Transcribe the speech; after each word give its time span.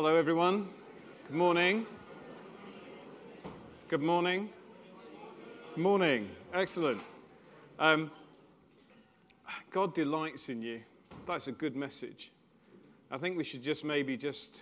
Hello, 0.00 0.14
everyone. 0.14 0.68
Good 1.26 1.34
morning. 1.34 1.84
Good 3.88 4.00
morning. 4.00 4.48
Morning. 5.74 6.30
Excellent. 6.54 7.00
Um, 7.80 8.12
God 9.72 9.96
delights 9.96 10.50
in 10.50 10.62
you. 10.62 10.82
That's 11.26 11.48
a 11.48 11.50
good 11.50 11.74
message. 11.74 12.30
I 13.10 13.18
think 13.18 13.36
we 13.36 13.42
should 13.42 13.60
just 13.60 13.82
maybe 13.82 14.16
just 14.16 14.60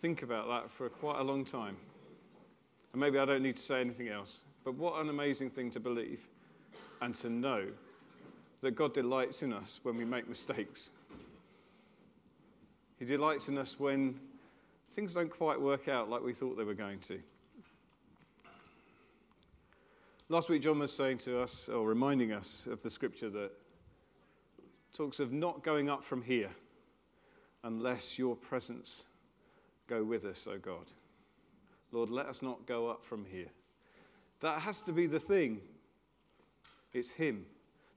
think 0.00 0.22
about 0.22 0.48
that 0.48 0.68
for 0.72 0.88
quite 0.88 1.20
a 1.20 1.22
long 1.22 1.44
time. 1.44 1.76
And 2.92 3.00
maybe 3.00 3.20
I 3.20 3.24
don't 3.24 3.44
need 3.44 3.54
to 3.58 3.62
say 3.62 3.80
anything 3.80 4.08
else. 4.08 4.40
But 4.64 4.74
what 4.74 5.00
an 5.00 5.10
amazing 5.10 5.50
thing 5.50 5.70
to 5.70 5.78
believe 5.78 6.26
and 7.00 7.14
to 7.14 7.30
know 7.30 7.68
that 8.62 8.72
God 8.72 8.94
delights 8.94 9.44
in 9.44 9.52
us 9.52 9.78
when 9.84 9.96
we 9.96 10.04
make 10.04 10.28
mistakes. 10.28 10.90
He 12.98 13.04
delights 13.04 13.48
in 13.48 13.58
us 13.58 13.78
when 13.78 14.18
things 14.90 15.14
don't 15.14 15.30
quite 15.30 15.60
work 15.60 15.88
out 15.88 16.10
like 16.10 16.22
we 16.22 16.32
thought 16.32 16.56
they 16.56 16.64
were 16.64 16.74
going 16.74 16.98
to. 17.00 17.20
Last 20.28 20.48
week, 20.48 20.62
John 20.62 20.78
was 20.80 20.92
saying 20.92 21.18
to 21.18 21.40
us, 21.40 21.68
or 21.68 21.86
reminding 21.86 22.32
us 22.32 22.66
of 22.66 22.82
the 22.82 22.90
scripture 22.90 23.30
that 23.30 23.50
talks 24.92 25.20
of 25.20 25.32
not 25.32 25.62
going 25.62 25.88
up 25.88 26.02
from 26.02 26.22
here 26.22 26.50
unless 27.62 28.18
your 28.18 28.36
presence 28.36 29.04
go 29.86 30.04
with 30.04 30.24
us, 30.24 30.46
O 30.46 30.58
God. 30.58 30.86
Lord, 31.92 32.10
let 32.10 32.26
us 32.26 32.42
not 32.42 32.66
go 32.66 32.88
up 32.88 33.04
from 33.04 33.24
here. 33.24 33.48
That 34.40 34.60
has 34.60 34.82
to 34.82 34.92
be 34.92 35.06
the 35.06 35.20
thing. 35.20 35.60
It's 36.92 37.12
Him 37.12 37.46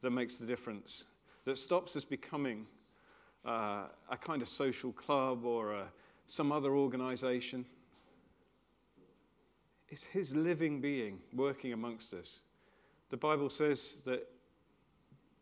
that 0.01 0.11
makes 0.11 0.37
the 0.37 0.45
difference, 0.45 1.05
that 1.45 1.57
stops 1.57 1.95
us 1.95 2.05
becoming 2.05 2.67
uh, 3.45 3.83
a 4.09 4.17
kind 4.17 4.41
of 4.41 4.47
social 4.47 4.91
club 4.91 5.45
or 5.45 5.73
a, 5.73 5.87
some 6.27 6.51
other 6.51 6.75
organization. 6.75 7.65
It's 9.89 10.03
His 10.03 10.35
living 10.35 10.79
being 10.79 11.19
working 11.33 11.73
amongst 11.73 12.13
us. 12.13 12.39
The 13.09 13.17
Bible 13.17 13.49
says 13.49 13.95
that, 14.05 14.27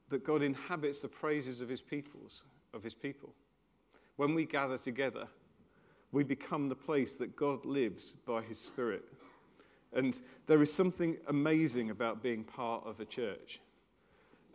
that 0.10 0.24
God 0.24 0.42
inhabits 0.42 1.00
the 1.00 1.08
praises 1.08 1.62
of 1.62 1.70
His 1.70 1.82
peoples, 1.82 2.42
of 2.74 2.84
His 2.84 2.96
people. 2.96 3.34
When 4.16 4.34
we 4.34 4.46
gather 4.46 4.78
together, 4.78 5.28
we 6.12 6.24
become 6.24 6.70
the 6.70 6.76
place 6.76 7.18
that 7.18 7.36
God 7.36 7.66
lives 7.66 8.14
by 8.26 8.42
His 8.42 8.60
Spirit. 8.60 9.04
And 9.94 10.20
there 10.48 10.62
is 10.62 10.74
something 10.74 11.18
amazing 11.28 11.90
about 11.90 12.24
being 12.24 12.44
part 12.44 12.86
of 12.86 13.00
a 13.00 13.06
church. 13.06 13.60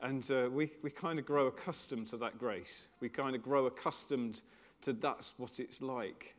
And 0.04 0.30
uh, 0.30 0.50
we, 0.52 0.70
we 0.82 0.90
kind 0.90 1.18
of 1.18 1.24
grow 1.24 1.46
accustomed 1.46 2.08
to 2.08 2.18
that 2.18 2.38
grace. 2.38 2.88
We 3.00 3.08
kind 3.08 3.34
of 3.34 3.42
grow 3.42 3.64
accustomed 3.64 4.42
to 4.82 4.92
that's 4.92 5.32
what 5.38 5.58
it's 5.58 5.80
like. 5.80 6.34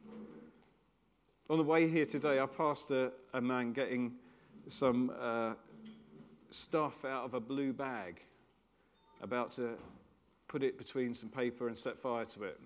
On 1.50 1.58
the 1.58 1.64
way 1.64 1.90
here 1.90 2.06
today, 2.06 2.40
I 2.40 2.46
passed 2.46 2.92
a, 2.92 3.12
a 3.34 3.42
man 3.42 3.74
getting 3.74 4.14
some 4.68 5.12
uh, 5.20 5.54
stuff 6.52 7.04
out 7.06 7.26
of 7.26 7.34
a 7.34 7.40
blue 7.40 7.74
bag, 7.74 8.22
about 9.24 9.50
to 9.54 9.80
put 10.48 10.62
it 10.62 10.78
between 10.78 11.16
some 11.16 11.30
paper 11.30 11.68
and 11.68 11.76
set 11.76 11.98
fire 11.98 12.26
to 12.26 12.44
it. 12.44 12.60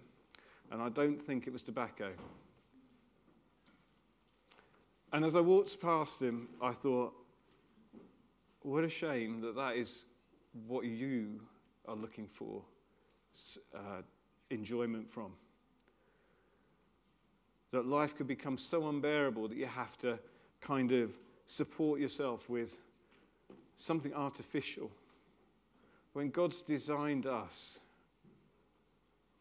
And 0.70 0.82
I 0.82 0.90
don't 0.90 1.22
think 1.24 1.48
it 1.48 1.54
was 1.54 1.62
tobacco. 1.62 2.10
And 5.14 5.24
as 5.24 5.38
I 5.38 5.40
walked 5.40 5.80
past 5.80 6.22
him, 6.22 6.50
I 6.62 6.74
thought, 6.74 7.14
what 8.64 8.84
a 8.84 8.90
shame 8.90 9.40
that 9.40 9.56
that 9.56 9.78
is 9.78 10.04
what 10.68 10.86
you 10.86 11.42
are 11.88 11.96
looking 11.96 12.28
for 12.28 12.62
uh, 13.76 14.02
enjoyment 14.50 15.10
from. 15.10 15.32
That 17.72 17.86
life 17.86 18.16
could 18.16 18.28
become 18.28 18.58
so 18.58 18.88
unbearable 18.90 19.48
that 19.48 19.58
you 19.58 19.68
have 19.68 19.98
to 20.00 20.20
kind 20.62 20.92
of 20.92 21.18
support 21.48 22.00
yourself 22.00 22.50
with 22.50 22.78
something 23.78 24.14
artificial. 24.14 24.92
When 26.14 26.30
God's 26.30 26.62
designed 26.62 27.26
us 27.26 27.80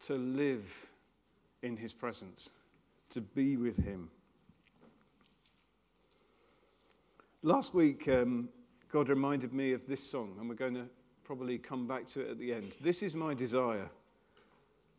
to 0.01 0.15
live 0.15 0.87
in 1.63 1.77
His 1.77 1.93
presence, 1.93 2.51
to 3.11 3.21
be 3.21 3.57
with 3.57 3.79
Him. 3.79 4.11
Last 7.43 7.75
week, 7.75 8.07
um, 8.09 8.49
God 8.91 9.09
reminded 9.09 9.53
me 9.53 9.73
of 9.73 9.87
this 9.87 10.09
song, 10.09 10.37
and 10.39 10.49
we're 10.49 10.55
going 10.55 10.75
to 10.75 10.87
probably 11.29 11.59
come 11.59 11.87
back 11.87 12.07
to 12.07 12.23
it 12.23 12.31
at 12.31 12.39
the 12.39 12.55
end. 12.55 12.75
This 12.81 13.03
is 13.03 13.15
my 13.15 13.35
desire 13.35 13.91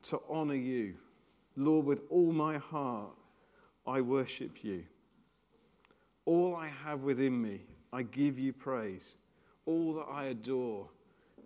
to 0.03 0.22
honor 0.29 0.53
you. 0.53 0.94
Lord, 1.56 1.88
with 1.88 2.03
all 2.12 2.31
my 2.31 2.59
heart, 2.59 3.09
I 3.88 4.01
worship 4.01 4.63
you. 4.63 4.84
All 6.25 6.56
I 6.56 6.68
have 6.68 7.01
within 7.01 7.41
me, 7.41 7.62
I 7.91 8.03
give 8.03 8.38
you 8.38 8.53
praise. 8.53 9.16
All 9.66 9.95
that 9.95 10.06
I 10.07 10.25
adore 10.25 10.89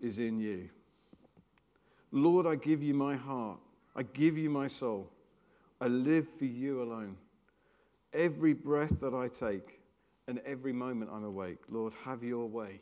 is 0.02 0.20
in 0.20 0.38
you. 0.38 0.68
Lord, 2.12 2.46
I 2.46 2.56
give 2.56 2.84
you 2.84 2.94
my 2.94 3.16
heart. 3.16 3.60
I 3.96 4.04
give 4.04 4.38
you 4.38 4.50
my 4.50 4.68
soul. 4.68 5.10
I 5.80 5.88
live 5.88 6.28
for 6.28 6.44
you 6.44 6.84
alone. 6.84 7.16
Every 8.12 8.54
breath 8.54 9.00
that 9.00 9.14
I 9.14 9.30
take 9.30 9.80
and 10.28 10.40
every 10.40 10.74
moment 10.74 11.10
I'm 11.14 11.24
awake, 11.24 11.60
Lord, 11.70 11.94
have 12.04 12.22
your 12.22 12.50
way 12.50 12.82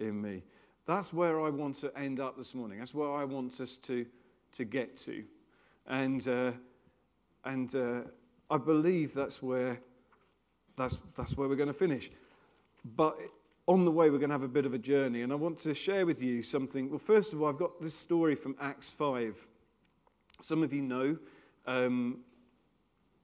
in 0.00 0.20
me. 0.20 0.42
That's 0.86 1.12
where 1.12 1.40
I 1.40 1.50
want 1.50 1.76
to 1.76 1.96
end 1.96 2.20
up 2.20 2.36
this 2.36 2.54
morning. 2.54 2.78
That's 2.78 2.94
where 2.94 3.12
I 3.12 3.24
want 3.24 3.60
us 3.60 3.76
to, 3.76 4.06
to 4.52 4.64
get 4.64 4.96
to. 4.98 5.24
And, 5.86 6.26
uh, 6.26 6.52
and 7.44 7.74
uh, 7.74 8.00
I 8.50 8.58
believe 8.58 9.14
that's 9.14 9.42
where, 9.42 9.80
that's, 10.76 10.96
that's 11.14 11.36
where 11.36 11.48
we're 11.48 11.56
going 11.56 11.68
to 11.68 11.72
finish. 11.72 12.10
But 12.84 13.18
on 13.66 13.84
the 13.84 13.92
way, 13.92 14.10
we're 14.10 14.18
going 14.18 14.30
to 14.30 14.34
have 14.34 14.42
a 14.42 14.48
bit 14.48 14.66
of 14.66 14.74
a 14.74 14.78
journey. 14.78 15.22
And 15.22 15.32
I 15.32 15.36
want 15.36 15.58
to 15.60 15.74
share 15.74 16.06
with 16.06 16.22
you 16.22 16.42
something. 16.42 16.90
Well, 16.90 16.98
first 16.98 17.32
of 17.32 17.42
all, 17.42 17.48
I've 17.48 17.58
got 17.58 17.80
this 17.80 17.94
story 17.94 18.34
from 18.34 18.56
Acts 18.60 18.92
5. 18.92 19.46
Some 20.40 20.62
of 20.62 20.72
you 20.72 20.82
know 20.82 21.18
um, 21.66 22.20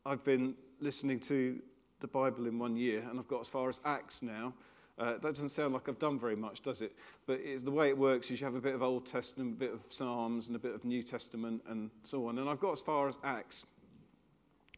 I've 0.05 0.23
been 0.23 0.55
listening 0.81 1.19
to 1.21 1.61
the 2.01 2.07
Bible 2.07 2.47
in 2.47 2.59
one 2.59 2.77
year, 2.77 3.05
and 3.09 3.19
I've 3.19 3.29
got 3.29 3.41
as 3.41 3.49
far 3.49 3.69
as 3.69 3.81
Acts 3.85 4.23
now. 4.23 4.53
Uh, 4.99 5.13
that 5.13 5.23
doesn't 5.23 5.51
sound 5.51 5.75
like 5.75 5.89
I've 5.89 5.99
done 5.99 6.19
very 6.19 6.37
much, 6.37 6.63
does 6.63 6.81
it? 6.81 6.93
But 7.27 7.41
the 7.63 7.71
way 7.71 7.89
it 7.89 7.99
works 7.99 8.31
is 8.31 8.41
you 8.41 8.47
have 8.47 8.55
a 8.55 8.61
bit 8.61 8.75
of 8.75 8.83
Old 8.83 9.05
Testament, 9.05 9.53
a 9.53 9.59
bit 9.59 9.73
of 9.73 9.83
Psalms, 9.91 10.47
and 10.47 10.57
a 10.57 10.59
bit 10.59 10.75
of 10.75 10.85
New 10.85 11.03
Testament, 11.03 11.63
and 11.69 11.91
so 12.05 12.27
on. 12.29 12.39
And 12.39 12.49
I've 12.49 12.61
got 12.61 12.73
as 12.73 12.81
far 12.81 13.07
as 13.07 13.19
Acts. 13.23 13.67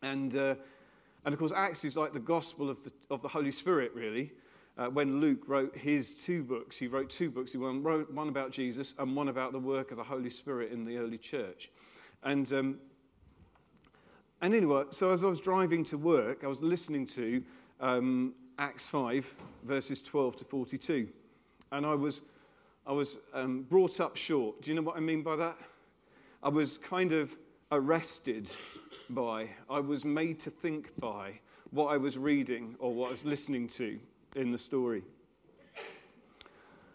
And, 0.02 0.34
uh, 0.34 0.56
and 1.24 1.32
of 1.32 1.38
course, 1.38 1.52
Acts 1.54 1.84
is 1.84 1.96
like 1.96 2.12
the 2.12 2.18
gospel 2.18 2.68
of 2.68 2.82
the, 2.82 2.92
of 3.10 3.22
the 3.22 3.28
Holy 3.28 3.52
Spirit, 3.52 3.92
really. 3.94 4.32
Uh, 4.76 4.86
when 4.86 5.20
Luke 5.20 5.42
wrote 5.46 5.76
his 5.76 6.14
two 6.24 6.42
books, 6.42 6.76
he 6.78 6.88
wrote 6.88 7.10
two 7.10 7.30
books. 7.30 7.52
He 7.52 7.58
wrote 7.58 8.12
one 8.12 8.28
about 8.28 8.50
Jesus 8.50 8.94
and 8.98 9.14
one 9.14 9.28
about 9.28 9.52
the 9.52 9.58
work 9.58 9.92
of 9.92 9.98
the 9.98 10.04
Holy 10.04 10.30
Spirit 10.30 10.72
in 10.72 10.84
the 10.84 10.98
early 10.98 11.18
church. 11.18 11.70
And, 12.24 12.52
um, 12.52 12.78
and 14.40 14.52
anyway, 14.52 14.84
so 14.90 15.12
as 15.12 15.22
I 15.22 15.28
was 15.28 15.40
driving 15.40 15.84
to 15.84 15.98
work, 15.98 16.42
I 16.42 16.48
was 16.48 16.60
listening 16.60 17.06
to 17.08 17.42
um, 17.80 18.34
Acts 18.58 18.88
5, 18.88 19.34
verses 19.62 20.02
12 20.02 20.36
to 20.36 20.44
42. 20.44 21.08
And 21.70 21.86
I 21.86 21.94
was, 21.94 22.20
I 22.86 22.92
was 22.92 23.18
um, 23.32 23.62
brought 23.62 24.00
up 24.00 24.16
short. 24.16 24.62
Do 24.62 24.70
you 24.70 24.74
know 24.74 24.82
what 24.82 24.96
I 24.96 25.00
mean 25.00 25.22
by 25.22 25.36
that? 25.36 25.56
I 26.42 26.48
was 26.48 26.76
kind 26.76 27.12
of 27.12 27.36
arrested 27.70 28.50
by, 29.10 29.50
I 29.70 29.78
was 29.78 30.04
made 30.04 30.40
to 30.40 30.50
think 30.50 30.90
by 30.98 31.40
what 31.70 31.86
I 31.86 31.96
was 31.98 32.18
reading 32.18 32.74
or 32.78 32.92
what 32.92 33.08
I 33.08 33.10
was 33.12 33.24
listening 33.24 33.68
to 33.68 34.00
in 34.34 34.50
the 34.50 34.58
story. 34.58 35.02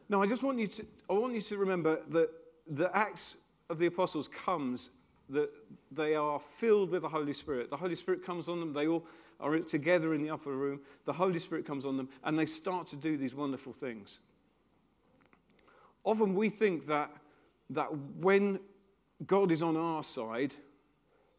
Now, 0.09 0.21
I 0.21 0.27
just 0.27 0.43
want 0.43 0.59
you 0.59 0.67
to, 0.67 0.85
I 1.09 1.13
want 1.13 1.33
you 1.33 1.41
to 1.41 1.57
remember 1.57 2.01
that 2.09 2.29
the 2.67 2.95
Acts 2.95 3.37
of 3.69 3.79
the 3.79 3.85
Apostles 3.85 4.27
comes 4.27 4.89
that 5.29 5.49
they 5.91 6.15
are 6.15 6.39
filled 6.39 6.89
with 6.89 7.03
the 7.03 7.09
Holy 7.09 7.33
Spirit. 7.33 7.69
The 7.69 7.77
Holy 7.77 7.95
Spirit 7.95 8.25
comes 8.25 8.49
on 8.49 8.59
them. 8.59 8.73
They 8.73 8.87
all 8.87 9.05
are 9.43 9.59
together 9.59 10.13
in 10.13 10.21
the 10.21 10.29
upper 10.29 10.55
room, 10.55 10.81
the 11.05 11.13
Holy 11.13 11.39
Spirit 11.39 11.65
comes 11.65 11.85
on 11.85 11.97
them, 11.97 12.09
and 12.23 12.37
they 12.37 12.45
start 12.45 12.87
to 12.87 12.95
do 12.95 13.17
these 13.17 13.35
wonderful 13.35 13.73
things. 13.73 14.19
Often 16.03 16.35
we 16.35 16.49
think 16.49 16.87
that, 16.87 17.11
that 17.69 17.87
when 18.17 18.59
God 19.25 19.51
is 19.51 19.61
on 19.61 19.77
our 19.77 20.03
side, 20.03 20.55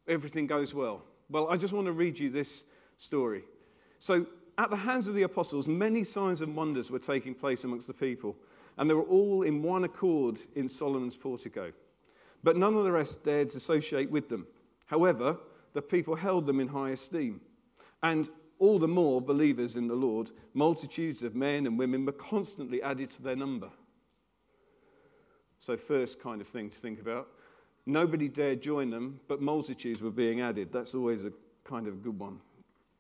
everything 0.09 0.47
goes 0.47 0.75
well. 0.75 1.03
Well, 1.29 1.49
I 1.51 1.57
just 1.57 1.73
want 1.73 1.87
to 1.87 1.93
read 1.93 2.19
you 2.19 2.31
this 2.31 2.65
story. 2.97 3.43
So, 3.99 4.27
at 4.57 4.71
the 4.71 4.77
hands 4.77 5.09
of 5.09 5.15
the 5.15 5.23
apostles, 5.23 5.67
many 5.67 6.05
signs 6.05 6.41
and 6.41 6.55
wonders 6.55 6.91
were 6.91 7.01
taking 7.01 7.35
place 7.35 7.65
amongst 7.65 7.89
the 7.89 7.95
people, 7.95 8.37
and 8.79 8.89
they 8.89 8.95
were 8.95 9.03
all 9.03 9.43
in 9.43 9.63
one 9.63 9.85
accord 9.85 10.39
in 10.55 10.69
Solomon's 10.69 11.17
portico. 11.17 11.73
But 12.45 12.57
none 12.57 12.77
of 12.77 12.85
the 12.85 12.93
rest 12.93 13.25
dared 13.25 13.51
to 13.51 13.57
associate 13.57 14.11
with 14.11 14.29
them. 14.29 14.47
However, 14.87 15.39
the 15.73 15.83
people 15.83 16.15
held 16.15 16.47
them 16.47 16.61
in 16.61 16.69
high 16.69 16.91
esteem. 16.91 17.41
And 18.05 18.31
all 18.61 18.79
the 18.79 18.87
more 18.87 19.21
believers 19.21 19.77
in 19.77 19.89
the 19.89 19.97
Lord, 19.97 20.31
multitudes 20.53 21.25
of 21.25 21.35
men 21.35 21.67
and 21.67 21.77
women 21.77 22.05
were 22.05 22.13
constantly 22.13 22.81
added 22.81 23.11
to 23.11 23.23
their 23.23 23.35
number. 23.35 23.71
So, 25.59 25.77
first 25.77 26.21
kind 26.21 26.41
of 26.41 26.47
thing 26.47 26.71
to 26.71 26.79
think 26.79 27.01
about 27.01 27.27
Nobody 27.87 28.29
dared 28.29 28.63
join 28.63 28.91
them, 28.91 29.21
but 29.29 29.43
multitudes 29.43 30.01
were 30.01 30.11
being 30.11 30.41
added. 30.41 30.73
That's 30.73 30.95
always 30.95 31.25
a 31.25 31.33
kind 31.65 31.87
of 31.87 32.03
good 32.03 32.19
one. 32.19 32.41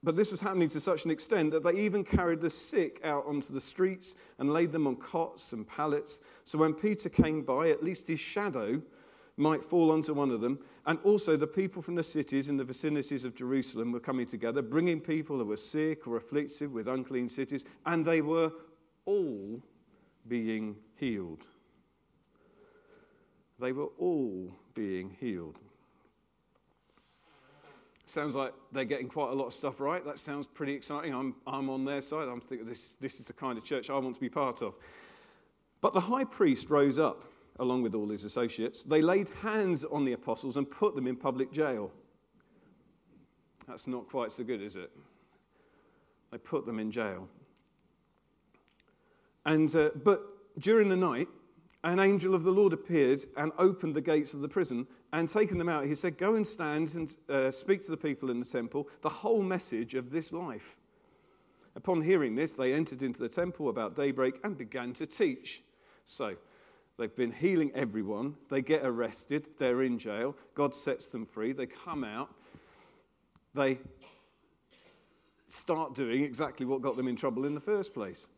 But 0.02 0.16
this 0.16 0.30
was 0.30 0.42
happening 0.42 0.68
to 0.70 0.80
such 0.80 1.06
an 1.06 1.10
extent 1.10 1.52
that 1.52 1.62
they 1.62 1.72
even 1.72 2.04
carried 2.04 2.42
the 2.42 2.50
sick 2.50 3.00
out 3.02 3.24
onto 3.26 3.54
the 3.54 3.60
streets 3.60 4.16
and 4.38 4.52
laid 4.52 4.72
them 4.72 4.86
on 4.86 4.96
cots 4.96 5.54
and 5.54 5.66
pallets. 5.66 6.20
So 6.44 6.58
when 6.58 6.74
Peter 6.74 7.08
came 7.08 7.40
by, 7.40 7.70
at 7.70 7.82
least 7.82 8.08
his 8.08 8.20
shadow 8.20 8.82
might 9.36 9.64
fall 9.64 9.90
onto 9.90 10.14
one 10.14 10.30
of 10.30 10.40
them. 10.40 10.58
And 10.86 10.98
also, 11.00 11.36
the 11.36 11.46
people 11.46 11.82
from 11.82 11.94
the 11.94 12.02
cities 12.02 12.48
in 12.48 12.56
the 12.56 12.64
vicinities 12.64 13.24
of 13.24 13.34
Jerusalem 13.34 13.92
were 13.92 14.00
coming 14.00 14.26
together, 14.26 14.62
bringing 14.62 15.00
people 15.00 15.38
who 15.38 15.44
were 15.44 15.56
sick 15.56 16.06
or 16.06 16.16
afflicted 16.16 16.72
with 16.72 16.88
unclean 16.88 17.28
cities, 17.28 17.64
and 17.86 18.04
they 18.04 18.20
were 18.20 18.52
all 19.06 19.62
being 20.26 20.76
healed. 20.96 21.42
They 23.58 23.72
were 23.72 23.88
all 23.98 24.52
being 24.74 25.16
healed. 25.20 25.58
Sounds 28.06 28.34
like 28.34 28.52
they're 28.70 28.84
getting 28.84 29.08
quite 29.08 29.30
a 29.30 29.34
lot 29.34 29.46
of 29.46 29.54
stuff 29.54 29.80
right. 29.80 30.04
That 30.04 30.18
sounds 30.18 30.46
pretty 30.46 30.74
exciting. 30.74 31.14
I'm, 31.14 31.34
I'm 31.46 31.70
on 31.70 31.84
their 31.84 32.02
side. 32.02 32.28
I'm 32.28 32.40
thinking 32.40 32.68
this, 32.68 32.90
this 33.00 33.18
is 33.18 33.26
the 33.26 33.32
kind 33.32 33.56
of 33.56 33.64
church 33.64 33.88
I 33.88 33.94
want 33.94 34.14
to 34.14 34.20
be 34.20 34.28
part 34.28 34.60
of. 34.60 34.76
But 35.80 35.94
the 35.94 36.00
high 36.00 36.24
priest 36.24 36.68
rose 36.68 36.98
up 36.98 37.24
along 37.58 37.82
with 37.82 37.94
all 37.94 38.08
his 38.08 38.24
associates. 38.24 38.82
They 38.82 39.02
laid 39.02 39.28
hands 39.42 39.84
on 39.84 40.04
the 40.04 40.12
apostles 40.12 40.56
and 40.56 40.70
put 40.70 40.94
them 40.94 41.06
in 41.06 41.16
public 41.16 41.52
jail. 41.52 41.90
That's 43.66 43.86
not 43.86 44.08
quite 44.08 44.32
so 44.32 44.44
good, 44.44 44.60
is 44.60 44.76
it? 44.76 44.90
They 46.30 46.38
put 46.38 46.66
them 46.66 46.78
in 46.78 46.90
jail. 46.90 47.28
And, 49.46 49.74
uh, 49.74 49.90
but 50.02 50.20
during 50.58 50.88
the 50.88 50.96
night, 50.96 51.28
an 51.84 52.00
angel 52.00 52.34
of 52.34 52.44
the 52.44 52.50
Lord 52.50 52.72
appeared 52.72 53.22
and 53.36 53.52
opened 53.58 53.94
the 53.94 54.00
gates 54.00 54.32
of 54.32 54.40
the 54.40 54.48
prison 54.48 54.86
and 55.12 55.28
taken 55.28 55.58
them 55.58 55.68
out. 55.68 55.84
He 55.84 55.94
said, 55.94 56.16
Go 56.16 56.34
and 56.34 56.46
stand 56.46 56.94
and 56.94 57.16
uh, 57.28 57.50
speak 57.50 57.82
to 57.82 57.90
the 57.90 57.96
people 57.96 58.30
in 58.30 58.40
the 58.40 58.46
temple 58.46 58.88
the 59.02 59.08
whole 59.08 59.42
message 59.42 59.94
of 59.94 60.10
this 60.10 60.32
life. 60.32 60.78
Upon 61.76 62.02
hearing 62.02 62.36
this, 62.36 62.54
they 62.54 62.72
entered 62.72 63.02
into 63.02 63.20
the 63.20 63.28
temple 63.28 63.68
about 63.68 63.96
daybreak 63.96 64.40
and 64.44 64.56
began 64.56 64.92
to 64.94 65.06
teach. 65.06 65.62
So, 66.06 66.36
they've 66.98 67.14
been 67.14 67.32
healing 67.32 67.70
everyone. 67.74 68.36
They 68.48 68.62
get 68.62 68.84
arrested. 68.84 69.48
They're 69.58 69.82
in 69.82 69.98
jail. 69.98 70.36
God 70.54 70.74
sets 70.74 71.08
them 71.08 71.24
free. 71.24 71.52
They 71.52 71.66
come 71.66 72.04
out. 72.04 72.34
They 73.54 73.78
start 75.48 75.94
doing 75.94 76.24
exactly 76.24 76.66
what 76.66 76.82
got 76.82 76.96
them 76.96 77.08
in 77.08 77.16
trouble 77.16 77.44
in 77.44 77.54
the 77.54 77.60
first 77.60 77.94
place. 77.94 78.28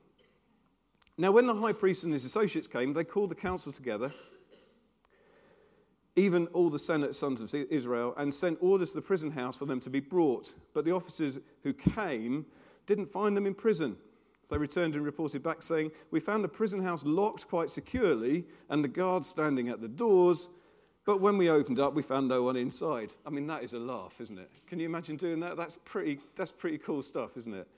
Now, 1.18 1.32
when 1.32 1.46
the 1.46 1.54
high 1.54 1.72
priest 1.72 2.04
and 2.04 2.12
his 2.12 2.26
associates 2.26 2.66
came, 2.66 2.92
they 2.92 3.04
called 3.04 3.30
the 3.30 3.36
council 3.36 3.72
together, 3.72 4.12
even 6.14 6.46
all 6.48 6.68
the 6.68 6.78
Senate 6.78 7.14
sons 7.14 7.40
of 7.40 7.54
Israel, 7.54 8.12
and 8.18 8.32
sent 8.32 8.58
orders 8.60 8.90
to 8.90 8.96
the 8.96 9.06
prison 9.06 9.30
house 9.30 9.56
for 9.56 9.64
them 9.64 9.80
to 9.80 9.90
be 9.90 10.00
brought. 10.00 10.54
But 10.74 10.84
the 10.84 10.92
officers 10.92 11.40
who 11.62 11.72
came 11.72 12.44
didn't 12.86 13.06
find 13.06 13.34
them 13.34 13.46
in 13.46 13.54
prison. 13.54 13.96
They 14.48 14.58
returned 14.58 14.94
and 14.94 15.04
reported 15.04 15.43
back 15.43 15.62
saying, 15.62 15.90
We 16.10 16.20
found 16.20 16.44
the 16.44 16.48
prison 16.48 16.82
house 16.82 17.04
locked 17.04 17.48
quite 17.48 17.70
securely 17.70 18.44
and 18.69 18.84
the 18.84 18.88
guards 18.88 19.28
standing 19.28 19.69
at 19.69 19.81
the 19.81 19.88
doors, 19.88 20.48
but 21.04 21.20
when 21.20 21.38
we 21.38 21.48
opened 21.48 21.78
up, 21.78 21.94
we 21.94 22.02
found 22.02 22.28
no 22.28 22.43
one 22.43 22.56
inside. 22.56 23.12
I 23.25 23.31
mean, 23.31 23.46
that 23.46 23.62
is 23.62 23.72
a 23.72 23.78
laugh, 23.78 24.20
isn't 24.20 24.38
it? 24.38 24.50
Can 24.66 24.81
you 24.81 24.87
imagine 24.87 25.16
doing 25.16 25.40
that? 25.40 25.56
That's 25.56 25.78
pretty, 25.84 26.19
that's 26.34 26.50
pretty 26.50 26.78
cool 26.78 27.02
stuff, 27.02 27.37
isn't 27.37 27.54
it? 27.54 27.69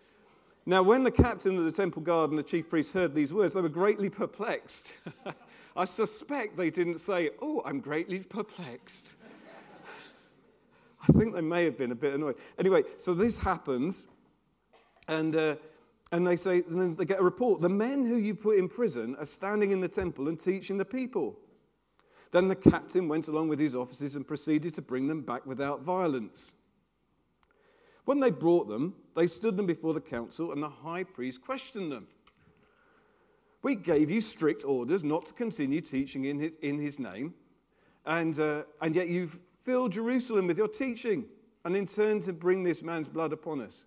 Now, 0.65 0.83
when 0.83 1.03
the 1.03 1.11
captain 1.11 1.57
of 1.57 1.65
the 1.65 1.73
temple 1.73 2.03
guard 2.03 2.31
and 2.31 2.39
the 2.39 2.43
chief 2.43 2.69
priest 2.69 2.93
heard 2.93 3.15
these 3.15 3.33
words, 3.33 3.55
they 3.55 3.61
were 3.61 3.69
greatly 3.69 4.11
perplexed. 4.11 4.93
I 5.77 5.85
suspect 5.85 6.57
they 6.57 6.71
didn't 6.71 6.99
say, 6.99 7.31
Oh, 7.41 7.63
I'm 7.65 7.81
greatly 7.81 8.21
perplexed. 8.21 9.13
I 11.09 11.13
think 11.13 11.35
they 11.35 11.41
may 11.43 11.65
have 11.65 11.77
been 11.79 11.93
a 11.93 11.95
bit 11.95 12.15
annoyed. 12.15 12.37
Anyway, 12.59 12.83
so 12.97 13.15
this 13.15 13.39
happens, 13.39 14.07
and, 15.07 15.37
uh, 15.37 15.57
and 16.11 16.27
they 16.27 16.37
say, 16.37 16.63
and 16.69 16.81
then 16.81 16.95
they 16.95 17.05
get 17.05 17.21
a 17.21 17.25
report. 17.25 17.61
The 17.61 17.69
men 17.69 18.07
who 18.07 18.17
you 18.17 18.35
put 18.35 18.59
in 18.59 18.69
prison 18.69 19.17
are 19.17 19.27
standing 19.27 19.71
in 19.73 19.81
the 19.81 19.89
temple 19.89 20.29
and 20.29 20.41
teaching 20.41 20.79
the 20.79 20.85
people. 20.85 21.39
Then 22.31 22.49
the 22.49 22.57
captain 22.57 23.09
went 23.09 23.29
along 23.29 23.49
with 23.49 23.59
his 23.59 23.75
officers 23.75 24.17
and 24.17 24.27
proceeded 24.27 24.75
to 24.75 24.83
bring 24.83 25.07
them 25.07 25.23
back 25.23 25.47
without 25.47 25.83
violence. 25.83 26.53
When 28.05 28.21
they 28.21 28.31
brought 28.31 28.69
them, 28.69 28.95
they 29.15 29.27
stood 29.27 29.57
them 29.57 29.67
before 29.67 29.93
the 29.93 30.01
council, 30.01 30.53
and 30.53 30.63
the 30.63 30.69
high 30.69 31.05
priest 31.05 31.43
questioned 31.43 31.93
them. 31.93 32.07
We 33.63 33.75
gave 33.75 34.11
you 34.11 34.21
strict 34.21 34.65
orders 34.65 35.05
not 35.05 35.27
to 35.27 35.35
continue 35.35 35.81
teaching 35.81 36.25
in 36.25 36.39
his, 36.39 36.53
in 36.63 36.79
his 36.79 36.99
name, 36.99 37.35
and, 38.07 38.39
uh, 38.39 38.63
and 38.81 38.95
yet 38.95 39.09
you've 39.09 39.39
filled 39.59 39.93
Jerusalem 39.93 40.47
with 40.47 40.57
your 40.57 40.69
teaching, 40.69 41.27
and 41.65 41.77
in 41.77 41.85
turn 41.85 42.21
to 42.21 42.33
bring 42.33 42.63
this 42.63 42.83
man's 42.83 43.09
blood 43.09 43.33
upon 43.33 43.61
us. 43.61 43.85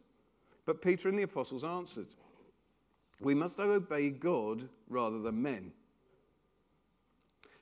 But 0.65 0.81
Peter 0.81 1.09
and 1.09 1.17
the 1.17 1.23
apostles 1.23 1.63
answered, 1.63 2.07
We 3.19 3.33
must 3.33 3.59
obey 3.59 4.09
God 4.09 4.69
rather 4.89 5.19
than 5.19 5.41
men. 5.41 5.71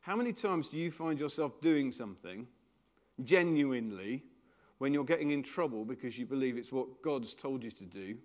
How 0.01 0.15
many 0.15 0.33
times 0.33 0.67
do 0.67 0.77
you 0.77 0.91
find 0.91 1.19
yourself 1.19 1.61
doing 1.61 1.91
something 1.91 2.47
genuinely 3.23 4.23
when 4.77 4.93
you're 4.93 5.03
getting 5.03 5.31
in 5.31 5.43
trouble 5.43 5.85
because 5.85 6.17
you 6.17 6.25
believe 6.25 6.57
it's 6.57 6.71
what 6.71 7.01
God's 7.01 7.33
told 7.33 7.63
you 7.63 7.71
to 7.71 7.83
do, 7.85 8.17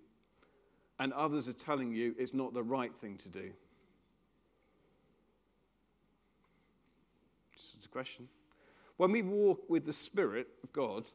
and 0.99 1.11
others 1.13 1.47
are 1.49 1.53
telling 1.53 1.91
you 1.91 2.15
it's 2.17 2.33
not 2.33 2.53
the 2.53 2.63
right 2.63 2.95
thing 2.95 3.17
to 3.17 3.29
do? 3.29 3.51
Just 7.53 7.85
a 7.85 7.89
question. 7.89 8.29
When 8.97 9.11
we 9.11 9.21
walk 9.21 9.69
with 9.69 9.85
the 9.85 9.93
Spirit 9.93 10.47
of 10.63 10.71
God, 10.71 11.05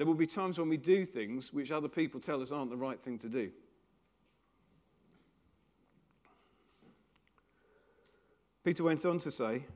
there 0.00 0.06
will 0.06 0.14
be 0.14 0.26
times 0.26 0.58
when 0.58 0.70
we 0.70 0.78
do 0.78 1.04
things 1.04 1.52
which 1.52 1.70
other 1.70 1.86
people 1.86 2.20
tell 2.20 2.40
us 2.40 2.50
aren't 2.50 2.70
the 2.70 2.76
right 2.78 2.98
thing 2.98 3.18
to 3.18 3.28
do. 3.28 3.50
Peter 8.64 8.82
went 8.82 9.04
on 9.04 9.18
to 9.18 9.30
say, 9.30 9.66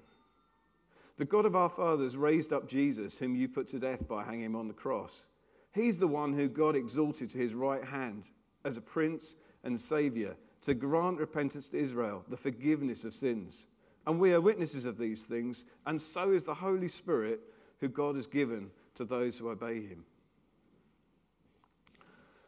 the 1.19 1.27
God 1.27 1.45
of 1.45 1.55
our 1.55 1.69
fathers 1.69 2.17
raised 2.17 2.55
up 2.55 2.67
Jesus, 2.67 3.19
whom 3.19 3.37
you 3.37 3.51
put 3.51 3.69
to 3.69 3.79
death 3.79 4.09
by 4.09 4.25
hanging 4.25 4.47
him 4.47 4.57
on 4.57 4.67
the 4.67 4.73
cross. 4.73 5.27
He's 5.75 5.99
the 5.99 6.09
one 6.09 6.33
who 6.33 6.49
God 6.49 6.75
exalted 6.75 7.29
to 7.29 7.39
his 7.39 7.53
right 7.53 7.85
hand 7.85 8.31
as 8.65 8.79
a 8.79 8.81
prince 8.81 9.37
and 9.63 9.79
savior 9.79 10.37
to 10.63 10.73
grant 10.73 11.19
repentance 11.19 11.69
to 11.69 11.79
Israel, 11.79 12.25
the 12.31 12.39
forgiveness 12.39 13.05
of 13.05 13.13
sins. 13.13 13.67
And 14.07 14.19
we 14.19 14.33
are 14.33 14.41
witnesses 14.41 14.87
of 14.87 14.97
these 14.97 15.27
things, 15.27 15.67
and 15.85 16.01
so 16.01 16.33
is 16.33 16.45
the 16.45 16.55
Holy 16.55 16.89
Spirit 16.89 17.41
who 17.81 17.89
God 17.89 18.15
has 18.15 18.27
given 18.27 18.71
to 18.95 19.05
those 19.05 19.37
who 19.37 19.51
obey 19.51 19.83
him. 19.83 20.07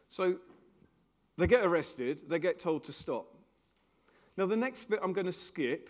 So 0.09 0.37
they 1.37 1.47
get 1.47 1.65
arrested, 1.65 2.29
they 2.29 2.39
get 2.39 2.59
told 2.59 2.83
to 2.85 2.93
stop. 2.93 3.33
Now, 4.35 4.45
the 4.45 4.55
next 4.55 4.85
bit 4.85 4.99
I'm 5.01 5.13
going 5.13 5.25
to 5.25 5.31
skip 5.33 5.89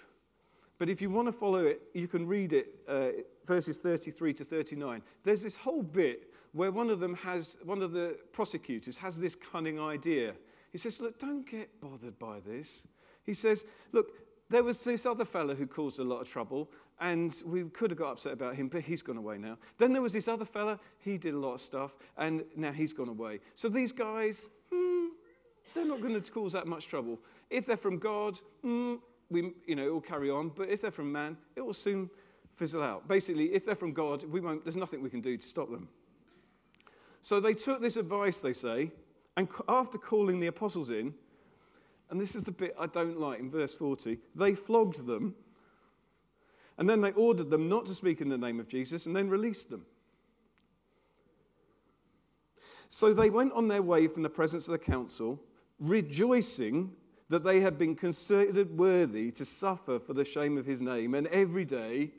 but 0.78 0.90
if 0.90 1.02
you 1.02 1.10
want 1.10 1.28
to 1.28 1.32
follow 1.32 1.66
it, 1.66 1.82
you 1.94 2.08
can 2.08 2.28
read 2.28 2.54
it, 2.54 2.82
uh, 2.88 3.10
verses 3.46 3.80
33 3.80 4.34
to 4.36 4.46
39. 4.46 5.02
There's 5.24 5.42
this 5.42 5.56
whole 5.56 5.82
bit 5.82 6.32
where 6.52 6.72
one 6.72 6.90
of 6.90 7.00
them 7.00 7.16
has, 7.16 7.58
one 7.64 7.82
of 7.82 7.92
the 7.92 8.18
prosecutors 8.32 8.98
has 8.98 9.20
this 9.20 9.36
cunning 9.36 9.80
idea. 9.80 10.34
He 10.72 10.78
says, 10.78 11.02
Look, 11.02 11.20
don't 11.20 11.50
get 11.50 11.82
bothered 11.82 12.20
by 12.20 12.40
this. 12.46 12.86
He 13.24 13.34
says, 13.34 13.66
Look, 13.92 14.12
there 14.50 14.64
was 14.64 14.84
this 14.84 15.06
other 15.06 15.26
fellow 15.26 15.56
who 15.56 15.68
caused 15.68 16.00
a 16.00 16.04
lot 16.04 16.22
of 16.22 16.30
trouble, 16.30 16.70
and 17.00 17.42
we 17.46 17.64
could 17.66 17.92
have 17.92 17.98
got 17.98 18.14
upset 18.14 18.34
about 18.34 18.56
him, 18.56 18.70
but 18.70 18.82
he's 18.82 19.02
gone 19.02 19.18
away 19.18 19.38
now. 19.38 19.58
Then 19.78 19.94
there 19.94 20.02
was 20.02 20.14
this 20.14 20.28
other 20.28 20.46
fella, 20.46 20.80
he 21.00 21.18
did 21.18 21.34
a 21.34 21.38
lot 21.38 21.56
of 21.56 21.62
stuff, 21.62 21.96
and 22.18 22.44
now 22.56 22.72
he's 22.72 22.94
gone 22.94 23.10
away. 23.10 23.40
So 23.54 23.70
these 23.70 23.92
guys, 23.92 24.46
hmm, 24.72 25.08
they're 25.74 25.86
not 25.86 26.02
going 26.02 26.20
to 26.20 26.32
cause 26.32 26.54
that 26.54 26.68
much 26.68 26.88
trouble. 26.88 27.20
If 27.50 27.66
they're 27.66 27.78
from 27.78 28.00
God, 28.00 28.40
hmm, 28.62 28.96
we, 29.30 29.54
you 29.66 29.76
know, 29.76 29.86
it 29.86 29.94
will 29.94 30.02
carry 30.02 30.30
on. 30.30 30.50
But 30.50 30.70
if 30.70 30.82
they're 30.82 30.92
from 30.92 31.12
man, 31.12 31.38
it 31.56 31.62
will 31.62 31.74
soon 31.74 32.10
fizzle 32.54 32.82
out. 32.82 33.08
Basically, 33.08 33.54
if 33.54 33.66
they're 33.66 33.76
from 33.76 33.94
God, 33.94 34.24
we 34.24 34.40
won't, 34.40 34.64
there's 34.64 34.76
nothing 34.76 35.04
we 35.04 35.10
can 35.10 35.22
do 35.22 35.38
to 35.38 35.46
stop 35.46 35.70
them. 35.70 35.90
So 37.22 37.40
they 37.40 37.54
took 37.54 37.82
this 37.82 37.98
advice, 37.98 38.40
they 38.40 38.54
say, 38.54 38.92
and 39.36 39.48
after 39.68 39.98
calling 39.98 40.40
the 40.40 40.48
apostles 40.48 40.90
in, 40.90 41.14
and 42.10 42.20
this 42.20 42.36
is 42.36 42.44
the 42.44 42.52
bit 42.52 42.76
I 42.80 42.88
don't 42.88 43.20
like 43.20 43.40
in 43.40 43.50
verse 43.50 43.76
40, 43.76 44.18
they 44.34 44.56
flogged 44.56 45.06
them, 45.06 45.36
and 46.78 46.90
then 46.90 47.02
they 47.02 47.12
ordered 47.12 47.50
them 47.50 47.70
not 47.70 47.86
to 47.88 47.94
speak 47.94 48.22
in 48.22 48.30
the 48.30 48.38
name 48.38 48.60
of 48.60 48.68
Jesus, 48.68 49.06
and 49.06 49.16
then 49.16 49.30
released 49.30 49.70
them. 49.70 49.86
So 52.90 53.14
they 53.14 53.30
went 53.30 53.54
on 53.54 53.68
their 53.68 53.82
way 53.82 54.08
from 54.08 54.24
the 54.24 54.30
presence 54.30 54.68
of 54.68 54.72
the 54.72 54.78
council, 54.78 55.42
rejoicing 55.80 56.94
that 57.30 57.44
they 57.44 57.60
had 57.60 57.78
been 57.78 57.96
considered 57.96 58.78
worthy 58.78 59.32
to 59.32 59.44
suffer 59.44 60.00
for 60.00 60.14
the 60.14 60.24
shame 60.24 60.58
of 60.58 60.66
his 60.66 60.82
name. 60.82 61.14
And 61.14 61.28
every 61.28 61.66
day, 61.66 62.12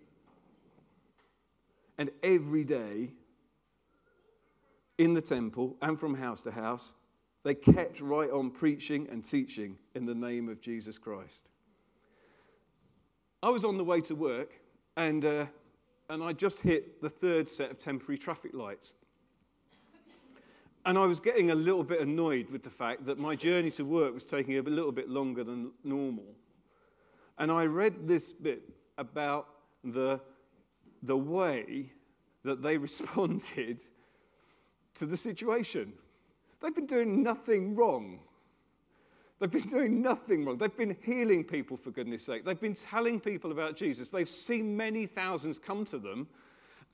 and 1.96 2.10
every 2.22 2.64
day, 2.64 3.12
in 4.98 5.14
the 5.14 5.22
temple 5.22 5.76
and 5.80 5.98
from 5.98 6.14
house 6.14 6.40
to 6.42 6.50
house, 6.50 6.92
they 7.44 7.54
kept 7.54 8.00
right 8.00 8.30
on 8.30 8.50
preaching 8.50 9.08
and 9.10 9.24
teaching 9.24 9.78
in 9.94 10.04
the 10.04 10.14
name 10.14 10.48
of 10.48 10.60
Jesus 10.60 10.98
Christ. 10.98 11.48
I 13.42 13.50
was 13.50 13.64
on 13.64 13.76
the 13.76 13.84
way 13.84 14.00
to 14.02 14.14
work, 14.14 14.60
and 14.96 15.24
uh, 15.24 15.46
and 16.10 16.22
I 16.22 16.32
just 16.32 16.60
hit 16.60 17.00
the 17.00 17.10
third 17.10 17.48
set 17.48 17.70
of 17.70 17.78
temporary 17.78 18.18
traffic 18.18 18.52
lights. 18.54 18.94
And 20.84 20.96
I 20.96 21.04
was 21.04 21.20
getting 21.20 21.50
a 21.50 21.54
little 21.54 21.84
bit 21.84 22.00
annoyed 22.00 22.50
with 22.50 22.62
the 22.62 22.70
fact 22.70 23.04
that 23.04 23.18
my 23.18 23.36
journey 23.36 23.70
to 23.72 23.84
work 23.84 24.14
was 24.14 24.24
taking 24.24 24.56
a 24.56 24.62
little 24.62 24.92
bit 24.92 25.08
longer 25.08 25.44
than 25.44 25.72
normal. 25.84 26.24
And 27.36 27.52
I 27.52 27.64
read 27.64 28.08
this 28.08 28.32
bit 28.32 28.62
about 28.96 29.48
the, 29.84 30.20
the 31.02 31.16
way 31.16 31.92
that 32.42 32.62
they 32.62 32.76
responded 32.88 33.82
to 34.94 35.06
the 35.06 35.16
situation. 35.16 35.92
They've 36.60 36.74
been 36.74 36.86
doing 36.86 37.22
nothing 37.22 37.76
wrong. 37.76 38.20
They've 39.38 39.50
been 39.50 39.68
doing 39.68 40.02
nothing 40.02 40.44
wrong. 40.44 40.58
They've 40.58 40.76
been 40.76 40.96
healing 41.02 41.44
people, 41.44 41.76
for 41.76 41.90
goodness 41.90 42.24
sake. 42.24 42.44
They've 42.44 42.60
been 42.60 42.74
telling 42.74 43.20
people 43.20 43.52
about 43.52 43.76
Jesus. 43.76 44.10
They've 44.10 44.28
seen 44.28 44.76
many 44.76 45.06
thousands 45.06 45.58
come 45.58 45.84
to 45.86 45.98
them. 45.98 46.26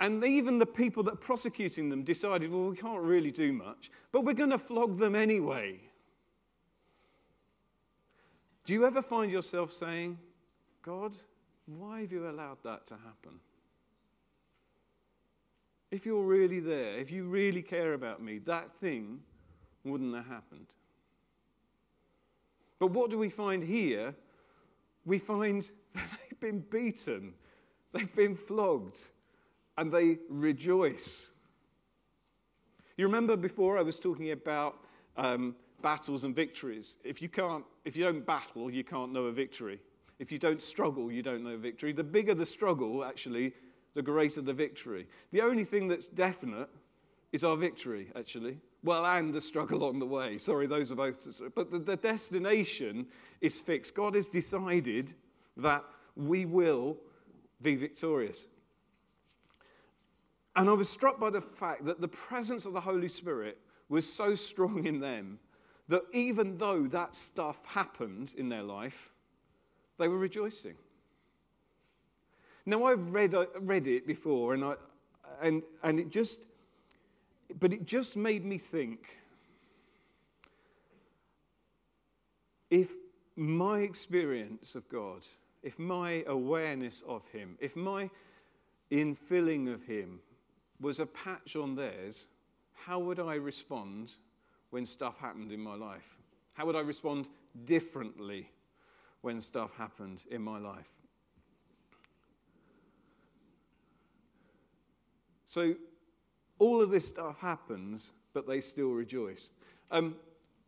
And 0.00 0.22
even 0.24 0.58
the 0.58 0.66
people 0.66 1.02
that 1.04 1.14
are 1.14 1.16
prosecuting 1.16 1.88
them 1.88 2.02
decided, 2.02 2.50
well, 2.50 2.68
we 2.68 2.76
can't 2.76 3.00
really 3.00 3.30
do 3.30 3.52
much, 3.52 3.90
but 4.12 4.24
we're 4.24 4.34
going 4.34 4.50
to 4.50 4.58
flog 4.58 4.98
them 4.98 5.14
anyway. 5.14 5.80
Do 8.64 8.72
you 8.72 8.84
ever 8.86 9.02
find 9.02 9.30
yourself 9.30 9.72
saying, 9.72 10.18
God, 10.82 11.12
why 11.66 12.00
have 12.00 12.12
you 12.12 12.28
allowed 12.28 12.62
that 12.64 12.86
to 12.88 12.94
happen? 12.94 13.40
If 15.90 16.04
you're 16.04 16.24
really 16.24 16.60
there, 16.60 16.98
if 16.98 17.10
you 17.10 17.24
really 17.24 17.62
care 17.62 17.94
about 17.94 18.20
me, 18.22 18.38
that 18.40 18.74
thing 18.80 19.20
wouldn't 19.84 20.14
have 20.14 20.26
happened. 20.26 20.66
But 22.84 22.90
what 22.90 23.10
do 23.10 23.16
we 23.16 23.30
find 23.30 23.64
here? 23.64 24.14
We 25.06 25.18
find 25.18 25.62
that 25.94 26.04
they've 26.20 26.38
been 26.38 26.60
beaten, 26.60 27.32
they've 27.94 28.14
been 28.14 28.34
flogged, 28.34 28.98
and 29.78 29.90
they 29.90 30.18
rejoice. 30.28 31.26
You 32.98 33.06
remember 33.06 33.38
before 33.38 33.78
I 33.78 33.80
was 33.80 33.98
talking 33.98 34.32
about 34.32 34.76
um, 35.16 35.56
battles 35.80 36.24
and 36.24 36.36
victories. 36.36 36.96
If 37.04 37.22
you, 37.22 37.30
can't, 37.30 37.64
if 37.86 37.96
you 37.96 38.04
don't 38.04 38.26
battle, 38.26 38.70
you 38.70 38.84
can't 38.84 39.14
know 39.14 39.24
a 39.24 39.32
victory. 39.32 39.80
If 40.18 40.30
you 40.30 40.38
don't 40.38 40.60
struggle, 40.60 41.10
you 41.10 41.22
don't 41.22 41.42
know 41.42 41.54
a 41.54 41.56
victory. 41.56 41.94
The 41.94 42.04
bigger 42.04 42.34
the 42.34 42.44
struggle, 42.44 43.02
actually, 43.02 43.54
the 43.94 44.02
greater 44.02 44.42
the 44.42 44.52
victory. 44.52 45.06
The 45.32 45.40
only 45.40 45.64
thing 45.64 45.88
that's 45.88 46.06
definite 46.06 46.68
is 47.32 47.44
our 47.44 47.56
victory, 47.56 48.12
actually. 48.14 48.58
Well, 48.84 49.06
and 49.06 49.32
the 49.32 49.40
struggle 49.40 49.82
on 49.84 49.98
the 49.98 50.06
way. 50.06 50.36
Sorry, 50.36 50.66
those 50.66 50.92
are 50.92 50.94
both. 50.94 51.26
But 51.54 51.70
the, 51.70 51.78
the 51.78 51.96
destination 51.96 53.06
is 53.40 53.58
fixed. 53.58 53.94
God 53.94 54.14
has 54.14 54.26
decided 54.26 55.14
that 55.56 55.82
we 56.14 56.44
will 56.44 56.98
be 57.62 57.76
victorious. 57.76 58.46
And 60.54 60.68
I 60.68 60.74
was 60.74 60.90
struck 60.90 61.18
by 61.18 61.30
the 61.30 61.40
fact 61.40 61.86
that 61.86 62.02
the 62.02 62.08
presence 62.08 62.66
of 62.66 62.74
the 62.74 62.80
Holy 62.82 63.08
Spirit 63.08 63.58
was 63.88 64.10
so 64.10 64.34
strong 64.34 64.84
in 64.84 65.00
them 65.00 65.38
that 65.88 66.02
even 66.12 66.58
though 66.58 66.86
that 66.86 67.14
stuff 67.14 67.64
happened 67.64 68.34
in 68.36 68.50
their 68.50 68.62
life, 68.62 69.10
they 69.98 70.08
were 70.08 70.18
rejoicing. 70.18 70.74
Now, 72.66 72.84
I've 72.84 73.12
read, 73.12 73.34
uh, 73.34 73.46
read 73.60 73.86
it 73.86 74.06
before, 74.06 74.54
and, 74.54 74.64
I, 74.64 74.74
and, 75.42 75.62
and 75.82 75.98
it 75.98 76.10
just, 76.10 76.46
but 77.58 77.72
it 77.72 77.86
just 77.86 78.16
made 78.16 78.44
me 78.44 78.58
think 78.58 79.18
if 82.70 82.92
my 83.36 83.80
experience 83.80 84.74
of 84.74 84.88
God, 84.88 85.22
if 85.62 85.78
my 85.78 86.24
awareness 86.26 87.02
of 87.06 87.26
Him, 87.28 87.56
if 87.60 87.76
my 87.76 88.10
infilling 88.90 89.72
of 89.72 89.84
Him 89.84 90.20
was 90.80 90.98
a 90.98 91.06
patch 91.06 91.56
on 91.56 91.76
theirs, 91.76 92.26
how 92.72 92.98
would 92.98 93.20
I 93.20 93.34
respond 93.34 94.12
when 94.70 94.84
stuff 94.86 95.18
happened 95.18 95.52
in 95.52 95.60
my 95.60 95.74
life? 95.74 96.18
How 96.54 96.66
would 96.66 96.76
I 96.76 96.80
respond 96.80 97.28
differently 97.64 98.50
when 99.20 99.40
stuff 99.40 99.76
happened 99.76 100.22
in 100.30 100.42
my 100.42 100.58
life? 100.58 100.90
So, 105.46 105.74
all 106.58 106.80
of 106.80 106.90
this 106.90 107.06
stuff 107.08 107.38
happens, 107.38 108.12
but 108.32 108.46
they 108.46 108.60
still 108.60 108.90
rejoice. 108.90 109.50
Um, 109.90 110.16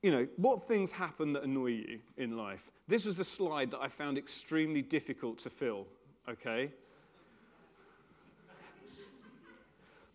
you 0.02 0.10
know, 0.10 0.28
what 0.36 0.62
things 0.62 0.92
happen 0.92 1.32
that 1.32 1.42
annoy 1.42 1.66
you 1.66 1.98
in 2.16 2.36
life? 2.36 2.70
This 2.86 3.04
was 3.04 3.18
a 3.18 3.24
slide 3.24 3.70
that 3.72 3.80
I 3.80 3.88
found 3.88 4.18
extremely 4.18 4.82
difficult 4.82 5.38
to 5.40 5.50
fill, 5.50 5.86
okay? 6.28 6.70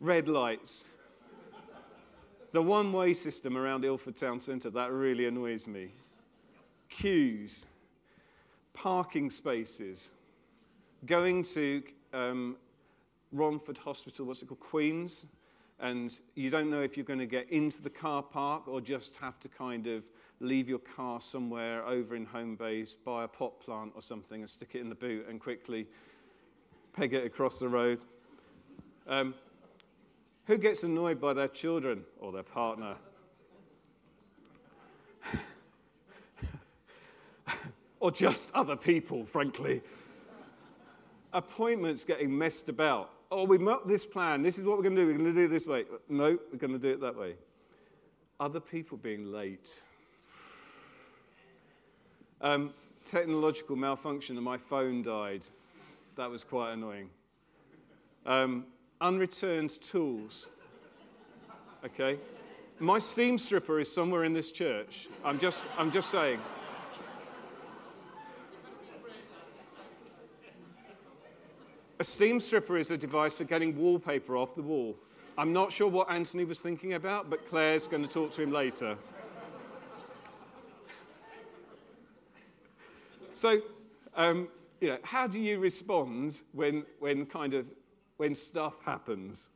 red 0.02 0.28
lights. 0.28 0.84
The 2.52 2.62
one 2.62 2.92
way 2.92 3.14
system 3.14 3.56
around 3.56 3.86
Ilford 3.86 4.18
Town 4.18 4.40
Centre, 4.40 4.70
that 4.72 4.92
really 4.92 5.26
annoys 5.26 5.68
me. 5.68 5.94
Queues, 6.90 7.66
parking 8.74 9.30
spaces, 9.30 10.12
going 11.06 11.44
to 11.44 11.84
um, 12.14 12.58
Romford 13.32 13.78
Hospital, 13.78 14.26
what's 14.26 14.42
it 14.42 14.48
called, 14.48 14.60
Queen's, 14.60 15.26
and 15.82 16.14
you 16.36 16.52
don't 16.52 16.70
know 16.70 16.82
if 16.82 16.96
you're 16.96 17.06
going 17.06 17.20
to 17.20 17.26
get 17.26 17.50
into 17.50 17.82
the 17.82 17.90
car 17.90 18.22
park 18.22 18.68
or 18.68 18.80
just 18.80 19.16
have 19.16 19.40
to 19.40 19.50
kind 19.50 19.88
of 19.88 20.06
leave 20.40 20.70
your 20.70 20.78
car 20.80 21.20
somewhere 21.20 21.84
over 21.86 22.16
in 22.16 22.28
Homebase, 22.28 22.96
buy 23.04 23.24
a 23.24 23.28
pot 23.28 23.60
plant 23.60 23.92
or 23.96 24.02
something 24.04 24.42
and 24.42 24.50
stick 24.50 24.70
it 24.76 24.80
in 24.80 24.90
the 24.90 24.96
boot 24.96 25.26
and 25.28 25.40
quickly 25.40 25.88
peg 26.94 27.16
it 27.16 27.26
across 27.26 27.58
the 27.60 27.68
road. 27.68 28.00
Um, 29.08 29.34
who 30.46 30.60
gets 30.60 30.84
annoyed 30.84 31.20
by 31.20 31.34
their 31.34 31.48
children 31.48 32.04
or 32.20 32.32
their 32.32 32.44
partner? 32.44 32.96
or 38.00 38.12
just 38.12 38.52
other 38.54 38.76
people, 38.76 39.26
frankly. 39.26 39.82
Appointments 41.34 42.04
getting 42.04 42.38
messed 42.38 42.70
about. 42.70 43.12
Oh, 43.34 43.46
we 43.46 43.58
have 43.66 43.88
this 43.88 44.06
plan. 44.06 44.44
This 44.44 44.58
is 44.58 44.66
what 44.66 44.76
we're 44.78 44.84
going 44.84 44.96
to 44.98 45.04
do. 45.04 45.08
We're 45.08 45.18
going 45.18 45.34
to 45.34 45.34
do 45.34 45.46
it 45.46 45.48
this 45.48 45.66
way. 45.66 45.86
No, 46.10 46.38
we're 46.52 46.58
going 46.58 46.74
to 46.74 46.80
do 46.80 46.90
it 46.90 47.00
that 47.00 47.16
way. 47.16 47.36
Other 48.42 48.60
people 48.60 48.98
being 48.98 49.32
late. 49.32 49.82
Um, 52.42 52.74
technological 53.06 53.78
malfunction 53.78 54.36
and 54.36 54.44
my 54.44 54.58
phone 54.58 55.02
died. 55.02 55.46
That 56.18 56.30
was 56.30 56.44
quite 56.44 56.74
annoying. 56.74 57.10
Um, 58.26 58.66
unreturned 59.00 59.82
tools. 59.82 60.48
Okay? 61.86 62.20
My 62.80 63.00
steam 63.00 63.38
stripper 63.38 63.80
is 63.80 63.90
somewhere 63.90 64.26
in 64.26 64.34
this 64.34 64.52
church. 64.52 65.08
I'm 65.24 65.40
just, 65.40 65.66
I'm 65.78 65.92
just 65.92 66.12
saying. 66.12 66.42
A 72.02 72.04
steam 72.04 72.40
stripper 72.40 72.80
is 72.80 72.90
a 72.90 72.98
device 72.98 73.36
for 73.36 73.44
getting 73.44 73.78
wallpaper 73.78 74.36
off 74.36 74.56
the 74.56 74.64
wall. 74.64 74.98
I'm 75.38 75.54
not 75.54 75.72
sure 75.72 75.88
what 75.88 76.10
Anthony 76.10 76.46
was 76.46 76.60
thinking 76.60 76.94
about, 76.94 77.30
but 77.30 77.48
Claire's 77.48 77.88
going 77.88 78.02
to 78.02 78.10
talk 78.10 78.32
to 78.32 78.42
him 78.42 78.52
later. 78.52 78.98
So, 83.36 83.62
um, 84.16 84.48
you 84.80 84.88
know, 84.88 84.98
how 85.04 85.28
do 85.28 85.40
you 85.40 85.60
respond 85.60 86.42
when, 86.54 86.88
when 86.98 87.28
kind 87.28 87.54
of 87.54 87.68
when 88.18 88.34
stuff 88.34 88.78
happens. 88.84 89.50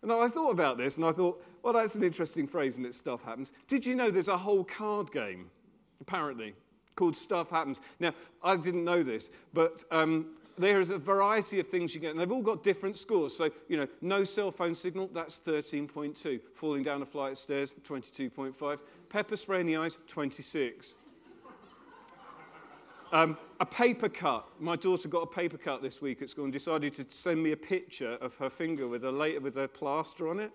And 0.00 0.12
I 0.12 0.28
thought 0.28 0.52
about 0.52 0.78
this 0.78 0.98
and 0.98 1.04
I 1.04 1.10
thought, 1.10 1.44
well, 1.64 1.72
that's 1.72 1.96
an 1.96 2.04
interesting 2.04 2.46
phrase, 2.46 2.76
and 2.76 2.86
it 2.86 2.94
stuff 2.94 3.24
happens. 3.24 3.50
Did 3.66 3.84
you 3.84 3.96
know 3.96 4.12
there's 4.12 4.28
a 4.28 4.38
whole 4.38 4.62
card 4.62 5.10
game, 5.10 5.50
apparently, 6.00 6.54
called 6.94 7.16
Stuff 7.16 7.50
Happens? 7.50 7.80
Now, 7.98 8.14
I 8.40 8.54
didn't 8.56 8.84
know 8.84 9.02
this, 9.02 9.30
but 9.52 9.82
um, 9.90 10.36
there 10.58 10.80
is 10.80 10.90
a 10.90 10.98
variety 10.98 11.60
of 11.60 11.68
things 11.68 11.94
you 11.94 12.00
get, 12.00 12.10
and 12.10 12.20
they've 12.20 12.30
all 12.30 12.42
got 12.42 12.62
different 12.62 12.96
scores. 12.96 13.36
So, 13.36 13.50
you 13.68 13.76
know, 13.76 13.86
no 14.00 14.24
cell 14.24 14.50
phone 14.50 14.74
signal, 14.74 15.10
that's 15.12 15.40
13.2. 15.40 16.40
Falling 16.54 16.82
down 16.82 17.02
a 17.02 17.06
flight 17.06 17.32
of 17.32 17.38
stairs, 17.38 17.74
22.5. 17.88 18.78
Pepper 19.08 19.36
spray 19.36 19.60
in 19.60 19.66
the 19.66 19.76
eyes, 19.76 19.98
26. 20.06 20.94
Um, 23.10 23.38
a 23.58 23.64
paper 23.64 24.08
cut. 24.08 24.46
My 24.60 24.76
daughter 24.76 25.08
got 25.08 25.22
a 25.22 25.26
paper 25.26 25.56
cut 25.56 25.80
this 25.80 26.02
week 26.02 26.20
at 26.20 26.28
school 26.28 26.44
and 26.44 26.52
decided 26.52 26.92
to 26.94 27.06
send 27.08 27.42
me 27.42 27.52
a 27.52 27.56
picture 27.56 28.18
of 28.20 28.34
her 28.36 28.50
finger 28.50 28.86
with 28.86 29.04
a, 29.04 29.10
later 29.10 29.40
with 29.40 29.56
a 29.56 29.66
plaster 29.66 30.28
on 30.28 30.40
it. 30.40 30.52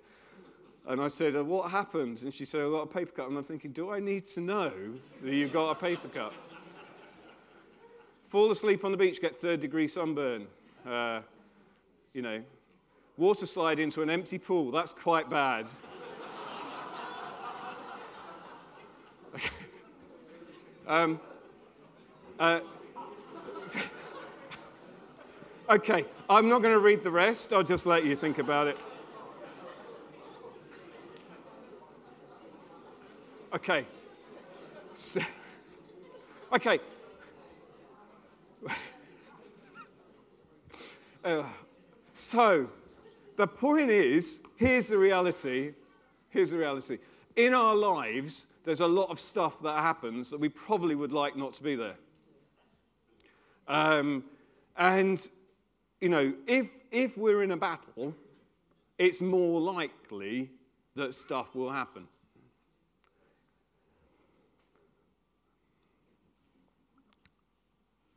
And 0.85 1.01
I 1.01 1.07
said, 1.07 1.35
uh, 1.35 1.43
What 1.43 1.71
happened? 1.71 2.21
And 2.21 2.33
she 2.33 2.45
said, 2.45 2.61
I 2.61 2.69
got 2.69 2.81
a 2.81 2.87
paper 2.87 3.11
cut. 3.15 3.29
And 3.29 3.37
I'm 3.37 3.43
thinking, 3.43 3.71
Do 3.71 3.91
I 3.91 3.99
need 3.99 4.27
to 4.27 4.41
know 4.41 4.71
that 5.23 5.33
you've 5.33 5.53
got 5.53 5.71
a 5.71 5.75
paper 5.75 6.09
cut? 6.09 6.33
Fall 8.33 8.49
asleep 8.49 8.83
on 8.83 8.89
the 8.89 8.97
beach, 8.97 9.21
get 9.21 9.39
third 9.39 9.59
degree 9.59 9.87
sunburn. 9.87 10.47
Uh, 10.83 11.21
you 12.15 12.23
know, 12.23 12.41
water 13.15 13.45
slide 13.45 13.77
into 13.77 14.01
an 14.01 14.09
empty 14.09 14.39
pool. 14.39 14.71
That's 14.71 14.91
quite 14.91 15.29
bad. 15.29 15.67
um, 20.87 21.19
uh, 22.39 22.61
Okay, 25.69 26.03
I'm 26.27 26.49
not 26.49 26.63
going 26.63 26.73
to 26.73 26.79
read 26.79 27.03
the 27.03 27.11
rest. 27.11 27.53
I'll 27.53 27.61
just 27.61 27.85
let 27.85 28.03
you 28.03 28.15
think 28.15 28.39
about 28.39 28.65
it. 28.65 28.79
Okay. 33.53 33.85
Okay. 36.51 36.79
Uh, 41.23 41.43
so, 42.33 42.67
the 43.37 43.45
point 43.45 43.91
is 43.91 44.41
here's 44.55 44.87
the 44.87 44.97
reality. 44.97 45.73
Here's 46.29 46.49
the 46.49 46.57
reality. 46.57 46.97
In 47.35 47.53
our 47.53 47.75
lives, 47.75 48.47
there's 48.63 48.79
a 48.79 48.87
lot 48.87 49.11
of 49.11 49.19
stuff 49.19 49.61
that 49.61 49.83
happens 49.83 50.31
that 50.31 50.39
we 50.39 50.49
probably 50.49 50.95
would 50.95 51.11
like 51.11 51.37
not 51.37 51.53
to 51.53 51.61
be 51.61 51.75
there. 51.75 51.93
Um, 53.67 54.23
and, 54.75 55.23
you 56.01 56.09
know, 56.09 56.33
if, 56.47 56.71
if 56.89 57.19
we're 57.19 57.43
in 57.43 57.51
a 57.51 57.57
battle, 57.57 58.15
it's 58.97 59.21
more 59.21 59.61
likely 59.61 60.49
that 60.95 61.13
stuff 61.13 61.53
will 61.53 61.71
happen. 61.71 62.07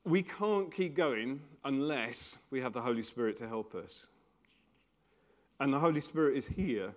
We 0.06 0.22
can't 0.22 0.72
keep 0.72 0.94
going 0.94 1.40
unless 1.64 2.36
we 2.52 2.60
have 2.60 2.72
the 2.72 2.80
Holy 2.80 3.02
Spirit 3.02 3.36
to 3.38 3.48
help 3.48 3.75
us. 3.75 4.06
And 5.58 5.75
the 5.75 5.80
Holy 5.80 5.98
Spirit 5.98 6.36
is 6.36 6.46
here, 6.46 6.94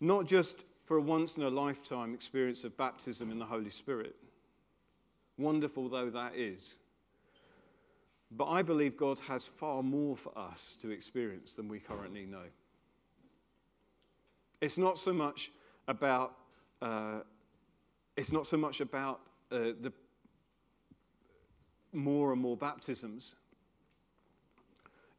not 0.00 0.26
just 0.26 0.64
for 0.82 0.96
a 0.96 1.00
once 1.00 1.36
in 1.36 1.44
a 1.44 1.48
lifetime 1.48 2.12
experience 2.12 2.64
of 2.64 2.76
baptism 2.76 3.30
in 3.30 3.38
the 3.38 3.44
Holy 3.44 3.70
Spirit, 3.70 4.16
wonderful 5.38 5.88
though 5.88 6.10
that 6.10 6.34
is. 6.34 6.74
But 8.32 8.46
I 8.46 8.62
believe 8.62 8.96
God 8.96 9.20
has 9.28 9.46
far 9.46 9.84
more 9.84 10.16
for 10.16 10.36
us 10.36 10.76
to 10.82 10.90
experience 10.90 11.52
than 11.52 11.68
we 11.68 11.78
currently 11.78 12.26
know. 12.26 12.48
It's 14.60 14.76
not 14.76 14.98
so 14.98 15.12
much 15.12 15.52
about, 15.86 16.32
uh, 16.82 17.20
it's 18.16 18.32
not 18.32 18.44
so 18.44 18.56
much 18.56 18.80
about 18.80 19.20
uh, 19.52 19.70
the 19.80 19.92
more 21.92 22.32
and 22.32 22.40
more 22.40 22.56
baptisms. 22.56 23.34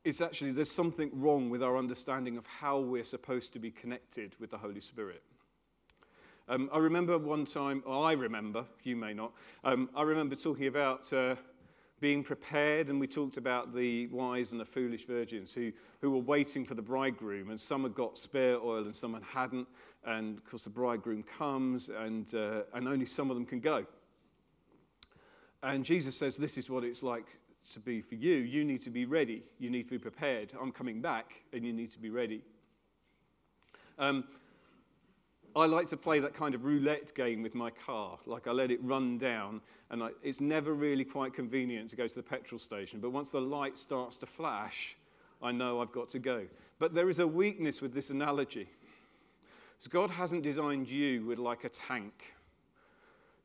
It's 0.03 0.21
actually, 0.21 0.51
there's 0.51 0.71
something 0.71 1.11
wrong 1.13 1.49
with 1.49 1.61
our 1.61 1.77
understanding 1.77 2.37
of 2.37 2.45
how 2.45 2.79
we're 2.79 3.03
supposed 3.03 3.53
to 3.53 3.59
be 3.59 3.69
connected 3.69 4.35
with 4.39 4.49
the 4.49 4.57
Holy 4.57 4.79
Spirit. 4.79 5.21
Um, 6.49 6.69
I 6.73 6.79
remember 6.79 7.17
one 7.17 7.45
time, 7.45 7.83
or 7.85 8.05
I 8.05 8.13
remember, 8.13 8.65
you 8.83 8.95
may 8.95 9.13
not, 9.13 9.31
um, 9.63 9.89
I 9.95 10.01
remember 10.01 10.35
talking 10.35 10.67
about 10.67 11.13
uh, 11.13 11.35
being 11.99 12.23
prepared, 12.23 12.89
and 12.89 12.99
we 12.99 13.05
talked 13.05 13.37
about 13.37 13.75
the 13.75 14.07
wise 14.07 14.51
and 14.51 14.59
the 14.59 14.65
foolish 14.65 15.05
virgins 15.05 15.53
who, 15.53 15.71
who 16.01 16.09
were 16.09 16.17
waiting 16.17 16.65
for 16.65 16.73
the 16.73 16.81
bridegroom, 16.81 17.51
and 17.51 17.59
some 17.59 17.83
had 17.83 17.93
got 17.93 18.17
spare 18.17 18.59
oil 18.59 18.83
and 18.83 18.95
some 18.95 19.21
hadn't, 19.33 19.67
and 20.03 20.39
of 20.39 20.45
course 20.45 20.63
the 20.63 20.71
bridegroom 20.71 21.23
comes, 21.37 21.89
and, 21.89 22.33
uh, 22.33 22.63
and 22.73 22.87
only 22.87 23.05
some 23.05 23.29
of 23.29 23.35
them 23.35 23.45
can 23.45 23.59
go. 23.59 23.85
And 25.63 25.85
Jesus 25.85 26.17
says, 26.17 26.37
This 26.37 26.57
is 26.57 26.69
what 26.69 26.83
it's 26.83 27.03
like 27.03 27.25
to 27.73 27.79
be 27.79 28.01
for 28.01 28.15
you. 28.15 28.35
You 28.35 28.63
need 28.63 28.81
to 28.83 28.89
be 28.89 29.05
ready. 29.05 29.43
You 29.59 29.69
need 29.69 29.83
to 29.83 29.91
be 29.91 29.99
prepared. 29.99 30.51
I'm 30.59 30.71
coming 30.71 31.01
back, 31.01 31.43
and 31.53 31.65
you 31.65 31.73
need 31.73 31.91
to 31.91 31.99
be 31.99 32.09
ready. 32.09 32.41
Um, 33.99 34.23
I 35.55 35.65
like 35.65 35.87
to 35.87 35.97
play 35.97 36.19
that 36.19 36.33
kind 36.33 36.55
of 36.55 36.63
roulette 36.63 37.13
game 37.13 37.43
with 37.43 37.53
my 37.53 37.69
car. 37.69 38.17
Like 38.25 38.47
I 38.47 38.51
let 38.51 38.71
it 38.71 38.79
run 38.81 39.17
down, 39.17 39.61
and 39.89 40.01
I, 40.01 40.09
it's 40.23 40.41
never 40.41 40.73
really 40.73 41.03
quite 41.03 41.33
convenient 41.33 41.89
to 41.91 41.95
go 41.95 42.07
to 42.07 42.15
the 42.15 42.23
petrol 42.23 42.57
station. 42.57 42.99
But 42.99 43.11
once 43.11 43.31
the 43.31 43.41
light 43.41 43.77
starts 43.77 44.17
to 44.17 44.25
flash, 44.25 44.95
I 45.41 45.51
know 45.51 45.81
I've 45.81 45.91
got 45.91 46.09
to 46.11 46.19
go. 46.19 46.47
But 46.79 46.93
there 46.93 47.09
is 47.09 47.19
a 47.19 47.27
weakness 47.27 47.81
with 47.81 47.93
this 47.93 48.09
analogy. 48.09 48.69
So 49.79 49.89
God 49.89 50.11
hasn't 50.11 50.43
designed 50.43 50.89
you 50.89 51.25
with 51.25 51.37
like 51.37 51.63
a 51.63 51.69
tank. 51.69 52.33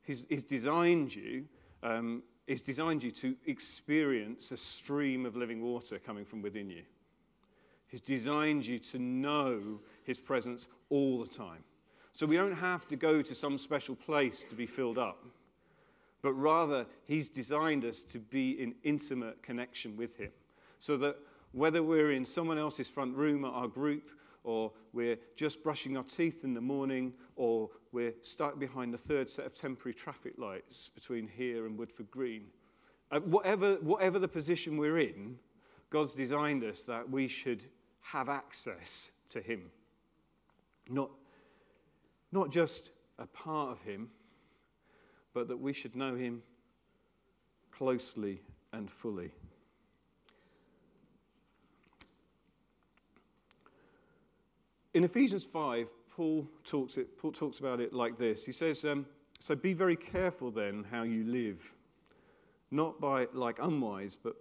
He's, 0.03 0.27
he's 0.29 0.43
designed 0.43 1.15
you 1.15 1.47
um, 1.87 2.23
designed 2.65 3.03
you 3.03 3.11
to 3.13 3.37
experience 3.47 4.51
a 4.51 4.57
stream 4.57 5.25
of 5.25 5.37
living 5.37 5.63
water 5.63 5.99
coming 5.99 6.25
from 6.25 6.43
within 6.43 6.69
you. 6.69 6.83
He's 7.89 8.01
designed 8.01 8.67
you 8.67 8.79
to 8.81 8.99
know 8.99 9.81
His 10.05 10.19
presence 10.19 10.69
all 10.91 11.23
the 11.23 11.31
time. 11.31 11.63
So 12.13 12.27
we 12.27 12.37
don't 12.37 12.57
have 12.57 12.89
to 12.89 12.97
go 12.97 13.23
to 13.23 13.35
some 13.35 13.59
special 13.59 13.95
place 13.95 14.45
to 14.45 14.55
be 14.55 14.67
filled 14.67 14.99
up, 14.99 15.25
but 16.23 16.33
rather, 16.33 16.87
He's 17.05 17.29
designed 17.29 17.85
us 17.85 18.03
to 18.03 18.19
be 18.19 18.51
in 18.51 18.75
intimate 18.83 19.43
connection 19.43 19.97
with 19.97 20.17
Him. 20.17 20.31
So 20.81 20.97
that 20.99 21.17
whether 21.53 21.83
we're 21.83 22.13
in 22.13 22.25
someone 22.25 22.59
else's 22.59 22.89
front 22.89 23.15
room 23.17 23.45
at 23.45 23.53
our 23.53 23.69
group, 23.69 24.11
or 24.43 24.73
we're 24.93 25.19
just 25.37 25.63
brushing 25.63 25.97
our 25.97 26.05
teeth 26.05 26.45
in 26.45 26.55
the 26.55 26.61
morning, 26.61 27.13
or 27.37 27.71
we're 27.97 28.13
stuck 28.21 28.59
behind 28.59 28.93
the 28.93 28.99
third 28.99 29.31
set 29.31 29.47
of 29.47 29.55
temporary 29.55 29.95
traffic 29.95 30.35
lights 30.37 30.91
between 30.91 31.27
here 31.27 31.65
and 31.65 31.79
Woodford 31.79 32.11
Green. 32.11 32.49
Uh, 33.11 33.21
whatever, 33.21 33.77
whatever 33.77 34.19
the 34.19 34.29
position 34.29 34.77
we're 34.77 34.99
in, 34.99 35.37
God's 35.89 36.13
designed 36.13 36.63
us 36.63 36.83
that 36.83 37.09
we 37.09 37.27
should 37.27 37.65
have 38.03 38.29
access 38.29 39.13
to 39.31 39.41
Him. 39.41 39.71
Not, 40.91 41.09
not 42.33 42.51
just 42.51 42.91
a 43.19 43.25
part 43.25 43.71
of 43.71 43.81
Him, 43.81 44.11
but 45.33 45.49
that 45.49 45.57
we 45.57 45.73
should 45.73 45.97
know 45.97 46.17
Him 46.17 46.43
closely 47.73 48.43
and 48.75 48.91
fully. 48.91 49.31
In 54.93 55.03
Ephesians 55.03 55.45
5, 55.45 55.89
Paul 56.17 56.49
talks, 56.65 56.97
it, 56.97 57.19
Paul 57.19 57.33
talks 57.33 57.59
about 57.59 57.79
it 57.79 57.93
like 57.93 58.17
this. 58.17 58.47
He 58.47 58.53
says, 58.53 58.87
um, 58.87 59.05
So 59.39 59.55
be 59.55 59.75
very 59.75 59.97
careful 59.97 60.51
then 60.51 60.87
how 60.91 61.03
you 61.03 61.25
live, 61.25 61.75
not 62.71 62.99
by 62.99 63.27
like 63.35 63.59
unwise, 63.59 64.17
but 64.17 64.35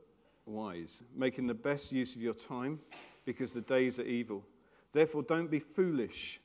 wise, 0.45 1.03
making 1.13 1.47
the 1.47 1.53
best 1.53 1.91
use 1.91 2.15
of 2.15 2.21
your 2.21 2.33
time 2.33 2.79
because 3.25 3.53
the 3.53 3.59
days 3.59 3.99
are 3.99 4.05
evil. 4.05 4.45
Therefore, 4.93 5.21
don't 5.21 5.51
be 5.51 5.59
foolish, 5.59 6.39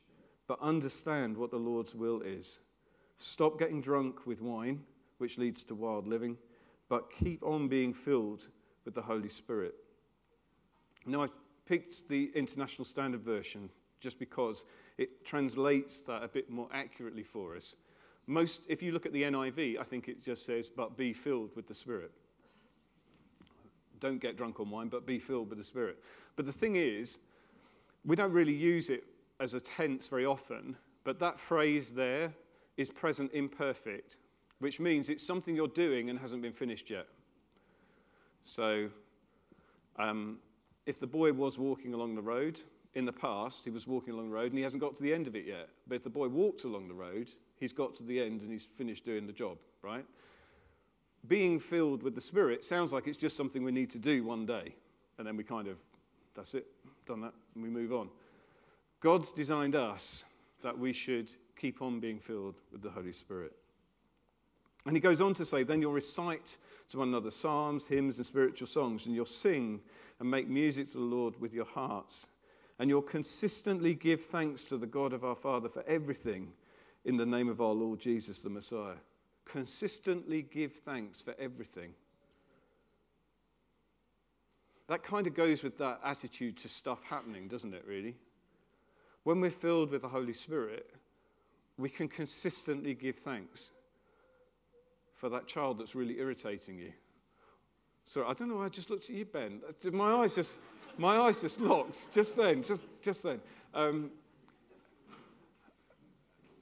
but 0.48 0.58
understand 0.60 1.36
what 1.36 1.52
the 1.52 1.58
Lord's 1.58 1.94
will 1.94 2.22
is. 2.22 2.58
Stop 3.16 3.56
getting 3.56 3.80
drunk 3.80 4.26
with 4.26 4.42
wine, 4.42 4.80
which 5.18 5.38
leads 5.38 5.62
to 5.64 5.76
wild 5.76 6.08
living, 6.08 6.38
but 6.88 7.08
keep 7.08 7.44
on 7.44 7.68
being 7.68 7.94
filled 7.94 8.48
with 8.84 8.96
the 8.96 9.02
Holy 9.02 9.28
Spirit. 9.28 9.76
Now, 11.06 11.22
I've 11.22 11.30
picked 11.66 12.08
the 12.08 12.32
International 12.34 12.84
Standard 12.84 13.22
Version 13.22 13.70
just 14.00 14.18
because 14.18 14.64
it 15.00 15.24
translates 15.24 16.00
that 16.00 16.22
a 16.22 16.28
bit 16.28 16.50
more 16.50 16.68
accurately 16.74 17.22
for 17.22 17.56
us. 17.56 17.74
Most, 18.26 18.60
if 18.68 18.82
you 18.82 18.92
look 18.92 19.06
at 19.06 19.14
the 19.14 19.22
NIV, 19.22 19.80
I 19.80 19.82
think 19.82 20.08
it 20.08 20.22
just 20.22 20.44
says, 20.44 20.68
but 20.68 20.94
be 20.94 21.14
filled 21.14 21.56
with 21.56 21.66
the 21.66 21.74
Spirit. 21.74 22.12
Don't 23.98 24.20
get 24.20 24.36
drunk 24.36 24.60
on 24.60 24.70
wine, 24.70 24.88
but 24.88 25.06
be 25.06 25.18
filled 25.18 25.48
with 25.48 25.56
the 25.56 25.64
Spirit. 25.64 25.96
But 26.36 26.44
the 26.44 26.52
thing 26.52 26.76
is, 26.76 27.18
we 28.04 28.14
don't 28.14 28.32
really 28.32 28.54
use 28.54 28.90
it 28.90 29.04
as 29.40 29.54
a 29.54 29.60
tense 29.60 30.06
very 30.06 30.26
often, 30.26 30.76
but 31.02 31.18
that 31.18 31.40
phrase 31.40 31.94
there 31.94 32.34
is 32.76 32.90
present 32.90 33.30
imperfect, 33.32 34.18
which 34.58 34.80
means 34.80 35.08
it's 35.08 35.26
something 35.26 35.56
you're 35.56 35.66
doing 35.66 36.10
and 36.10 36.18
hasn't 36.18 36.42
been 36.42 36.52
finished 36.52 36.90
yet. 36.90 37.06
So, 38.42 38.90
um, 39.98 40.40
if 40.84 41.00
the 41.00 41.06
boy 41.06 41.32
was 41.32 41.58
walking 41.58 41.94
along 41.94 42.16
the 42.16 42.22
road 42.22 42.60
in 42.94 43.05
the 43.05 43.12
past, 43.12 43.64
he 43.64 43.70
was 43.70 43.87
walking 43.87 44.14
along 44.14 44.31
the 44.31 44.35
road 44.35 44.50
and 44.50 44.59
he 44.59 44.64
hasn't 44.64 44.81
got 44.81 44.96
to 44.96 45.03
the 45.03 45.14
end 45.14 45.26
of 45.26 45.37
it 45.37 45.46
yet. 45.46 45.68
But 45.87 45.96
if 45.96 46.03
the 46.03 46.11
boy 46.11 46.29
walks 46.29 46.64
along 46.64 46.88
the 46.88 46.94
road, 46.94 47.31
he's 47.57 47.72
got 47.72 47.94
to 47.96 48.03
the 48.03 48.20
end 48.20 48.42
and 48.42 48.50
he's 48.50 48.64
finished 48.64 49.05
doing 49.05 49.26
the 49.26 49.33
job, 49.33 49.59
right? 49.83 50.05
Being 51.26 51.61
filled 51.61 52.03
with 52.03 52.14
the 52.14 52.20
Spirit 52.20 52.64
sounds 52.64 52.92
like 52.92 53.07
it's 53.07 53.16
just 53.16 53.37
something 53.37 53.62
we 53.62 53.72
need 53.72 53.90
to 53.90 53.98
do 53.98 54.24
one 54.24 54.46
day. 54.46 54.74
And 55.18 55.26
then 55.26 55.37
we 55.37 55.44
kind 55.44 55.68
of, 55.68 55.79
that's 56.35 56.55
it, 56.55 56.66
done 57.07 57.20
that, 57.20 57.35
and 57.55 57.62
we 57.62 57.68
move 57.68 57.92
on. 57.92 58.09
God's 59.00 59.31
designed 59.31 59.76
us 59.76 60.24
that 60.62 60.79
we 60.79 60.92
should 60.92 61.31
keep 61.57 61.83
on 61.83 62.00
being 62.00 62.18
filled 62.18 62.57
with 62.72 62.83
the 62.83 62.90
Holy 62.90 63.12
Spirit. 63.12 63.53
And 64.87 64.96
he 64.96 65.00
goes 65.00 65.20
on 65.20 65.35
to 65.35 65.44
say, 65.44 65.62
then 65.62 65.83
you'll 65.83 65.92
recite 65.92 66.57
to 66.88 66.98
one 66.98 67.09
another 67.09 67.31
psalms, 67.31 67.87
hymns, 67.87 68.16
and 68.16 68.26
spiritual 68.26 68.66
songs, 68.66 69.07
and 69.07 69.14
you'll 69.14 69.26
sing 69.26 69.81
and 70.18 70.31
make 70.31 70.48
music 70.48 70.87
to 70.92 70.98
the 70.98 71.05
Lord 71.05 71.38
with 71.38 71.53
your 71.53 71.66
hearts 71.66 72.26
and 72.80 72.88
you'll 72.88 73.02
consistently 73.02 73.92
give 73.92 74.22
thanks 74.22 74.64
to 74.64 74.78
the 74.78 74.86
God 74.86 75.12
of 75.12 75.22
our 75.22 75.34
Father 75.34 75.68
for 75.68 75.84
everything 75.86 76.54
in 77.04 77.18
the 77.18 77.26
name 77.26 77.50
of 77.50 77.60
our 77.60 77.74
Lord 77.74 78.00
Jesus 78.00 78.40
the 78.40 78.48
Messiah. 78.48 78.96
Consistently 79.44 80.40
give 80.40 80.72
thanks 80.72 81.20
for 81.20 81.34
everything. 81.38 81.92
That 84.88 85.02
kind 85.02 85.26
of 85.26 85.34
goes 85.34 85.62
with 85.62 85.76
that 85.76 86.00
attitude 86.02 86.56
to 86.56 86.70
stuff 86.70 87.02
happening, 87.02 87.48
doesn't 87.48 87.74
it, 87.74 87.84
really? 87.86 88.16
When 89.24 89.42
we're 89.42 89.50
filled 89.50 89.90
with 89.90 90.00
the 90.00 90.08
Holy 90.08 90.32
Spirit, 90.32 90.90
we 91.76 91.90
can 91.90 92.08
consistently 92.08 92.94
give 92.94 93.16
thanks 93.16 93.72
for 95.16 95.28
that 95.28 95.46
child 95.46 95.78
that's 95.78 95.94
really 95.94 96.18
irritating 96.18 96.78
you. 96.78 96.94
Sorry, 98.06 98.26
I 98.26 98.32
don't 98.32 98.48
know 98.48 98.56
why 98.56 98.64
I 98.64 98.68
just 98.70 98.88
looked 98.88 99.04
at 99.04 99.14
you, 99.14 99.26
Ben. 99.26 99.60
My 99.92 100.14
eyes 100.14 100.34
just, 100.34 100.56
my 101.00 101.16
eyes 101.16 101.40
just 101.40 101.58
locked 101.60 102.12
just 102.12 102.36
then, 102.36 102.62
just, 102.62 102.84
just 103.02 103.22
then. 103.22 103.40
Um, 103.72 104.10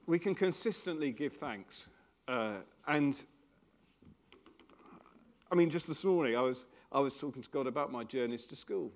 we 0.07 0.17
can 0.17 0.33
consistently 0.33 1.11
give 1.11 1.33
thanks. 1.33 1.87
Uh, 2.25 2.55
and 2.87 3.21
I 5.51 5.55
mean, 5.55 5.69
just 5.69 5.87
this 5.87 6.05
morning, 6.05 6.37
I 6.37 6.41
was, 6.41 6.65
I 6.89 7.01
was 7.01 7.15
talking 7.15 7.43
to 7.43 7.49
God 7.49 7.67
about 7.67 7.91
my 7.91 8.05
journeys 8.05 8.45
to 8.45 8.55
school. 8.55 8.91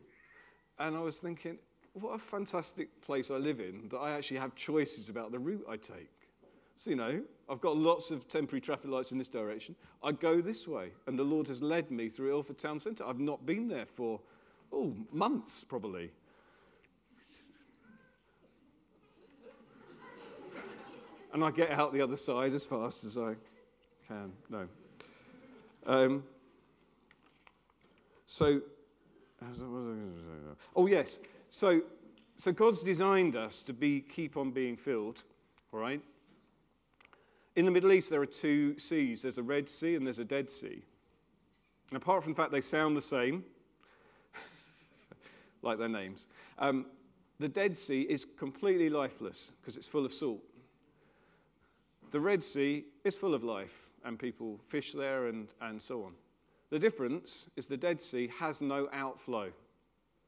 And 0.80 0.96
I 0.96 1.02
was 1.02 1.18
thinking, 1.18 1.58
what 1.92 2.14
a 2.14 2.20
fantastic 2.20 3.02
place 3.02 3.30
I 3.30 3.36
live 3.36 3.60
in 3.60 3.90
that 3.90 3.98
I 3.98 4.12
actually 4.12 4.38
have 4.38 4.56
choices 4.56 5.10
about 5.10 5.32
the 5.32 5.40
route 5.40 5.66
I 5.70 5.76
take. 5.76 6.10
So, 6.78 6.90
you 6.90 6.96
know, 6.96 7.22
I've 7.50 7.62
got 7.62 7.76
lots 7.76 8.12
of 8.12 8.28
temporary 8.30 8.62
traffic 8.62 8.90
lights 8.90 9.12
in 9.12 9.18
this 9.18 9.28
direction. 9.28 9.76
I 10.02 10.14
go 10.14 10.42
this 10.42 10.68
way, 10.68 10.94
and 11.06 11.20
the 11.20 11.24
Lord 11.24 11.48
has 11.50 11.62
led 11.62 11.92
me 11.92 12.08
through 12.08 12.32
Ilford 12.32 12.58
Town 12.58 12.80
Centre. 12.80 13.06
I've 13.06 13.20
not 13.20 13.46
been 13.46 13.68
there 13.68 13.86
for, 13.86 14.22
oh, 14.74 14.94
months 15.12 15.64
probably. 15.64 16.12
and 21.34 21.44
I 21.44 21.50
get 21.50 21.72
out 21.72 21.92
the 21.92 22.02
other 22.02 22.16
side 22.16 22.54
as 22.54 22.66
fast 22.66 23.04
as 23.04 23.18
I 23.18 23.34
can. 24.08 24.32
No. 24.50 24.68
Um, 25.86 26.24
so, 28.26 28.62
oh 30.76 30.88
yes. 30.88 31.20
So, 31.50 31.82
so 32.38 32.52
God's 32.52 32.84
designed 32.84 33.36
us 33.36 33.62
to 33.64 33.74
be 33.74 34.00
keep 34.00 34.38
on 34.38 34.52
being 34.52 34.78
filled, 34.78 35.24
all 35.74 35.80
right? 35.80 36.02
In 37.56 37.66
the 37.66 37.72
Middle 37.72 37.92
East, 37.92 38.10
there 38.10 38.22
are 38.22 38.28
two 38.28 38.78
seas 38.78 39.24
there's 39.24 39.38
a 39.38 39.44
Red 39.44 39.70
Sea 39.70 39.96
and 39.96 40.06
there's 40.06 40.20
a 40.20 40.26
Dead 40.26 40.52
Sea. 40.52 40.84
And 41.90 41.98
apart 41.98 42.24
from 42.24 42.34
the 42.34 42.38
fact 42.38 42.52
they 42.52 42.62
sound 42.62 42.96
the 42.96 43.02
same, 43.02 43.44
like 45.64 45.80
their 45.80 45.90
names, 45.90 46.28
um, 46.60 46.86
the 47.40 47.48
Dead 47.48 47.76
Sea 47.76 48.02
is 48.02 48.26
completely 48.26 48.90
lifeless 48.90 49.52
because 49.62 49.78
it's 49.78 49.88
full 49.88 50.06
of 50.06 50.14
salt. 50.14 50.42
The 52.12 52.20
Red 52.20 52.44
Sea 52.44 52.86
is 53.04 53.16
full 53.16 53.34
of 53.34 53.44
life, 53.44 53.90
and 54.06 54.20
people 54.20 54.60
fish 54.64 54.94
there 54.94 55.28
and, 55.28 55.48
and 55.62 55.82
so 55.82 56.04
on. 56.04 56.14
The 56.70 56.80
difference 56.80 57.46
is 57.56 57.66
the 57.66 57.78
Dead 57.78 58.02
Sea 58.02 58.32
has 58.40 58.62
no 58.62 58.88
outflow, 58.94 59.52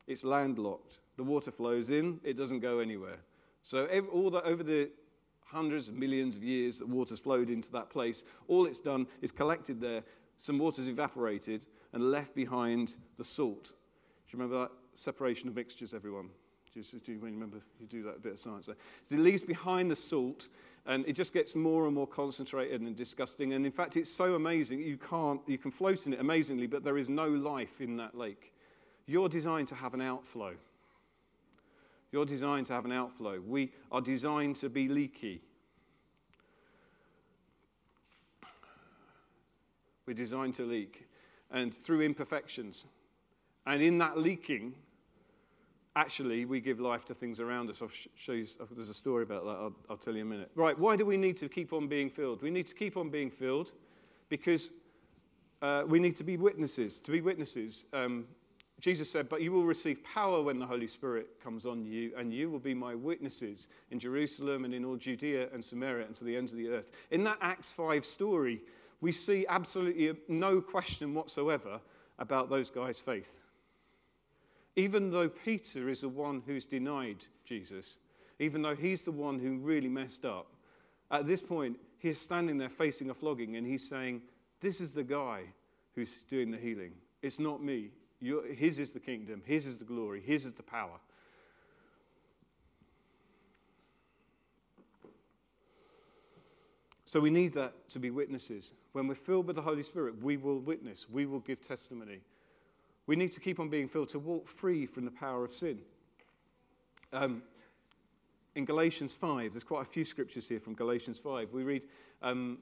it's 0.08 0.24
landlocked. 0.24 1.00
The 1.18 1.24
water 1.24 1.52
flows 1.52 1.92
in, 1.92 2.20
it 2.24 2.36
doesn't 2.36 2.60
go 2.60 2.80
anywhere. 2.80 3.20
So, 3.64 3.86
all 4.12 4.30
the, 4.30 4.44
over 4.44 4.64
the 4.64 4.90
hundreds 5.46 5.88
of 5.88 5.96
millions 5.96 6.36
of 6.36 6.44
years 6.44 6.80
that 6.80 6.90
water's 6.90 7.20
flowed 7.20 7.50
into 7.50 7.72
that 7.72 7.90
place. 7.90 8.24
All 8.48 8.66
it's 8.66 8.80
done 8.80 9.08
is 9.22 9.32
collected 9.32 9.80
there, 9.80 10.04
some 10.38 10.60
water's 10.60 10.88
evaporated, 10.88 11.62
and 11.94 12.12
left 12.12 12.36
behind 12.36 12.96
the 13.18 13.24
salt. 13.24 13.64
Do 13.64 13.72
you 14.38 14.40
remember 14.40 14.60
that 14.64 14.72
separation 14.96 15.48
of 15.50 15.56
mixtures, 15.56 15.94
everyone? 15.94 16.30
Do 16.74 16.82
you, 16.82 17.00
do 17.00 17.20
remember 17.22 17.60
you 17.80 17.88
do 17.88 18.04
that 18.04 18.22
bit 18.22 18.34
of 18.34 18.40
science 18.40 18.66
there? 18.66 18.76
So 19.10 19.16
it 19.16 19.22
leaves 19.22 19.44
behind 19.44 19.90
the 19.90 19.96
salt, 19.96 20.50
and 20.86 21.08
it 21.08 21.14
just 21.14 21.34
gets 21.34 21.56
more 21.56 21.86
and 21.86 21.96
more 21.96 22.08
concentrated 22.08 22.82
and 22.82 22.96
disgusting. 22.96 23.54
And 23.54 23.66
in 23.66 23.72
fact, 23.72 23.96
it's 23.96 24.10
so 24.10 24.36
amazing 24.36 24.80
you 24.80 24.98
can't 24.98 25.42
you 25.48 25.58
can 25.58 25.72
float 25.72 26.06
in 26.06 26.14
it 26.14 26.20
amazingly, 26.20 26.68
but 26.68 26.84
there 26.84 26.98
is 26.98 27.10
no 27.10 27.28
life 27.28 27.80
in 27.80 27.96
that 27.98 28.16
lake. 28.18 28.52
You're 29.06 29.30
designed 29.30 29.68
to 29.70 29.76
have 29.76 29.94
an 29.94 30.02
outflow. 30.02 30.56
You're 32.12 32.26
designed 32.26 32.66
to 32.68 32.74
have 32.74 32.86
an 32.86 32.92
outflow. 32.92 33.42
We 33.46 33.72
are 33.92 34.02
designed 34.02 34.56
to 34.58 34.70
be 34.70 34.88
leaky. 34.88 35.42
We're 40.06 40.14
designed 40.14 40.56
to 40.56 40.64
leak. 40.64 41.08
And 41.52 41.74
through 41.74 42.02
imperfections. 42.02 42.86
And 43.66 43.82
in 43.82 43.98
that 44.00 44.18
leaking, 44.18 44.76
actually, 45.96 46.46
we 46.46 46.60
give 46.60 46.80
life 46.80 47.06
to 47.06 47.14
things 47.14 47.40
around 47.40 47.70
us. 47.70 47.82
I'll 47.82 47.90
show 48.16 48.34
you, 48.34 48.46
there's 48.72 48.90
a 48.90 48.94
story 48.94 49.24
about 49.24 49.46
that. 49.46 49.52
I'll, 49.52 49.76
I'll 49.90 49.98
tell 49.98 50.14
you 50.14 50.22
in 50.22 50.28
a 50.28 50.30
minute. 50.30 50.52
Right, 50.56 50.78
why 50.78 50.96
do 50.96 51.06
we 51.06 51.18
need 51.18 51.38
to 51.38 51.50
keep 51.50 51.74
on 51.74 51.88
being 51.88 52.10
filled? 52.10 52.42
We 52.42 52.52
need 52.52 52.68
to 52.68 52.76
keep 52.76 52.98
on 52.98 53.10
being 53.10 53.30
filled 53.30 53.72
because 54.30 54.72
uh, 55.62 55.84
we 55.88 56.00
need 56.00 56.16
to 56.18 56.24
be 56.24 56.38
witnesses. 56.38 57.00
To 57.00 57.12
be 57.12 57.22
witnesses, 57.22 57.86
um, 57.94 58.26
Jesus 58.80 59.10
said, 59.10 59.30
But 59.30 59.42
you 59.42 59.52
will 59.52 59.66
receive 59.66 60.04
power 60.04 60.42
when 60.42 60.60
the 60.60 60.66
Holy 60.66 60.88
Spirit 60.88 61.42
comes 61.44 61.66
on 61.66 61.86
you, 61.86 62.12
and 62.18 62.34
you 62.34 62.50
will 62.50 62.60
be 62.60 62.74
my 62.74 62.94
witnesses 62.94 63.68
in 63.90 64.00
Jerusalem 64.00 64.66
and 64.66 64.74
in 64.74 64.84
all 64.84 64.98
Judea 64.98 65.48
and 65.54 65.64
Samaria 65.64 66.06
and 66.08 66.16
to 66.18 66.24
the 66.24 66.36
ends 66.36 66.52
of 66.52 66.58
the 66.58 66.70
earth. 66.70 66.92
In 67.10 67.24
that 67.24 67.38
Acts 67.42 67.72
5 67.72 68.06
story, 68.06 68.62
we 69.02 69.12
see 69.12 69.46
absolutely 69.48 70.14
no 70.28 70.62
question 70.62 71.14
whatsoever 71.14 71.80
about 72.20 72.50
those 72.50 72.70
guys' 72.70 73.00
faith. 73.00 73.40
Even 74.76 75.12
though 75.12 75.30
Peter 75.30 75.90
is 75.90 76.02
the 76.02 76.10
one 76.10 76.44
who's 76.46 76.66
denied 76.66 77.26
Jesus, 77.46 77.98
even 78.40 78.62
though 78.62 78.76
he's 78.76 79.04
the 79.04 79.12
one 79.12 79.40
who 79.40 79.58
really 79.58 79.88
messed 79.88 80.26
up, 80.26 80.48
at 81.10 81.26
this 81.26 81.42
point, 81.42 81.78
he 82.00 82.10
is 82.10 82.20
standing 82.20 82.58
there 82.58 82.70
facing 82.70 83.10
a 83.10 83.14
flogging 83.14 83.56
and 83.56 83.66
he's 83.66 83.88
saying, 83.88 84.22
This 84.60 84.82
is 84.82 84.92
the 84.92 85.04
guy 85.04 85.44
who's 85.94 86.14
doing 86.24 86.52
the 86.52 86.58
healing. 86.58 86.92
It's 87.22 87.40
not 87.40 87.64
me. 87.64 87.92
You're, 88.20 88.54
his 88.54 88.80
is 88.80 88.92
the 88.92 89.00
kingdom, 89.00 89.42
His 89.46 89.66
is 89.66 89.78
the 89.78 89.86
glory, 89.86 90.22
His 90.22 90.46
is 90.46 90.54
the 90.54 90.64
power. 90.64 91.00
So 97.06 97.20
we 97.20 97.30
need 97.30 97.54
that 97.54 97.88
to 97.90 98.00
be 98.00 98.10
witnesses. 98.10 98.74
When 98.92 99.08
we're 99.08 99.16
filled 99.16 99.48
with 99.48 99.56
the 99.56 99.62
Holy 99.62 99.84
Spirit, 99.84 100.22
we 100.22 100.38
will 100.38 100.60
witness, 100.60 101.06
we 101.10 101.26
will 101.26 101.40
give 101.40 101.66
testimony. 101.66 102.22
We 103.08 103.16
need 103.16 103.32
to 103.34 103.40
keep 103.40 103.60
on 103.60 103.70
being 103.70 103.88
filled 103.88 104.10
to 104.10 104.20
walk 104.20 104.48
free 104.48 104.86
from 104.86 105.06
the 105.06 105.12
power 105.12 105.44
of 105.44 105.52
sin. 105.52 105.80
Um, 107.14 107.44
in 108.56 108.66
Galatians 108.66 109.14
5, 109.14 109.54
there's 109.54 109.64
quite 109.64 109.84
a 109.84 109.86
few 109.86 110.06
scriptures 110.06 110.48
here 110.48 110.60
from 110.60 110.74
Galatians 110.74 111.20
5. 111.20 111.52
We 111.52 111.64
read, 111.64 111.84
um, 112.22 112.60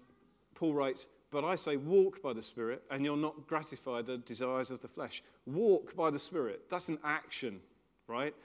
Paul 0.55 0.73
writes, 0.73 1.07
but 1.31 1.43
I 1.43 1.55
say, 1.55 1.77
walk 1.77 2.21
by 2.21 2.33
the 2.33 2.41
Spirit, 2.41 2.83
and 2.91 3.03
you'll 3.03 3.15
not 3.15 3.47
gratify 3.47 4.01
the 4.01 4.17
desires 4.17 4.69
of 4.69 4.81
the 4.81 4.87
flesh. 4.87 5.23
Walk 5.45 5.95
by 5.95 6.11
the 6.11 6.19
Spirit. 6.19 6.61
That's 6.69 6.89
an 6.89 6.99
action, 7.03 7.59
right? 8.07 8.35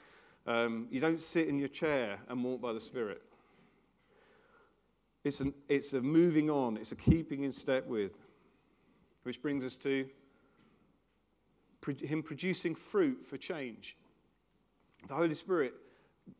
Um, 0.46 0.86
you 0.90 1.00
don't 1.00 1.20
sit 1.20 1.48
in 1.48 1.58
your 1.58 1.68
chair 1.68 2.18
and 2.28 2.42
walk 2.42 2.60
by 2.60 2.72
the 2.72 2.80
Spirit. 2.80 3.22
It's, 5.24 5.40
an, 5.40 5.52
it's 5.68 5.92
a 5.92 6.00
moving 6.00 6.48
on, 6.48 6.76
it's 6.76 6.92
a 6.92 6.96
keeping 6.96 7.42
in 7.42 7.52
step 7.52 7.86
with. 7.86 8.16
Which 9.24 9.42
brings 9.42 9.64
us 9.64 9.76
to 9.78 10.08
Him 12.02 12.22
producing 12.22 12.74
fruit 12.74 13.24
for 13.24 13.36
change. 13.36 13.96
The 15.06 15.14
Holy 15.14 15.34
Spirit 15.34 15.74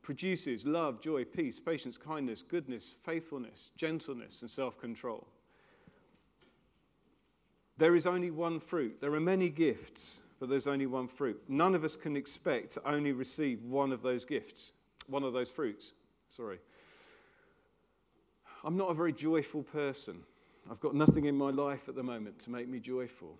produces 0.02 0.66
love, 0.66 1.00
joy, 1.00 1.24
peace, 1.24 1.58
patience, 1.60 1.96
kindness, 1.96 2.42
goodness, 2.42 2.94
faithfulness, 3.04 3.70
gentleness, 3.76 4.42
and 4.42 4.50
self 4.50 4.78
control. 4.78 5.26
There 7.76 7.94
is 7.94 8.06
only 8.06 8.30
one 8.30 8.58
fruit. 8.58 9.00
There 9.00 9.14
are 9.14 9.20
many 9.20 9.48
gifts, 9.48 10.20
but 10.40 10.48
there's 10.48 10.66
only 10.66 10.86
one 10.86 11.06
fruit. 11.06 11.40
None 11.48 11.74
of 11.74 11.84
us 11.84 11.96
can 11.96 12.16
expect 12.16 12.72
to 12.72 12.88
only 12.88 13.12
receive 13.12 13.62
one 13.62 13.92
of 13.92 14.02
those 14.02 14.24
gifts, 14.24 14.72
one 15.06 15.22
of 15.22 15.32
those 15.32 15.50
fruits. 15.50 15.92
Sorry. 16.28 16.58
I'm 18.64 18.76
not 18.76 18.90
a 18.90 18.94
very 18.94 19.12
joyful 19.12 19.62
person. 19.62 20.24
I've 20.68 20.80
got 20.80 20.94
nothing 20.94 21.24
in 21.24 21.36
my 21.36 21.50
life 21.50 21.88
at 21.88 21.94
the 21.94 22.02
moment 22.02 22.40
to 22.40 22.50
make 22.50 22.68
me 22.68 22.80
joyful. 22.80 23.38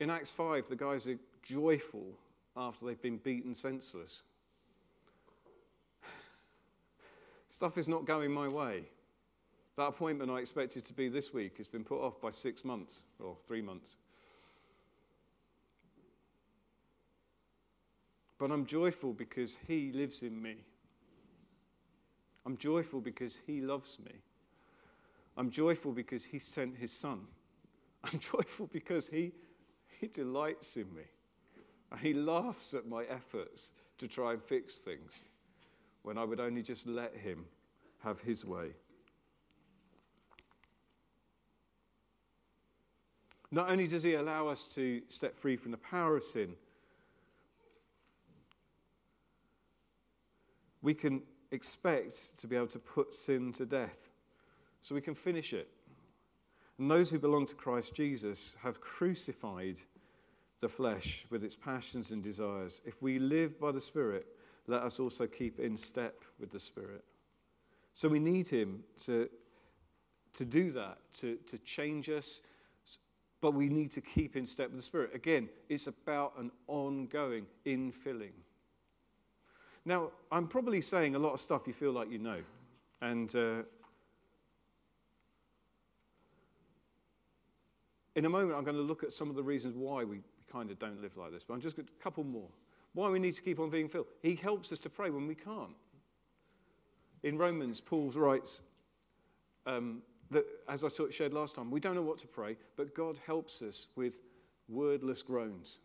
In 0.00 0.08
Acts 0.08 0.32
5, 0.32 0.68
the 0.68 0.76
guys 0.76 1.06
are 1.06 1.18
joyful 1.42 2.14
after 2.56 2.86
they've 2.86 3.00
been 3.00 3.18
beaten 3.18 3.54
senseless. 3.54 4.22
Stuff 7.50 7.76
is 7.76 7.86
not 7.86 8.06
going 8.06 8.32
my 8.32 8.48
way. 8.48 8.84
That 9.76 9.88
appointment 9.88 10.30
I 10.30 10.38
expected 10.38 10.86
to 10.86 10.94
be 10.94 11.10
this 11.10 11.34
week 11.34 11.58
has 11.58 11.68
been 11.68 11.84
put 11.84 12.00
off 12.00 12.18
by 12.18 12.30
six 12.30 12.64
months 12.64 13.02
or 13.22 13.36
three 13.46 13.60
months. 13.60 13.96
But 18.38 18.50
I'm 18.50 18.64
joyful 18.64 19.12
because 19.12 19.58
He 19.68 19.92
lives 19.92 20.22
in 20.22 20.40
me. 20.40 20.56
I'm 22.46 22.56
joyful 22.56 23.02
because 23.02 23.38
He 23.46 23.60
loves 23.60 23.98
me. 24.02 24.12
I'm 25.36 25.50
joyful 25.50 25.92
because 25.92 26.24
He 26.24 26.38
sent 26.38 26.76
His 26.78 26.90
Son. 26.90 27.26
I'm 28.04 28.18
joyful 28.18 28.70
because 28.72 29.08
He, 29.08 29.32
he 30.00 30.06
delights 30.06 30.76
in 30.76 30.94
me. 30.94 31.02
And 31.90 32.00
He 32.00 32.14
laughs 32.14 32.72
at 32.72 32.88
my 32.88 33.04
efforts 33.04 33.70
to 33.98 34.08
try 34.08 34.32
and 34.32 34.42
fix 34.42 34.76
things 34.78 35.22
when 36.02 36.16
I 36.16 36.24
would 36.24 36.40
only 36.40 36.62
just 36.62 36.86
let 36.86 37.14
Him 37.16 37.44
have 38.02 38.20
His 38.20 38.44
way. 38.44 38.70
Not 43.50 43.68
only 43.68 43.88
does 43.88 44.04
he 44.04 44.14
allow 44.14 44.46
us 44.46 44.68
to 44.76 45.02
step 45.08 45.34
free 45.34 45.56
from 45.56 45.72
the 45.72 45.76
power 45.76 46.16
of 46.16 46.22
sin, 46.22 46.54
we 50.80 50.94
can 50.94 51.22
expect 51.50 52.38
to 52.38 52.46
be 52.46 52.54
able 52.54 52.68
to 52.68 52.78
put 52.78 53.12
sin 53.12 53.52
to 53.54 53.66
death. 53.66 54.12
So 54.82 54.94
we 54.94 55.00
can 55.00 55.16
finish 55.16 55.52
it. 55.52 55.68
And 56.78 56.88
those 56.88 57.10
who 57.10 57.18
belong 57.18 57.44
to 57.46 57.56
Christ 57.56 57.92
Jesus 57.92 58.56
have 58.62 58.80
crucified 58.80 59.80
the 60.60 60.68
flesh 60.68 61.26
with 61.30 61.42
its 61.42 61.56
passions 61.56 62.10
and 62.10 62.22
desires. 62.22 62.80
If 62.84 63.02
we 63.02 63.18
live 63.18 63.58
by 63.58 63.72
the 63.72 63.80
Spirit, 63.80 64.26
let 64.66 64.82
us 64.82 65.00
also 65.00 65.26
keep 65.26 65.58
in 65.58 65.76
step 65.76 66.22
with 66.38 66.52
the 66.52 66.60
Spirit. 66.60 67.04
So 67.94 68.08
we 68.08 68.20
need 68.20 68.48
Him 68.48 68.84
to, 69.04 69.28
to 70.34 70.44
do 70.44 70.70
that, 70.72 70.98
to, 71.14 71.38
to 71.48 71.58
change 71.58 72.08
us, 72.08 72.40
but 73.40 73.54
we 73.54 73.68
need 73.68 73.90
to 73.92 74.00
keep 74.00 74.36
in 74.36 74.46
step 74.46 74.68
with 74.68 74.78
the 74.78 74.84
Spirit. 74.84 75.14
Again, 75.14 75.48
it's 75.68 75.86
about 75.86 76.34
an 76.38 76.50
ongoing 76.66 77.46
infilling. 77.66 78.32
Now, 79.84 80.10
I'm 80.30 80.46
probably 80.46 80.82
saying 80.82 81.14
a 81.14 81.18
lot 81.18 81.32
of 81.32 81.40
stuff 81.40 81.66
you 81.66 81.72
feel 81.72 81.92
like 81.92 82.10
you 82.10 82.18
know. 82.18 82.42
And 83.00 83.34
uh, 83.34 83.62
in 88.14 88.26
a 88.26 88.28
moment, 88.28 88.58
I'm 88.58 88.64
going 88.64 88.76
to 88.76 88.82
look 88.82 89.02
at 89.02 89.12
some 89.12 89.30
of 89.30 89.36
the 89.36 89.42
reasons 89.42 89.74
why 89.74 90.04
we 90.04 90.20
kind 90.50 90.70
of 90.70 90.78
don't 90.78 91.00
live 91.00 91.16
like 91.16 91.32
this. 91.32 91.44
But 91.44 91.54
I'm 91.54 91.60
just 91.60 91.78
a 91.78 91.84
couple 92.02 92.24
more. 92.24 92.48
Why 92.92 93.08
we 93.08 93.18
need 93.18 93.34
to 93.36 93.42
keep 93.42 93.60
on 93.60 93.70
being 93.70 93.88
filled. 93.88 94.06
He 94.22 94.34
helps 94.34 94.72
us 94.72 94.80
to 94.80 94.90
pray 94.90 95.10
when 95.10 95.26
we 95.26 95.34
can't. 95.34 95.76
In 97.22 97.38
Romans, 97.38 97.80
Paul 97.80 98.10
writes 98.10 98.62
um, 99.66 100.02
that, 100.30 100.44
as 100.68 100.84
I 100.84 100.88
shared 101.10 101.32
last 101.32 101.54
time, 101.54 101.70
we 101.70 101.80
don't 101.80 101.94
know 101.94 102.02
what 102.02 102.18
to 102.18 102.26
pray, 102.26 102.56
but 102.76 102.94
God 102.94 103.18
helps 103.26 103.62
us 103.62 103.88
with 103.94 104.18
wordless 104.68 105.22
groans. 105.22 105.78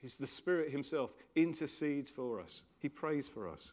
He's 0.00 0.16
the 0.16 0.26
Spirit 0.26 0.70
Himself 0.70 1.14
intercedes 1.34 2.10
for 2.10 2.40
us. 2.40 2.64
He 2.78 2.88
prays 2.88 3.28
for 3.28 3.48
us. 3.48 3.72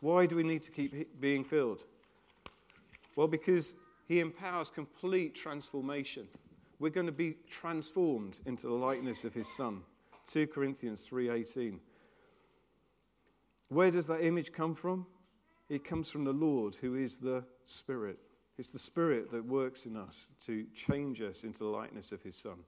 Why 0.00 0.26
do 0.26 0.36
we 0.36 0.42
need 0.42 0.62
to 0.64 0.70
keep 0.70 1.20
being 1.20 1.44
filled? 1.44 1.80
Well, 3.16 3.28
because 3.28 3.74
He 4.06 4.20
empowers 4.20 4.70
complete 4.70 5.34
transformation. 5.34 6.28
We're 6.84 6.90
going 6.90 7.06
to 7.06 7.12
be 7.12 7.36
transformed 7.48 8.40
into 8.44 8.66
the 8.66 8.74
likeness 8.74 9.24
of 9.24 9.32
His 9.32 9.48
Son. 9.56 9.84
2 10.26 10.48
Corinthians 10.48 11.08
3:18. 11.08 11.80
Where 13.70 13.90
does 13.90 14.06
that 14.08 14.22
image 14.22 14.52
come 14.52 14.74
from? 14.74 15.06
It 15.70 15.82
comes 15.82 16.10
from 16.10 16.24
the 16.24 16.34
Lord, 16.34 16.74
who 16.74 16.94
is 16.94 17.16
the 17.16 17.46
Spirit. 17.64 18.18
It's 18.58 18.68
the 18.68 18.78
Spirit 18.78 19.30
that 19.30 19.46
works 19.46 19.86
in 19.86 19.96
us 19.96 20.28
to 20.44 20.66
change 20.74 21.22
us 21.22 21.42
into 21.42 21.60
the 21.60 21.70
likeness 21.70 22.12
of 22.12 22.22
His 22.22 22.36
Son. 22.36 22.58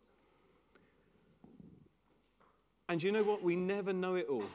And 2.88 3.02
you 3.02 3.12
know 3.12 3.22
what? 3.22 3.42
We 3.42 3.54
never 3.54 3.92
know 3.92 4.14
it 4.14 4.28
all. 4.30 4.48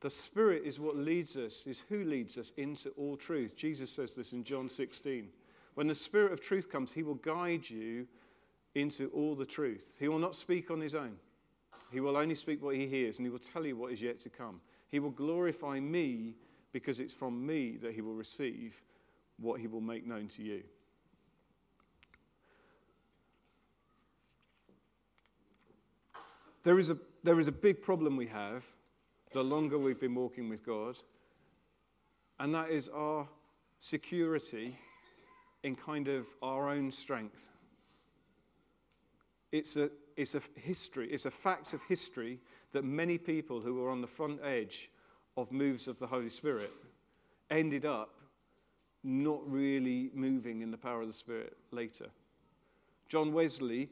The 0.00 0.10
Spirit 0.10 0.64
is 0.64 0.80
what 0.80 0.96
leads 0.96 1.36
us, 1.36 1.68
is 1.68 1.84
who 1.88 2.02
leads 2.02 2.36
us 2.36 2.50
into 2.56 2.90
all 2.96 3.16
truth. 3.16 3.54
Jesus 3.54 3.92
says 3.92 4.12
this 4.14 4.32
in 4.32 4.42
John 4.42 4.68
16. 4.68 5.28
When 5.76 5.88
the 5.88 5.94
Spirit 5.94 6.32
of 6.32 6.40
truth 6.40 6.72
comes, 6.72 6.92
He 6.92 7.02
will 7.02 7.16
guide 7.16 7.68
you 7.68 8.06
into 8.74 9.08
all 9.08 9.34
the 9.34 9.44
truth. 9.44 9.94
He 10.00 10.08
will 10.08 10.18
not 10.18 10.34
speak 10.34 10.70
on 10.70 10.80
His 10.80 10.94
own, 10.94 11.16
He 11.92 12.00
will 12.00 12.16
only 12.16 12.34
speak 12.34 12.62
what 12.62 12.74
He 12.74 12.86
hears, 12.86 13.18
and 13.18 13.26
He 13.26 13.30
will 13.30 13.38
tell 13.38 13.66
you 13.66 13.76
what 13.76 13.92
is 13.92 14.00
yet 14.00 14.18
to 14.20 14.30
come. 14.30 14.62
He 14.88 14.98
will 15.00 15.10
glorify 15.10 15.78
me 15.78 16.34
because 16.72 16.98
it's 16.98 17.12
from 17.12 17.44
me 17.46 17.76
that 17.82 17.92
He 17.92 18.00
will 18.00 18.14
receive 18.14 18.82
what 19.38 19.60
He 19.60 19.66
will 19.66 19.82
make 19.82 20.06
known 20.06 20.28
to 20.28 20.42
you. 20.42 20.62
There 26.62 26.78
is, 26.78 26.88
a, 26.88 26.96
there 27.22 27.38
is 27.38 27.48
a 27.48 27.52
big 27.52 27.82
problem 27.82 28.16
we 28.16 28.28
have 28.28 28.64
the 29.32 29.44
longer 29.44 29.78
we've 29.78 30.00
been 30.00 30.14
walking 30.14 30.48
with 30.48 30.64
God, 30.64 30.96
and 32.40 32.54
that 32.54 32.70
is 32.70 32.88
our 32.88 33.28
security 33.78 34.78
in 35.62 35.74
kind 35.74 36.08
of 36.08 36.26
our 36.42 36.68
own 36.68 36.90
strength. 36.90 37.48
It's 39.52 39.76
a, 39.76 39.90
it's 40.16 40.34
a 40.34 40.42
history, 40.54 41.08
it's 41.10 41.26
a 41.26 41.30
fact 41.30 41.72
of 41.72 41.82
history 41.82 42.40
that 42.72 42.84
many 42.84 43.18
people 43.18 43.60
who 43.60 43.74
were 43.74 43.90
on 43.90 44.00
the 44.00 44.06
front 44.06 44.40
edge 44.44 44.90
of 45.36 45.52
moves 45.52 45.88
of 45.88 45.98
the 45.98 46.06
Holy 46.06 46.30
Spirit 46.30 46.72
ended 47.50 47.84
up 47.84 48.10
not 49.02 49.40
really 49.48 50.10
moving 50.14 50.62
in 50.62 50.70
the 50.70 50.76
power 50.76 51.02
of 51.02 51.06
the 51.06 51.12
Spirit 51.12 51.56
later. 51.70 52.06
John 53.08 53.32
Wesley 53.32 53.88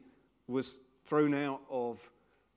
was 0.47 0.79
thrown 1.05 1.33
out 1.33 1.61
of 1.69 2.09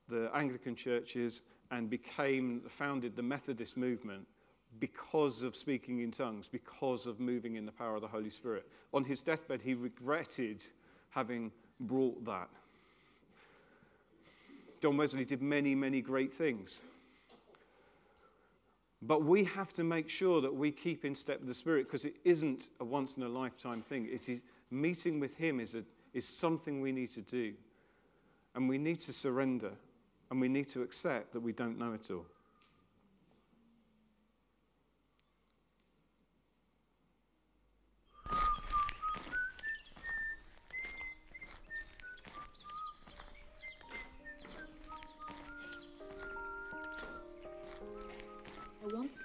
the 0.08 0.30
Anglican 0.34 0.74
churches 0.74 1.42
and 1.70 1.88
became 1.88 2.62
founded 2.68 3.14
the 3.14 3.22
Methodist 3.22 3.76
movement 3.76 4.26
because 4.80 5.42
of 5.42 5.56
speaking 5.56 6.00
in 6.00 6.10
tongues, 6.10 6.48
because 6.48 7.06
of 7.06 7.20
moving 7.20 7.56
in 7.56 7.66
the 7.66 7.72
power 7.72 7.96
of 7.96 8.02
the 8.02 8.08
Holy 8.08 8.30
Spirit. 8.30 8.66
On 8.92 9.04
his 9.04 9.20
deathbed, 9.20 9.60
he 9.62 9.74
regretted 9.74 10.62
having 11.10 11.50
brought 11.80 12.24
that. 12.24 12.48
John 14.80 14.96
Wesley 14.96 15.24
did 15.24 15.42
many, 15.42 15.74
many 15.74 16.00
great 16.00 16.32
things. 16.32 16.82
But 19.00 19.24
we 19.24 19.44
have 19.44 19.72
to 19.74 19.84
make 19.84 20.08
sure 20.08 20.40
that 20.40 20.54
we 20.54 20.70
keep 20.70 21.04
in 21.04 21.14
step 21.14 21.40
with 21.40 21.48
the 21.48 21.54
Spirit 21.54 21.86
because 21.86 22.04
it 22.04 22.16
isn't 22.24 22.68
a 22.80 22.84
once 22.84 23.16
in 23.16 23.22
a 23.22 23.28
lifetime 23.28 23.82
thing. 23.82 24.08
It 24.10 24.28
is 24.28 24.40
meeting 24.70 25.20
with 25.20 25.36
Him 25.36 25.60
is, 25.60 25.74
a, 25.74 25.84
is 26.12 26.26
something 26.26 26.80
we 26.80 26.92
need 26.92 27.10
to 27.12 27.20
do. 27.20 27.54
And 28.54 28.68
we 28.68 28.78
need 28.78 29.00
to 29.00 29.12
surrender 29.12 29.72
and 30.30 30.40
we 30.40 30.48
need 30.48 30.68
to 30.68 30.82
accept 30.82 31.32
that 31.32 31.40
we 31.40 31.52
don't 31.52 31.78
know 31.78 31.92
it 31.92 32.10
all. 32.10 32.26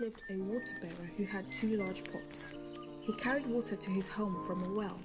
A 0.04 0.38
water 0.38 0.76
bearer 0.82 1.10
who 1.16 1.24
had 1.24 1.50
two 1.50 1.78
large 1.78 2.04
pots. 2.12 2.56
He 3.02 3.13
carried 3.13 3.46
water 3.46 3.78
to 3.78 3.89
his 3.89 4.08
home 4.08 4.44
from 4.46 4.63
a 4.63 4.74
well, 4.74 5.00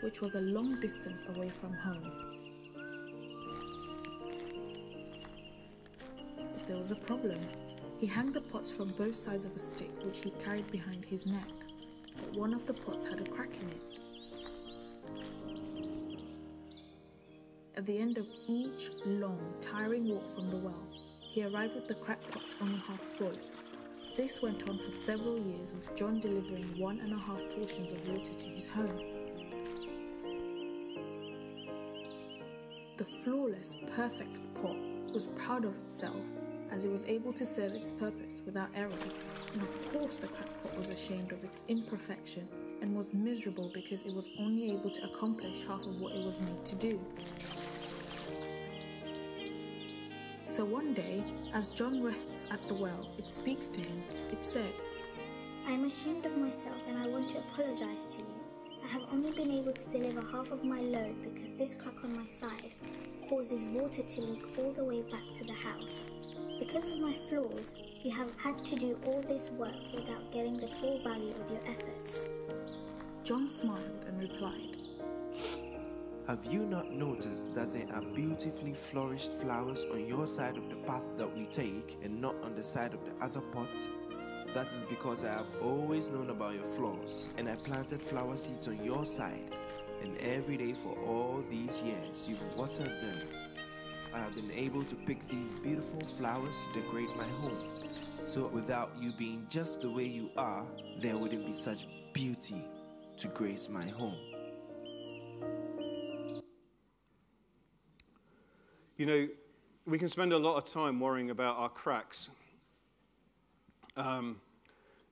which 0.00 0.22
was 0.22 0.36
a 0.36 0.40
long 0.40 0.80
distance 0.80 1.26
away 1.28 1.50
from 1.50 1.74
home. 1.74 2.10
But 6.36 6.66
there 6.66 6.78
was 6.78 6.92
a 6.92 6.96
problem. 6.96 7.40
He 7.98 8.06
hung 8.06 8.32
the 8.32 8.40
pots 8.40 8.70
from 8.70 8.88
both 8.92 9.16
sides 9.16 9.44
of 9.44 9.54
a 9.54 9.58
stick 9.58 9.90
which 10.02 10.22
he 10.22 10.30
carried 10.42 10.70
behind 10.70 11.04
his 11.04 11.26
neck, 11.26 11.48
but 12.16 12.32
one 12.34 12.54
of 12.54 12.64
the 12.64 12.72
pots 12.72 13.06
had 13.06 13.20
a 13.20 13.24
crack 13.24 13.50
in 13.60 13.68
it. 13.68 13.82
At 17.76 17.84
the 17.84 17.98
end 17.98 18.16
of 18.16 18.26
each 18.46 18.88
long, 19.04 19.38
tiring 19.60 20.08
walk 20.08 20.34
from 20.34 20.48
the 20.48 20.56
well, 20.56 20.88
he 21.20 21.44
arrived 21.44 21.74
with 21.74 21.86
the 21.86 21.94
cracked 21.96 22.30
pot 22.32 22.56
only 22.62 22.78
half 22.78 23.02
full. 23.16 23.36
This 24.18 24.42
went 24.42 24.68
on 24.68 24.78
for 24.80 24.90
several 24.90 25.38
years, 25.38 25.72
with 25.72 25.94
John 25.94 26.18
delivering 26.18 26.76
one 26.76 26.98
and 26.98 27.12
a 27.12 27.18
half 27.18 27.40
portions 27.54 27.92
of 27.92 28.08
water 28.08 28.34
to 28.34 28.48
his 28.48 28.66
home. 28.66 29.00
The 32.96 33.04
flawless, 33.22 33.76
perfect 33.94 34.36
pot 34.54 34.74
was 35.14 35.28
proud 35.36 35.64
of 35.64 35.76
itself 35.86 36.16
as 36.72 36.84
it 36.84 36.90
was 36.90 37.04
able 37.04 37.32
to 37.32 37.46
serve 37.46 37.74
its 37.74 37.92
purpose 37.92 38.42
without 38.44 38.70
errors, 38.74 39.22
and 39.52 39.62
of 39.62 39.92
course 39.92 40.16
the 40.16 40.26
crackpot 40.26 40.76
was 40.76 40.90
ashamed 40.90 41.30
of 41.30 41.44
its 41.44 41.62
imperfection 41.68 42.48
and 42.82 42.96
was 42.96 43.14
miserable 43.14 43.70
because 43.72 44.02
it 44.02 44.12
was 44.12 44.30
only 44.40 44.72
able 44.72 44.90
to 44.90 45.04
accomplish 45.04 45.62
half 45.62 45.82
of 45.82 46.00
what 46.00 46.16
it 46.16 46.26
was 46.26 46.40
made 46.40 46.64
to 46.64 46.74
do. 46.74 47.00
So 50.58 50.64
one 50.64 50.92
day, 50.92 51.22
as 51.54 51.70
John 51.70 52.02
rests 52.02 52.48
at 52.50 52.66
the 52.66 52.74
well, 52.74 53.08
it 53.16 53.28
speaks 53.28 53.68
to 53.68 53.80
him. 53.80 54.02
It 54.32 54.44
said, 54.44 54.72
I 55.68 55.70
am 55.70 55.84
ashamed 55.84 56.26
of 56.26 56.36
myself 56.36 56.74
and 56.88 56.98
I 56.98 57.06
want 57.06 57.28
to 57.28 57.38
apologize 57.38 58.02
to 58.06 58.18
you. 58.18 58.34
I 58.84 58.88
have 58.88 59.02
only 59.12 59.30
been 59.30 59.52
able 59.52 59.72
to 59.72 59.88
deliver 59.90 60.20
half 60.20 60.50
of 60.50 60.64
my 60.64 60.80
load 60.80 61.14
because 61.22 61.52
this 61.52 61.76
crack 61.76 62.02
on 62.02 62.16
my 62.16 62.24
side 62.24 62.72
causes 63.28 63.66
water 63.66 64.02
to 64.02 64.20
leak 64.20 64.58
all 64.58 64.72
the 64.72 64.82
way 64.82 65.02
back 65.02 65.32
to 65.34 65.44
the 65.44 65.52
house. 65.52 66.02
Because 66.58 66.90
of 66.90 66.98
my 66.98 67.16
flaws, 67.28 67.76
you 68.02 68.10
have 68.10 68.32
had 68.36 68.64
to 68.64 68.74
do 68.74 68.98
all 69.06 69.22
this 69.22 69.50
work 69.50 69.78
without 69.94 70.32
getting 70.32 70.58
the 70.58 70.70
full 70.80 71.00
value 71.04 71.34
of 71.40 71.52
your 71.52 71.62
efforts. 71.68 72.28
John 73.22 73.48
smiled 73.48 74.06
and 74.08 74.20
replied, 74.20 74.67
Have 76.28 76.44
you 76.44 76.60
not 76.66 76.92
noticed 76.92 77.46
that 77.54 77.72
there 77.72 77.86
are 77.94 78.02
beautifully 78.02 78.74
flourished 78.74 79.32
flowers 79.32 79.86
on 79.90 80.06
your 80.06 80.26
side 80.26 80.58
of 80.58 80.68
the 80.68 80.76
path 80.86 81.02
that 81.16 81.34
we 81.34 81.46
take 81.46 81.96
and 82.02 82.20
not 82.20 82.34
on 82.44 82.54
the 82.54 82.62
side 82.62 82.92
of 82.92 83.02
the 83.02 83.24
other 83.24 83.40
pot? 83.40 83.70
That 84.52 84.66
is 84.66 84.84
because 84.90 85.24
I 85.24 85.32
have 85.32 85.50
always 85.62 86.08
known 86.08 86.28
about 86.28 86.52
your 86.52 86.64
flaws, 86.64 87.28
and 87.38 87.48
I 87.48 87.56
planted 87.56 88.02
flower 88.02 88.36
seeds 88.36 88.68
on 88.68 88.84
your 88.84 89.06
side. 89.06 89.54
And 90.02 90.18
every 90.18 90.58
day 90.58 90.72
for 90.72 90.94
all 91.06 91.42
these 91.50 91.80
years, 91.80 92.28
you've 92.28 92.56
watered 92.58 92.88
them 92.88 93.22
I 94.12 94.18
have 94.18 94.34
been 94.34 94.52
able 94.52 94.84
to 94.84 94.94
pick 94.94 95.26
these 95.30 95.52
beautiful 95.62 96.00
flowers 96.00 96.56
to 96.74 96.82
decorate 96.82 97.16
my 97.16 97.28
home. 97.40 97.86
So 98.26 98.48
without 98.48 98.92
you 99.00 99.12
being 99.12 99.46
just 99.48 99.80
the 99.80 99.90
way 99.90 100.04
you 100.04 100.28
are, 100.36 100.66
there 101.00 101.16
wouldn't 101.16 101.46
be 101.46 101.54
such 101.54 101.86
beauty. 102.12 102.64
to 103.16 103.28
grace 103.28 103.68
my 103.68 103.84
home. 103.84 104.14
You 108.98 109.06
know, 109.06 109.28
we 109.86 109.96
can 109.96 110.08
spend 110.08 110.32
a 110.32 110.38
lot 110.38 110.56
of 110.56 110.64
time 110.64 110.98
worrying 110.98 111.30
about 111.30 111.56
our 111.56 111.68
cracks. 111.68 112.30
Um, 113.96 114.40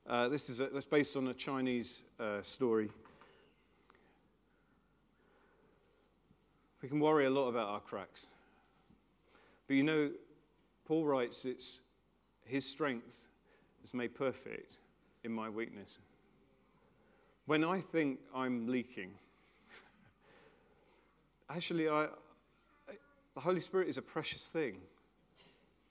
uh, 0.05 0.27
this 0.27 0.49
is 0.49 0.59
a, 0.59 0.67
that's 0.67 0.85
based 0.85 1.15
on 1.15 1.29
a 1.29 1.33
Chinese 1.33 2.01
uh, 2.19 2.41
story. 2.41 2.89
We 6.81 6.89
can 6.89 6.99
worry 6.99 7.27
a 7.27 7.29
lot 7.29 7.47
about 7.47 7.69
our 7.69 7.79
cracks. 7.79 8.27
But 9.67 9.75
you 9.75 9.83
know, 9.83 10.11
Paul 10.85 11.05
writes 11.05 11.45
it's 11.45 11.79
his 12.43 12.69
strength 12.69 13.25
is 13.85 13.93
made 13.93 14.13
perfect 14.13 14.75
in 15.23 15.31
my 15.31 15.47
weakness. 15.47 15.99
When 17.45 17.63
I 17.63 17.79
think 17.79 18.19
I'm 18.35 18.67
leaking, 18.67 19.11
actually, 21.49 21.87
I, 21.87 22.07
the 23.37 23.41
Holy 23.41 23.59
Spirit 23.59 23.87
is 23.87 23.99
a 23.99 24.01
precious 24.01 24.45
thing. 24.45 24.77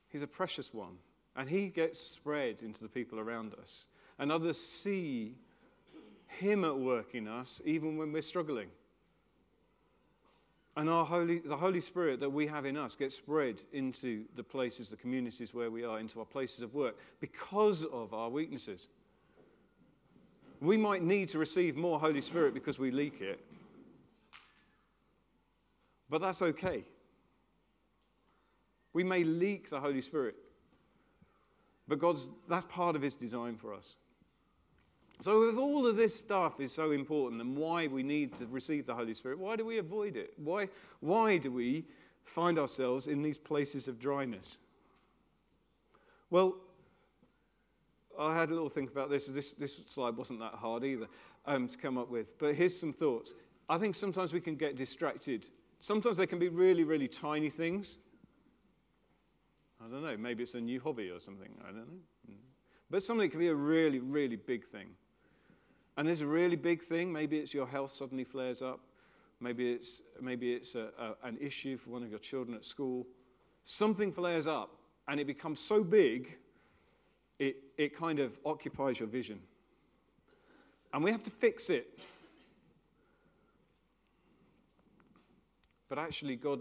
He's 0.08 0.22
a 0.22 0.26
precious 0.26 0.74
one. 0.74 0.96
And 1.36 1.48
He 1.48 1.68
gets 1.68 2.00
spread 2.00 2.56
into 2.60 2.82
the 2.82 2.88
people 2.88 3.20
around 3.20 3.52
us. 3.62 3.84
And 4.18 4.32
others 4.32 4.60
see 4.60 5.36
Him 6.26 6.64
at 6.64 6.76
work 6.76 7.14
in 7.14 7.28
us 7.28 7.62
even 7.64 7.96
when 7.96 8.10
we're 8.10 8.22
struggling. 8.22 8.66
And 10.76 10.90
our 10.90 11.04
Holy, 11.04 11.38
the 11.38 11.56
Holy 11.56 11.80
Spirit 11.80 12.18
that 12.18 12.30
we 12.30 12.48
have 12.48 12.66
in 12.66 12.76
us 12.76 12.96
gets 12.96 13.14
spread 13.14 13.62
into 13.72 14.24
the 14.34 14.42
places, 14.42 14.88
the 14.88 14.96
communities 14.96 15.54
where 15.54 15.70
we 15.70 15.84
are, 15.84 16.00
into 16.00 16.18
our 16.18 16.26
places 16.26 16.62
of 16.62 16.74
work 16.74 16.96
because 17.20 17.84
of 17.84 18.12
our 18.12 18.28
weaknesses. 18.28 18.88
We 20.60 20.76
might 20.76 21.04
need 21.04 21.28
to 21.28 21.38
receive 21.38 21.76
more 21.76 22.00
Holy 22.00 22.22
Spirit 22.22 22.54
because 22.54 22.80
we 22.80 22.90
leak 22.90 23.20
it, 23.20 23.38
but 26.10 26.20
that's 26.20 26.42
okay. 26.42 26.82
We 28.96 29.04
may 29.04 29.24
leak 29.24 29.68
the 29.68 29.78
Holy 29.78 30.00
Spirit, 30.00 30.36
but 31.86 31.98
God's, 31.98 32.30
that's 32.48 32.64
part 32.64 32.96
of 32.96 33.02
His 33.02 33.14
design 33.14 33.58
for 33.58 33.74
us. 33.74 33.96
So, 35.20 35.50
if 35.50 35.58
all 35.58 35.86
of 35.86 35.96
this 35.96 36.18
stuff 36.18 36.60
is 36.60 36.72
so 36.72 36.92
important 36.92 37.42
and 37.42 37.58
why 37.58 37.88
we 37.88 38.02
need 38.02 38.34
to 38.36 38.46
receive 38.46 38.86
the 38.86 38.94
Holy 38.94 39.12
Spirit, 39.12 39.38
why 39.38 39.56
do 39.56 39.66
we 39.66 39.76
avoid 39.76 40.16
it? 40.16 40.32
Why, 40.38 40.70
why 41.00 41.36
do 41.36 41.52
we 41.52 41.84
find 42.24 42.58
ourselves 42.58 43.06
in 43.06 43.20
these 43.20 43.36
places 43.36 43.86
of 43.86 43.98
dryness? 43.98 44.56
Well, 46.30 46.56
I 48.18 48.34
had 48.34 48.48
a 48.48 48.54
little 48.54 48.70
think 48.70 48.90
about 48.90 49.10
this. 49.10 49.26
This, 49.26 49.50
this 49.50 49.78
slide 49.84 50.16
wasn't 50.16 50.40
that 50.40 50.54
hard 50.54 50.84
either 50.84 51.08
um, 51.44 51.68
to 51.68 51.76
come 51.76 51.98
up 51.98 52.08
with. 52.08 52.38
But 52.38 52.54
here's 52.54 52.80
some 52.80 52.94
thoughts. 52.94 53.34
I 53.68 53.76
think 53.76 53.94
sometimes 53.94 54.32
we 54.32 54.40
can 54.40 54.56
get 54.56 54.74
distracted. 54.74 55.44
Sometimes 55.80 56.16
they 56.16 56.26
can 56.26 56.38
be 56.38 56.48
really, 56.48 56.82
really 56.82 57.08
tiny 57.08 57.50
things. 57.50 57.98
I 59.86 59.88
don't 59.88 60.02
know. 60.02 60.16
Maybe 60.16 60.42
it's 60.42 60.54
a 60.54 60.60
new 60.60 60.80
hobby 60.80 61.10
or 61.10 61.20
something. 61.20 61.50
I 61.62 61.68
don't 61.68 61.76
know. 61.76 62.00
Mm. 62.30 62.36
But 62.90 63.02
something 63.02 63.30
can 63.30 63.38
be 63.38 63.48
a 63.48 63.54
really, 63.54 64.00
really 64.00 64.36
big 64.36 64.64
thing. 64.64 64.88
And 65.96 66.08
there's 66.08 66.22
a 66.22 66.26
really 66.26 66.56
big 66.56 66.82
thing. 66.82 67.12
Maybe 67.12 67.38
it's 67.38 67.54
your 67.54 67.66
health 67.66 67.92
suddenly 67.92 68.24
flares 68.24 68.62
up. 68.62 68.80
Maybe 69.40 69.70
it's, 69.70 70.00
maybe 70.20 70.52
it's 70.54 70.74
a, 70.74 70.88
a, 70.98 71.26
an 71.26 71.38
issue 71.40 71.76
for 71.76 71.90
one 71.90 72.02
of 72.02 72.10
your 72.10 72.18
children 72.18 72.56
at 72.56 72.64
school. 72.64 73.06
Something 73.64 74.10
flares 74.10 74.46
up 74.46 74.70
and 75.06 75.20
it 75.20 75.26
becomes 75.26 75.60
so 75.60 75.84
big, 75.84 76.36
it, 77.38 77.56
it 77.78 77.96
kind 77.96 78.18
of 78.18 78.38
occupies 78.44 78.98
your 78.98 79.08
vision. 79.08 79.40
And 80.92 81.04
we 81.04 81.12
have 81.12 81.22
to 81.24 81.30
fix 81.30 81.70
it. 81.70 81.98
But 85.88 85.98
actually, 85.98 86.34
God 86.36 86.60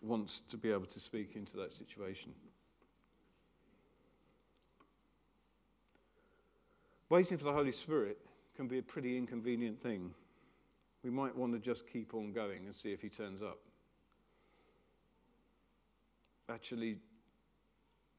wants 0.00 0.40
to 0.50 0.56
be 0.56 0.70
able 0.70 0.86
to 0.86 1.00
speak 1.00 1.34
into 1.34 1.56
that 1.56 1.72
situation. 1.72 2.32
Waiting 7.12 7.36
for 7.36 7.44
the 7.44 7.52
Holy 7.52 7.72
Spirit 7.72 8.16
can 8.56 8.66
be 8.66 8.78
a 8.78 8.82
pretty 8.82 9.18
inconvenient 9.18 9.78
thing. 9.78 10.14
We 11.04 11.10
might 11.10 11.36
want 11.36 11.52
to 11.52 11.58
just 11.58 11.86
keep 11.86 12.14
on 12.14 12.32
going 12.32 12.64
and 12.64 12.74
see 12.74 12.90
if 12.90 13.02
he 13.02 13.10
turns 13.10 13.42
up. 13.42 13.58
Actually, 16.48 16.96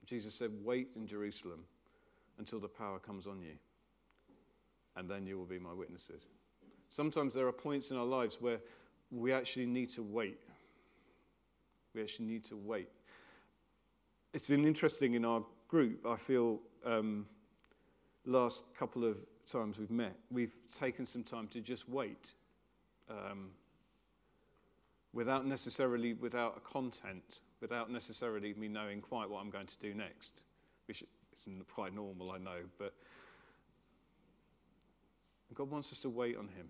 Jesus 0.06 0.36
said, 0.36 0.52
Wait 0.64 0.90
in 0.96 1.08
Jerusalem 1.08 1.62
until 2.38 2.60
the 2.60 2.68
power 2.68 3.00
comes 3.00 3.26
on 3.26 3.42
you, 3.42 3.56
and 4.96 5.10
then 5.10 5.26
you 5.26 5.40
will 5.40 5.48
be 5.48 5.58
my 5.58 5.74
witnesses. 5.74 6.28
Sometimes 6.92 7.34
there 7.34 7.48
are 7.48 7.52
points 7.52 7.90
in 7.90 7.98
our 7.98 8.06
lives 8.06 8.38
where 8.40 8.60
we 9.10 9.34
actually 9.34 9.66
need 9.66 9.90
to 9.90 10.04
wait. 10.04 10.40
We 11.96 12.04
actually 12.04 12.28
need 12.28 12.46
to 12.46 12.58
wait. 12.58 12.90
It's 14.34 14.46
been 14.46 14.68
interesting 14.68 15.16
in 15.16 15.26
our 15.26 15.42
group. 15.68 16.06
I 16.06 16.16
feel 16.16 16.60
um, 16.86 17.26
last 18.26 18.64
couple 18.78 19.04
of 19.06 19.18
times 19.46 19.78
we've 19.78 19.92
met, 19.92 20.16
we've 20.32 20.56
taken 20.78 21.06
some 21.06 21.24
time 21.24 21.48
to 21.50 21.62
just 21.62 21.88
wait 21.90 22.34
um, 23.10 23.50
without 25.14 25.46
necessarily, 25.46 26.14
without 26.14 26.56
a 26.58 26.60
content, 26.60 27.40
without 27.62 27.92
necessarily 27.92 28.54
me 28.54 28.68
knowing 28.68 29.02
quite 29.02 29.30
what 29.30 29.40
I'm 29.42 29.50
going 29.50 29.68
to 29.68 29.78
do 29.78 29.94
next, 29.94 30.42
which 30.88 31.02
is 31.02 31.08
quite 31.74 31.94
normal, 31.94 32.32
I 32.32 32.38
know, 32.38 32.60
but 32.78 32.94
God 35.54 35.70
wants 35.70 35.92
us 35.92 36.00
to 36.00 36.10
wait 36.10 36.38
on 36.38 36.48
Him. 36.48 36.70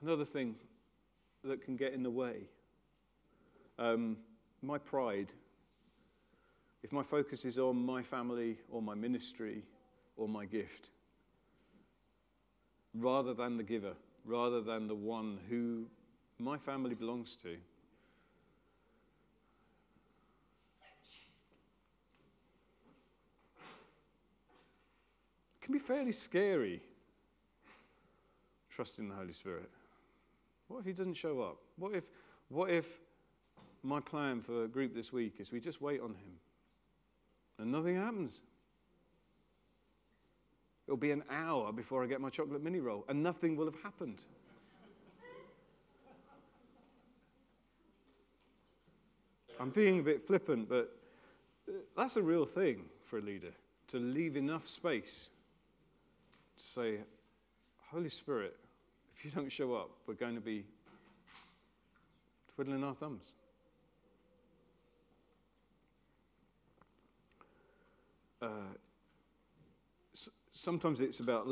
Another 0.00 0.24
thing 0.24 0.56
that 1.42 1.62
can 1.64 1.76
get 1.76 1.94
in 1.94 2.02
the 2.02 2.10
way 2.10 2.48
um, 3.78 4.18
my 4.66 4.78
pride 4.78 5.32
if 6.84 6.92
my 6.92 7.02
focus 7.02 7.46
is 7.46 7.58
on 7.58 7.84
my 7.84 8.02
family 8.02 8.58
or 8.70 8.82
my 8.82 8.94
ministry 8.94 9.62
or 10.18 10.28
my 10.28 10.44
gift, 10.44 10.90
rather 12.92 13.32
than 13.32 13.56
the 13.56 13.62
giver, 13.62 13.94
rather 14.26 14.60
than 14.60 14.86
the 14.86 14.94
one 14.94 15.38
who 15.48 15.86
my 16.38 16.58
family 16.58 16.94
belongs 16.94 17.36
to, 17.42 17.52
it 17.52 17.58
can 25.62 25.72
be 25.72 25.78
fairly 25.78 26.12
scary 26.12 26.82
trusting 28.68 29.08
the 29.08 29.14
Holy 29.14 29.32
Spirit. 29.32 29.70
What 30.68 30.80
if 30.80 30.84
he 30.84 30.92
doesn't 30.92 31.14
show 31.14 31.40
up? 31.40 31.56
What 31.76 31.94
if, 31.94 32.04
what 32.50 32.68
if 32.68 33.00
my 33.84 34.00
plan 34.00 34.40
for 34.40 34.64
a 34.64 34.68
group 34.68 34.94
this 34.94 35.12
week 35.12 35.34
is 35.38 35.52
we 35.52 35.60
just 35.60 35.80
wait 35.80 36.00
on 36.00 36.10
him? 36.10 36.40
and 37.58 37.70
nothing 37.70 37.96
happens. 37.96 38.40
It'll 40.86 40.96
be 40.96 41.12
an 41.12 41.22
hour 41.30 41.72
before 41.72 42.04
I 42.04 42.06
get 42.06 42.20
my 42.20 42.30
chocolate 42.30 42.62
mini 42.62 42.80
roll, 42.80 43.04
and 43.08 43.22
nothing 43.22 43.56
will 43.56 43.66
have 43.66 43.80
happened. 43.82 44.20
I'm 49.60 49.70
being 49.70 50.00
a 50.00 50.02
bit 50.02 50.20
flippant, 50.20 50.68
but 50.68 50.96
uh, 51.68 51.72
that's 51.96 52.16
a 52.16 52.22
real 52.22 52.44
thing 52.44 52.86
for 53.04 53.18
a 53.18 53.22
leader 53.22 53.52
to 53.88 53.98
leave 53.98 54.36
enough 54.36 54.66
space 54.66 55.28
to 56.58 56.64
say, 56.64 56.98
Holy 57.90 58.10
Spirit, 58.10 58.56
if 59.14 59.24
you 59.24 59.30
don't 59.30 59.50
show 59.50 59.74
up, 59.74 59.90
we're 60.06 60.14
going 60.14 60.34
to 60.34 60.40
be 60.40 60.64
twiddling 62.54 62.82
our 62.82 62.94
thumbs. 62.94 63.32
Uh, 68.44 70.18
sometimes 70.50 71.00
it's 71.00 71.20
about 71.20 71.48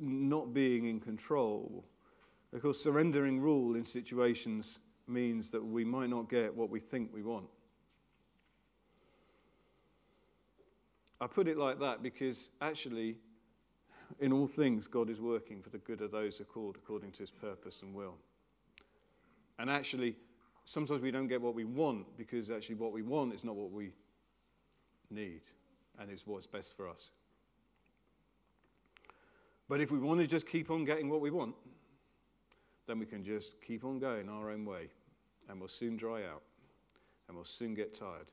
not 0.00 0.54
being 0.54 0.86
in 0.86 1.00
control. 1.00 1.84
Of 2.52 2.62
course, 2.62 2.80
surrendering 2.80 3.40
rule 3.40 3.74
in 3.76 3.84
situations 3.84 4.78
means 5.08 5.50
that 5.50 5.64
we 5.64 5.84
might 5.84 6.10
not 6.10 6.28
get 6.28 6.54
what 6.54 6.70
we 6.70 6.80
think 6.80 7.10
we 7.12 7.22
want. 7.22 7.46
I 11.20 11.26
put 11.26 11.48
it 11.48 11.56
like 11.56 11.80
that 11.80 12.02
because 12.02 12.50
actually, 12.60 13.16
in 14.20 14.32
all 14.32 14.46
things, 14.46 14.86
God 14.86 15.08
is 15.08 15.20
working 15.20 15.62
for 15.62 15.70
the 15.70 15.78
good 15.78 16.02
of 16.02 16.10
those 16.10 16.36
who 16.36 16.42
are 16.42 16.46
called 16.46 16.76
according 16.76 17.12
to 17.12 17.18
his 17.20 17.30
purpose 17.30 17.82
and 17.82 17.94
will. 17.94 18.16
And 19.58 19.70
actually, 19.70 20.16
sometimes 20.64 21.00
we 21.00 21.10
don't 21.10 21.28
get 21.28 21.40
what 21.40 21.54
we 21.54 21.64
want 21.64 22.16
because 22.18 22.50
actually 22.50 22.74
what 22.74 22.92
we 22.92 23.02
want 23.02 23.32
is 23.32 23.44
not 23.44 23.56
what 23.56 23.70
we 23.70 23.92
need 25.10 25.40
and 25.98 26.10
is 26.10 26.26
what's 26.26 26.46
best 26.46 26.76
for 26.76 26.88
us. 26.88 27.10
But 29.68 29.80
if 29.80 29.90
we 29.90 29.98
want 29.98 30.20
to 30.20 30.26
just 30.26 30.48
keep 30.48 30.70
on 30.70 30.84
getting 30.84 31.08
what 31.08 31.20
we 31.20 31.30
want, 31.30 31.54
then 32.86 32.98
we 32.98 33.06
can 33.06 33.24
just 33.24 33.60
keep 33.60 33.84
on 33.84 33.98
going 33.98 34.28
our 34.28 34.50
own 34.50 34.64
way 34.64 34.88
and 35.48 35.58
we'll 35.58 35.68
soon 35.68 35.96
dry 35.96 36.22
out 36.24 36.42
and 37.28 37.36
we'll 37.36 37.44
soon 37.44 37.74
get 37.74 37.98
tired. 37.98 38.26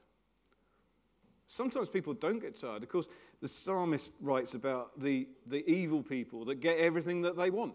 Sometimes 1.48 1.90
people 1.90 2.14
don't 2.14 2.40
get 2.40 2.60
tired. 2.60 2.84
Of 2.84 2.90
course, 2.90 3.08
the 3.42 3.48
psalmist 3.48 4.12
writes 4.22 4.54
about 4.54 5.00
the, 5.00 5.28
the 5.48 5.70
evil 5.70 6.02
people 6.02 6.46
that 6.46 6.62
get 6.62 6.78
everything 6.78 7.22
that 7.24 7.36
they 7.36 7.50
want. 7.50 7.74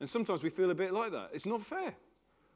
And 0.00 0.08
sometimes 0.08 0.42
we 0.42 0.50
feel 0.50 0.70
a 0.70 0.74
bit 0.74 0.92
like 0.92 1.12
that. 1.12 1.30
It's 1.32 1.46
not 1.46 1.62
fair. 1.62 1.94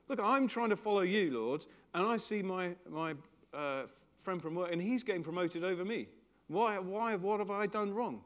Look, 0.08 0.20
I'm 0.22 0.46
trying 0.46 0.70
to 0.70 0.76
follow 0.76 1.00
you, 1.00 1.38
Lord, 1.38 1.66
and 1.94 2.06
I 2.06 2.16
see 2.16 2.42
my, 2.42 2.76
my 2.88 3.14
uh, 3.52 3.82
friend 4.22 4.40
from 4.40 4.54
work, 4.54 4.72
and 4.72 4.80
he's 4.80 5.02
getting 5.02 5.22
promoted 5.22 5.64
over 5.64 5.84
me. 5.84 6.08
Why, 6.48 6.78
why, 6.78 7.16
what 7.16 7.40
have 7.40 7.50
I 7.50 7.66
done 7.66 7.92
wrong? 7.92 8.20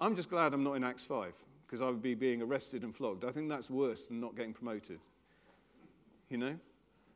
I'm 0.00 0.14
just 0.14 0.28
glad 0.28 0.52
I'm 0.52 0.62
not 0.62 0.74
in 0.74 0.84
Acts 0.84 1.04
5, 1.04 1.34
because 1.66 1.80
I 1.80 1.86
would 1.86 2.02
be 2.02 2.14
being 2.14 2.42
arrested 2.42 2.82
and 2.82 2.94
flogged. 2.94 3.24
I 3.24 3.30
think 3.30 3.48
that's 3.48 3.70
worse 3.70 4.06
than 4.06 4.20
not 4.20 4.36
getting 4.36 4.52
promoted. 4.52 5.00
You 6.28 6.38
know? 6.38 6.56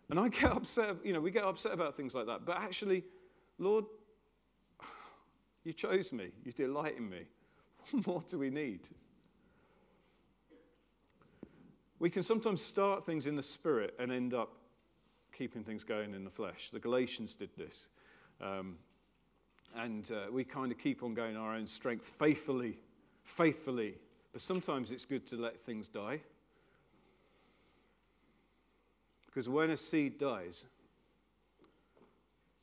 And 0.08 0.18
I 0.18 0.28
get 0.28 0.52
upset, 0.56 0.96
you 1.04 1.12
know, 1.12 1.20
we 1.20 1.30
get 1.30 1.44
upset 1.44 1.72
about 1.72 1.96
things 1.96 2.14
like 2.14 2.26
that. 2.26 2.46
But 2.46 2.56
actually, 2.56 3.04
Lord, 3.58 3.84
you 5.64 5.72
chose 5.72 6.12
me, 6.12 6.30
you 6.44 6.52
delight 6.52 6.96
in 6.96 7.08
me. 7.08 7.22
What 7.92 8.06
more 8.06 8.22
do 8.28 8.38
we 8.38 8.50
need? 8.50 8.80
We 11.98 12.08
can 12.08 12.22
sometimes 12.22 12.62
start 12.62 13.04
things 13.04 13.26
in 13.26 13.36
the 13.36 13.42
spirit 13.42 13.94
and 13.98 14.12
end 14.12 14.32
up 14.32 14.52
keeping 15.36 15.64
things 15.64 15.82
going 15.82 16.14
in 16.14 16.24
the 16.24 16.30
flesh. 16.30 16.70
The 16.72 16.78
Galatians 16.78 17.34
did 17.34 17.50
this. 17.56 17.88
Um, 18.40 18.76
and 19.76 20.10
uh, 20.10 20.30
we 20.30 20.44
kind 20.44 20.72
of 20.72 20.78
keep 20.78 21.02
on 21.02 21.14
going 21.14 21.36
our 21.36 21.54
own 21.54 21.66
strength 21.66 22.06
faithfully, 22.18 22.78
faithfully. 23.24 23.94
But 24.32 24.42
sometimes 24.42 24.90
it's 24.90 25.04
good 25.04 25.26
to 25.28 25.36
let 25.36 25.58
things 25.58 25.88
die. 25.88 26.20
Because 29.26 29.48
when 29.48 29.70
a 29.70 29.76
seed 29.76 30.18
dies, 30.18 30.64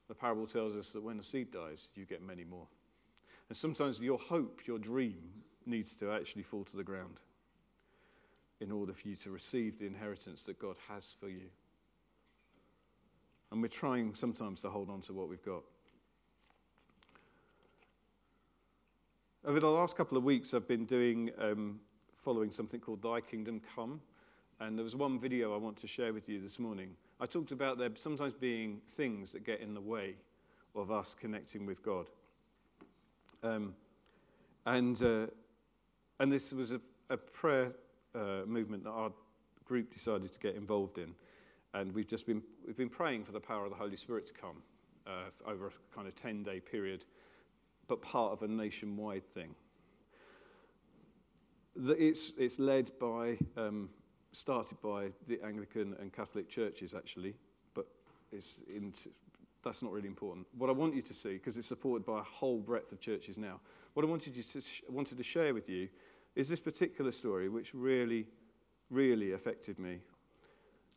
the 0.08 0.16
parable 0.16 0.48
tells 0.48 0.76
us 0.76 0.92
that 0.94 1.04
when 1.04 1.20
a 1.20 1.24
seed 1.24 1.52
dies, 1.52 1.90
you 1.96 2.06
get 2.06 2.22
many 2.22 2.44
more. 2.44 2.68
And 3.50 3.58
sometimes 3.58 4.00
your 4.00 4.18
hope, 4.18 4.62
your 4.66 4.80
dream, 4.80 5.44
needs 5.66 5.96
to 5.96 6.12
actually 6.12 6.44
fall 6.44 6.64
to 6.66 6.78
the 6.78 6.84
ground 6.84 7.20
in 8.60 8.72
order 8.72 8.94
for 8.94 9.08
you 9.08 9.16
to 9.16 9.32
receive 9.32 9.78
the 9.78 9.86
inheritance 9.86 10.44
that 10.44 10.60
God 10.60 10.76
has 10.90 11.14
for 11.20 11.30
you. 11.30 11.50
And 13.52 13.62
we're 13.62 13.68
trying 13.68 14.14
sometimes 14.16 14.62
to 14.62 14.70
hold 14.70 14.90
on 14.90 15.02
to 15.02 15.14
what 15.14 15.30
we've 15.30 15.44
got. 15.44 15.64
Over 19.48 19.62
the 19.62 19.70
last 19.70 19.96
couple 19.96 20.18
of 20.18 20.26
weeks, 20.26 20.54
I've 20.54 20.68
been 20.68 20.84
doing, 20.84 21.32
um, 21.40 21.80
following 22.14 22.52
something 22.52 22.82
called 22.82 23.02
Thy 23.02 23.22
Kingdom 23.22 23.62
Come. 23.74 24.02
And 24.60 24.78
there 24.78 24.84
was 24.84 24.94
one 24.94 25.18
video 25.18 25.54
I 25.54 25.58
want 25.58 25.78
to 25.78 25.88
share 25.88 26.12
with 26.12 26.28
you 26.28 26.42
this 26.42 26.60
morning. 26.60 26.98
I 27.22 27.28
talked 27.28 27.54
about 27.54 27.78
there 27.78 27.90
sometimes 27.96 28.34
being 28.34 28.82
things 28.86 29.32
that 29.32 29.46
get 29.46 29.62
in 29.62 29.74
the 29.74 29.80
way 29.80 30.16
of 30.76 30.92
us 30.92 31.16
connecting 31.18 31.66
with 31.66 31.82
God. 31.82 32.08
Um, 33.42 33.74
and, 34.66 35.02
uh, 35.02 35.28
and 36.20 36.30
this 36.30 36.52
was 36.52 36.74
a, 36.74 36.82
a 37.10 37.16
prayer 37.16 37.72
uh, 38.14 38.42
movement 38.46 38.84
that 38.84 38.92
our 38.92 39.14
group 39.64 39.94
decided 39.94 40.30
to 40.34 40.40
get 40.42 40.56
involved 40.56 40.98
in. 40.98 41.14
And 41.74 41.94
we've 41.94 42.06
just 42.06 42.28
been, 42.28 42.44
we've 42.66 42.76
been 42.76 42.90
praying 42.90 43.24
for 43.24 43.32
the 43.32 43.40
power 43.40 43.64
of 43.64 43.72
the 43.72 43.78
Holy 43.78 43.96
Spirit 43.96 44.28
to 44.28 44.34
come 44.34 44.62
uh, 45.08 45.50
over 45.50 45.68
a 45.68 45.96
kind 45.96 46.06
of 46.06 46.16
10 46.18 46.44
day 46.44 46.60
period, 46.60 47.06
but 47.88 48.02
part 48.02 48.34
of 48.34 48.42
a 48.44 48.48
nationwide 48.48 49.26
thing. 49.26 49.56
It's, 51.76 52.34
it's 52.38 52.60
led 52.60 52.92
by, 53.00 53.38
um, 53.56 53.90
started 54.32 54.82
by 54.82 55.10
the 55.28 55.40
Anglican 55.44 55.96
and 56.00 56.12
Catholic 56.12 56.50
churches 56.50 56.94
actually, 56.94 57.36
but 57.74 57.88
it's 58.32 58.62
that's 59.64 59.84
not 59.84 59.92
really 59.92 60.08
important. 60.08 60.48
What 60.58 60.70
I 60.70 60.74
want 60.74 60.96
you 60.96 61.02
to 61.02 61.14
see, 61.14 61.34
because 61.34 61.58
it's 61.58 61.68
supported 61.68 62.06
by 62.06 62.20
a 62.20 62.24
whole 62.24 62.60
breadth 62.60 62.92
of 62.92 63.00
churches 63.00 63.38
now, 63.38 63.60
what 63.94 64.06
I 64.06 64.10
wanted, 64.10 64.36
you 64.36 64.44
to 64.44 64.62
sh- 64.62 64.84
wanted 64.90 65.18
to 65.18 65.24
share 65.24 65.54
with 65.54 65.68
you 65.70 65.90
is 66.36 66.48
this 66.48 66.60
particular 66.60 67.12
story, 67.12 67.50
which 67.50 67.74
really, 67.74 68.28
really 68.90 69.34
affected 69.34 69.80
me. 69.80 70.00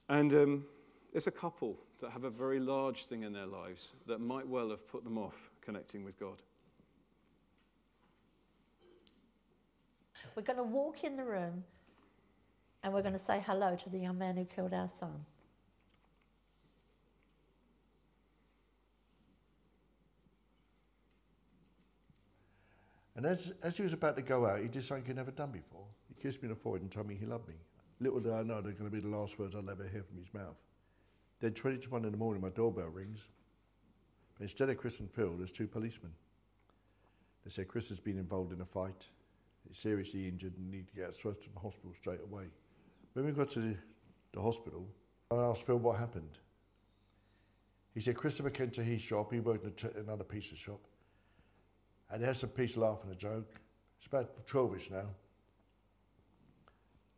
And 0.09 0.33
um, 0.35 0.65
it's 1.13 1.27
a 1.27 1.33
couple 1.33 1.79
that 2.01 2.11
have 2.11 2.25
a 2.25 2.31
very 2.31 2.61
large 2.61 3.07
thing 3.07 3.23
in 3.23 3.33
their 3.33 3.47
lives 3.47 3.93
that 4.07 4.21
might 4.21 4.47
well 4.47 4.71
have 4.71 4.87
put 4.87 5.05
them 5.05 5.19
off 5.19 5.51
connecting 5.63 6.05
with 6.05 6.19
God. 6.19 6.43
We're 10.41 10.55
going 10.55 10.69
to 10.71 10.75
walk 10.75 11.05
in 11.05 11.19
the 11.19 11.25
room 11.25 11.65
and 12.83 12.95
we're 12.95 13.03
going 13.03 13.13
to 13.13 13.19
say 13.19 13.45
hello 13.47 13.77
to 13.77 13.91
the 13.91 13.99
young 13.99 14.17
man 14.17 14.39
who 14.39 14.47
killed 14.47 14.73
our 14.73 14.89
son. 14.89 15.27
And 23.17 23.27
as, 23.27 23.53
as 23.63 23.77
he 23.77 23.83
was 23.83 23.93
about 23.93 24.17
to 24.17 24.23
go 24.23 24.47
out, 24.47 24.61
he 24.61 24.69
did 24.69 24.83
something 24.83 25.05
he'd 25.05 25.17
never 25.17 25.31
done 25.31 25.51
before. 25.51 25.85
He 26.09 26.15
kissed 26.23 26.43
me 26.43 26.49
on 26.49 26.55
the 26.55 26.59
forehead 26.59 26.81
and 26.81 26.91
told 26.91 27.07
me 27.07 27.17
he 27.21 27.27
loved 27.27 27.47
me. 27.47 27.57
Little 28.01 28.21
did 28.21 28.33
I 28.33 28.43
know 28.43 28.63
they're 28.63 28.73
going 28.73 28.91
to 28.91 28.97
be 28.97 29.01
the 29.01 29.15
last 29.15 29.39
words 29.39 29.55
I'll 29.55 29.69
ever 29.69 29.87
hear 29.87 30.05
from 30.05 30.17
his 30.17 30.33
mouth. 30.33 30.57
Then 31.41 31.53
20 31.53 31.81
to 31.81 31.91
1 31.91 32.07
in 32.07 32.13
the 32.13 32.17
morning, 32.17 32.41
my 32.41 32.49
doorbell 32.49 32.89
rings. 32.89 33.21
But 34.39 34.45
instead 34.45 34.71
of 34.71 34.79
Chris 34.79 35.01
and 35.01 35.11
Phil, 35.11 35.35
there's 35.37 35.53
two 35.53 35.67
policemen. 35.67 36.13
They 37.45 37.51
say 37.51 37.65
Chris 37.65 37.91
has 37.91 38.01
been 38.01 38.17
involved 38.17 38.55
in 38.55 38.63
a 38.63 38.65
fight. 38.65 39.05
Seriously 39.73 40.27
injured 40.27 40.57
and 40.57 40.69
need 40.69 40.89
to 40.89 40.95
get 40.95 41.15
swept 41.15 41.45
to 41.45 41.51
the 41.53 41.61
hospital 41.61 41.93
straight 41.95 42.21
away. 42.23 42.45
When 43.13 43.25
we 43.25 43.31
got 43.31 43.51
to 43.51 43.61
the, 43.61 43.77
the 44.33 44.41
hospital, 44.41 44.87
I 45.31 45.37
asked 45.37 45.63
Phil 45.65 45.77
what 45.77 45.97
happened. 45.97 46.39
He 47.95 48.01
said 48.01 48.17
Christopher 48.17 48.51
came 48.51 48.71
to 48.71 48.83
his 48.83 49.01
shop. 49.01 49.33
He 49.33 49.41
worked 49.41 49.65
in 49.65 49.73
t- 49.73 49.97
another 49.97 50.25
pizza 50.25 50.57
shop. 50.57 50.81
And 52.11 52.21
he 52.21 52.27
had 52.27 52.37
some 52.37 52.51
peace, 52.51 52.77
laugh 52.77 52.99
and 53.05 53.13
a 53.13 53.17
joke. 53.17 53.61
It's 53.99 54.07
about 54.07 54.47
12ish 54.47 54.91
now. 54.91 55.07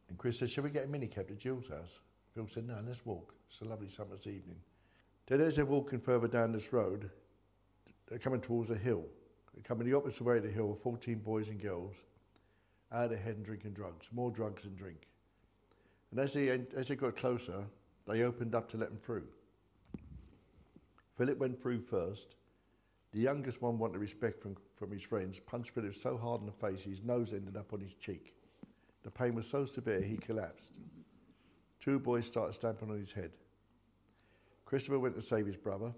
And 0.09 0.19
Chris 0.19 0.39
said, 0.39 0.51
Shall 0.51 0.65
we 0.65 0.71
get 0.71 0.85
a 0.85 0.89
minicab 0.89 1.29
to 1.29 1.35
Jill's 1.35 1.69
house? 1.69 2.01
Phil 2.35 2.49
said, 2.53 2.67
No, 2.67 2.79
let's 2.87 3.05
walk. 3.07 3.35
It's 3.49 3.61
a 3.63 3.65
lovely 3.65 3.89
summer's 3.89 4.27
evening. 4.27 4.57
Then 5.27 5.41
as 5.41 5.57
they're 5.57 5.65
walking 5.65 6.01
further 6.01 6.29
down 6.29 6.53
this 6.53 6.73
road, 6.73 7.09
they're 8.09 8.19
coming 8.19 8.41
towards 8.41 8.71
a 8.71 8.77
hill. 8.77 9.05
They're 9.55 9.63
coming 9.63 9.89
the 9.89 9.97
opposite 9.97 10.23
way 10.23 10.39
of 10.39 10.43
the 10.43 10.51
hill, 10.51 10.79
14 10.83 11.19
boys 11.19 11.49
and 11.49 11.61
girls, 11.61 11.95
out 12.93 13.13
of 13.13 13.19
head 13.19 13.37
and 13.37 13.45
drinking 13.45 13.73
drugs, 13.73 14.09
more 14.13 14.31
drugs 14.31 14.65
than 14.65 14.75
drink. 14.75 15.09
And 16.11 16.21
as 16.21 16.33
they, 16.33 16.49
as 16.77 16.89
they 16.89 16.97
got 16.97 17.17
closer, 17.17 17.65
they 18.07 18.23
opened 18.23 18.55
up 18.55 18.69
to 18.71 18.77
let 18.77 18.91
them 18.91 18.99
through. 18.99 19.25
Philip 21.17 21.39
went 21.39 21.61
through 21.61 21.81
first. 21.81 22.37
The 23.13 23.21
youngest 23.21 23.61
one 23.61 23.79
wanted 23.79 23.99
respect 23.99 24.43
from, 24.43 24.57
from 24.77 24.91
his 24.91 25.03
friends, 25.03 25.39
punched 25.39 25.71
Philip 25.71 25.95
so 25.95 26.17
hard 26.17 26.41
in 26.41 26.47
the 26.47 26.53
face 26.53 26.83
his 26.83 27.03
nose 27.03 27.33
ended 27.33 27.57
up 27.57 27.73
on 27.73 27.81
his 27.81 27.95
cheek. 27.95 28.35
The 29.03 29.11
pain 29.11 29.35
was 29.35 29.47
so 29.47 29.65
severe 29.65 30.01
he 30.01 30.17
collapsed. 30.17 30.73
Two 31.81 31.99
boys 31.99 32.27
started 32.27 32.55
stamping 32.55 32.91
on 32.91 32.99
his 32.99 33.13
head. 33.13 33.33
Christopher 34.65 34.99
went 34.99 35.15
to 35.17 35.23
save 35.23 35.47
his 35.47 35.57
brother. 35.57 35.93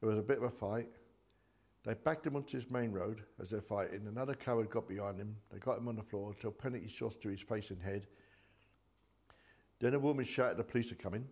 There 0.00 0.08
was 0.08 0.18
a 0.18 0.22
bit 0.22 0.38
of 0.38 0.44
a 0.44 0.50
fight. 0.50 0.88
They 1.88 1.94
backed 1.94 2.26
him 2.26 2.36
onto 2.36 2.54
his 2.54 2.70
main 2.70 2.92
road 2.92 3.22
as 3.40 3.48
they're 3.48 3.62
fighting. 3.62 4.06
Another 4.06 4.34
coward 4.34 4.68
got 4.68 4.86
behind 4.86 5.18
him. 5.18 5.34
They 5.50 5.58
got 5.58 5.78
him 5.78 5.88
on 5.88 5.96
the 5.96 6.02
floor, 6.02 6.34
took 6.38 6.60
penalty 6.60 6.86
shots 6.86 7.16
to 7.16 7.30
his 7.30 7.40
face 7.40 7.70
and 7.70 7.80
head. 7.80 8.06
Then 9.80 9.94
a 9.94 9.98
woman 9.98 10.26
shouted 10.26 10.58
the 10.58 10.64
police 10.64 10.92
are 10.92 10.96
coming. 10.96 11.24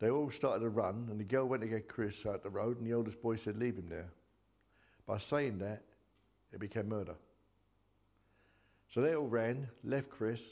They 0.00 0.10
all 0.10 0.30
started 0.30 0.60
to 0.64 0.68
run, 0.68 1.08
and 1.10 1.18
the 1.18 1.24
girl 1.24 1.46
went 1.46 1.62
to 1.62 1.68
get 1.68 1.88
Chris 1.88 2.26
out 2.26 2.42
the 2.42 2.50
road, 2.50 2.76
and 2.76 2.86
the 2.86 2.92
oldest 2.92 3.22
boy 3.22 3.36
said, 3.36 3.56
Leave 3.56 3.78
him 3.78 3.88
there. 3.88 4.10
By 5.06 5.16
saying 5.16 5.60
that, 5.60 5.82
it 6.52 6.60
became 6.60 6.90
murder. 6.90 7.14
So 8.90 9.00
they 9.00 9.14
all 9.14 9.28
ran, 9.28 9.66
left 9.82 10.10
Chris. 10.10 10.42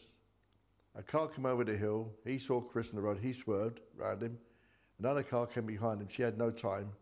A 0.96 1.02
car 1.02 1.28
came 1.28 1.44
over 1.44 1.64
the 1.64 1.76
hill. 1.76 2.08
He 2.24 2.38
saw 2.38 2.62
Chris 2.62 2.88
on 2.88 2.96
the 2.96 3.02
road. 3.02 3.18
He 3.20 3.34
swerved 3.34 3.80
round 3.94 4.22
him. 4.22 4.38
Another 4.98 5.22
car 5.22 5.46
came 5.46 5.66
behind 5.66 6.00
him. 6.00 6.08
She 6.08 6.22
had 6.22 6.38
no 6.38 6.50
time. 6.50 6.92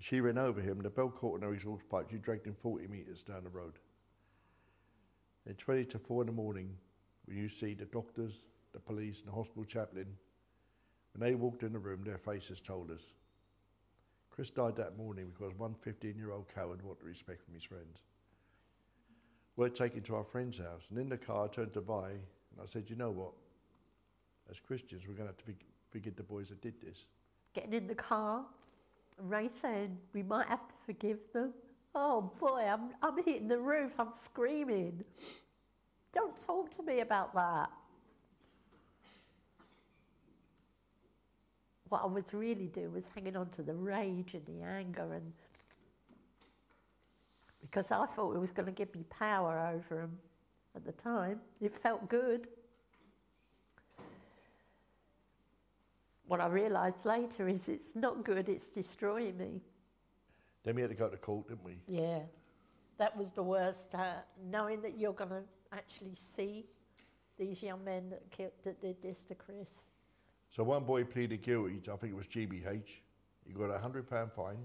She 0.00 0.20
ran 0.20 0.38
over 0.38 0.60
him. 0.60 0.80
The 0.82 0.90
bell 0.90 1.08
caught 1.08 1.36
on 1.36 1.42
her 1.42 1.54
exhaust 1.54 1.88
pipe. 1.88 2.08
She 2.10 2.18
dragged 2.18 2.46
him 2.46 2.56
40 2.60 2.88
metres 2.88 3.22
down 3.22 3.44
the 3.44 3.50
road. 3.50 3.78
At 5.48 5.58
20 5.58 5.84
to 5.86 5.98
4 5.98 6.22
in 6.22 6.26
the 6.26 6.32
morning, 6.32 6.76
when 7.26 7.36
you 7.36 7.48
see 7.48 7.74
the 7.74 7.84
doctors, 7.86 8.44
the 8.72 8.80
police, 8.80 9.20
and 9.20 9.28
the 9.28 9.34
hospital 9.34 9.64
chaplain, 9.64 10.06
when 11.12 11.28
they 11.28 11.34
walked 11.34 11.62
in 11.62 11.72
the 11.72 11.78
room, 11.78 12.02
their 12.02 12.18
faces 12.18 12.60
told 12.60 12.90
us. 12.90 13.14
Chris 14.30 14.50
died 14.50 14.74
that 14.76 14.96
morning 14.96 15.30
because 15.32 15.56
one 15.56 15.74
15 15.82 16.16
year 16.16 16.32
old 16.32 16.46
coward 16.52 16.82
wanted 16.82 17.04
respect 17.04 17.44
from 17.44 17.54
his 17.54 17.62
friends. 17.62 18.00
We're 19.56 19.68
taken 19.68 20.02
to 20.02 20.16
our 20.16 20.24
friend's 20.24 20.58
house, 20.58 20.82
and 20.90 20.98
in 20.98 21.08
the 21.08 21.16
car, 21.16 21.44
I 21.44 21.48
turned 21.48 21.72
to 21.74 21.80
Vi 21.80 22.08
and 22.08 22.60
I 22.60 22.66
said, 22.66 22.90
You 22.90 22.96
know 22.96 23.10
what? 23.10 23.32
As 24.50 24.58
Christians, 24.58 25.04
we're 25.06 25.14
going 25.14 25.28
to 25.28 25.34
have 25.34 25.44
to 25.46 25.64
forgive 25.90 26.16
the 26.16 26.24
boys 26.24 26.48
that 26.48 26.60
did 26.60 26.74
this. 26.80 27.06
Getting 27.54 27.72
in 27.72 27.86
the 27.86 27.94
car, 27.94 28.44
Ray 29.18 29.48
said 29.52 29.96
we 30.12 30.22
might 30.22 30.48
have 30.48 30.66
to 30.68 30.74
forgive 30.86 31.18
them. 31.32 31.52
Oh 31.94 32.32
boy, 32.40 32.66
I'm, 32.68 32.90
I'm 33.02 33.22
hitting 33.24 33.48
the 33.48 33.58
roof, 33.58 33.92
I'm 33.98 34.12
screaming. 34.12 35.04
Don't 36.12 36.36
talk 36.36 36.70
to 36.72 36.82
me 36.82 37.00
about 37.00 37.34
that. 37.34 37.70
what 41.94 42.02
I 42.02 42.06
was 42.06 42.34
really 42.34 42.66
doing 42.66 42.92
was 42.92 43.06
hanging 43.14 43.36
on 43.36 43.50
to 43.50 43.62
the 43.62 43.72
rage 43.72 44.34
and 44.34 44.44
the 44.46 44.64
anger, 44.64 45.12
and 45.14 45.32
because 47.60 47.92
I 47.92 48.04
thought 48.06 48.34
it 48.34 48.40
was 48.40 48.50
going 48.50 48.66
to 48.66 48.72
give 48.72 48.92
me 48.96 49.04
power 49.10 49.72
over 49.72 50.02
him 50.02 50.18
at 50.74 50.84
the 50.84 50.90
time. 50.90 51.40
It 51.60 51.72
felt 51.72 52.08
good. 52.08 52.48
What 56.26 56.40
I 56.40 56.46
realised 56.46 57.04
later 57.04 57.48
is 57.48 57.68
it's 57.68 57.94
not 57.94 58.24
good, 58.24 58.48
it's 58.48 58.68
destroying 58.68 59.36
me. 59.36 59.60
Then 60.64 60.76
we 60.76 60.80
had 60.80 60.90
to 60.90 60.96
go 60.96 61.08
to 61.08 61.16
court, 61.16 61.48
didn't 61.48 61.64
we? 61.64 61.78
Yeah, 61.86 62.20
that 62.98 63.16
was 63.16 63.30
the 63.30 63.42
worst. 63.42 63.94
Uh, 63.94 64.14
knowing 64.50 64.80
that 64.82 64.98
you're 64.98 65.12
going 65.12 65.30
to 65.30 65.42
actually 65.72 66.14
see 66.14 66.64
these 67.38 67.62
young 67.62 67.84
men 67.84 68.08
that, 68.10 68.30
killed, 68.30 68.52
that 68.64 68.80
did 68.80 69.02
this 69.02 69.24
to 69.26 69.34
Chris. 69.34 69.90
So 70.50 70.62
one 70.62 70.84
boy 70.84 71.04
pleaded 71.04 71.42
guilty, 71.42 71.80
I 71.92 71.96
think 71.96 72.12
it 72.12 72.16
was 72.16 72.26
GBH. 72.26 73.00
He 73.46 73.52
got 73.52 73.70
a 73.70 73.78
£100 73.78 74.32
fine, 74.32 74.56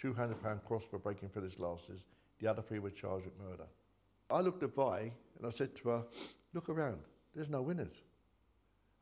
£200 0.00 0.64
cross 0.64 0.84
for 0.88 0.98
breaking 0.98 1.30
his 1.34 1.54
glasses. 1.54 2.02
The 2.40 2.46
other 2.46 2.62
three 2.62 2.78
were 2.78 2.90
charged 2.90 3.24
with 3.24 3.38
murder. 3.38 3.64
I 4.30 4.40
looked 4.40 4.62
at 4.62 4.74
Vi 4.74 4.98
and 5.38 5.46
I 5.46 5.50
said 5.50 5.74
to 5.76 5.88
her, 5.88 6.04
look 6.54 6.68
around, 6.68 7.00
there's 7.34 7.48
no 7.48 7.62
winners. 7.62 8.02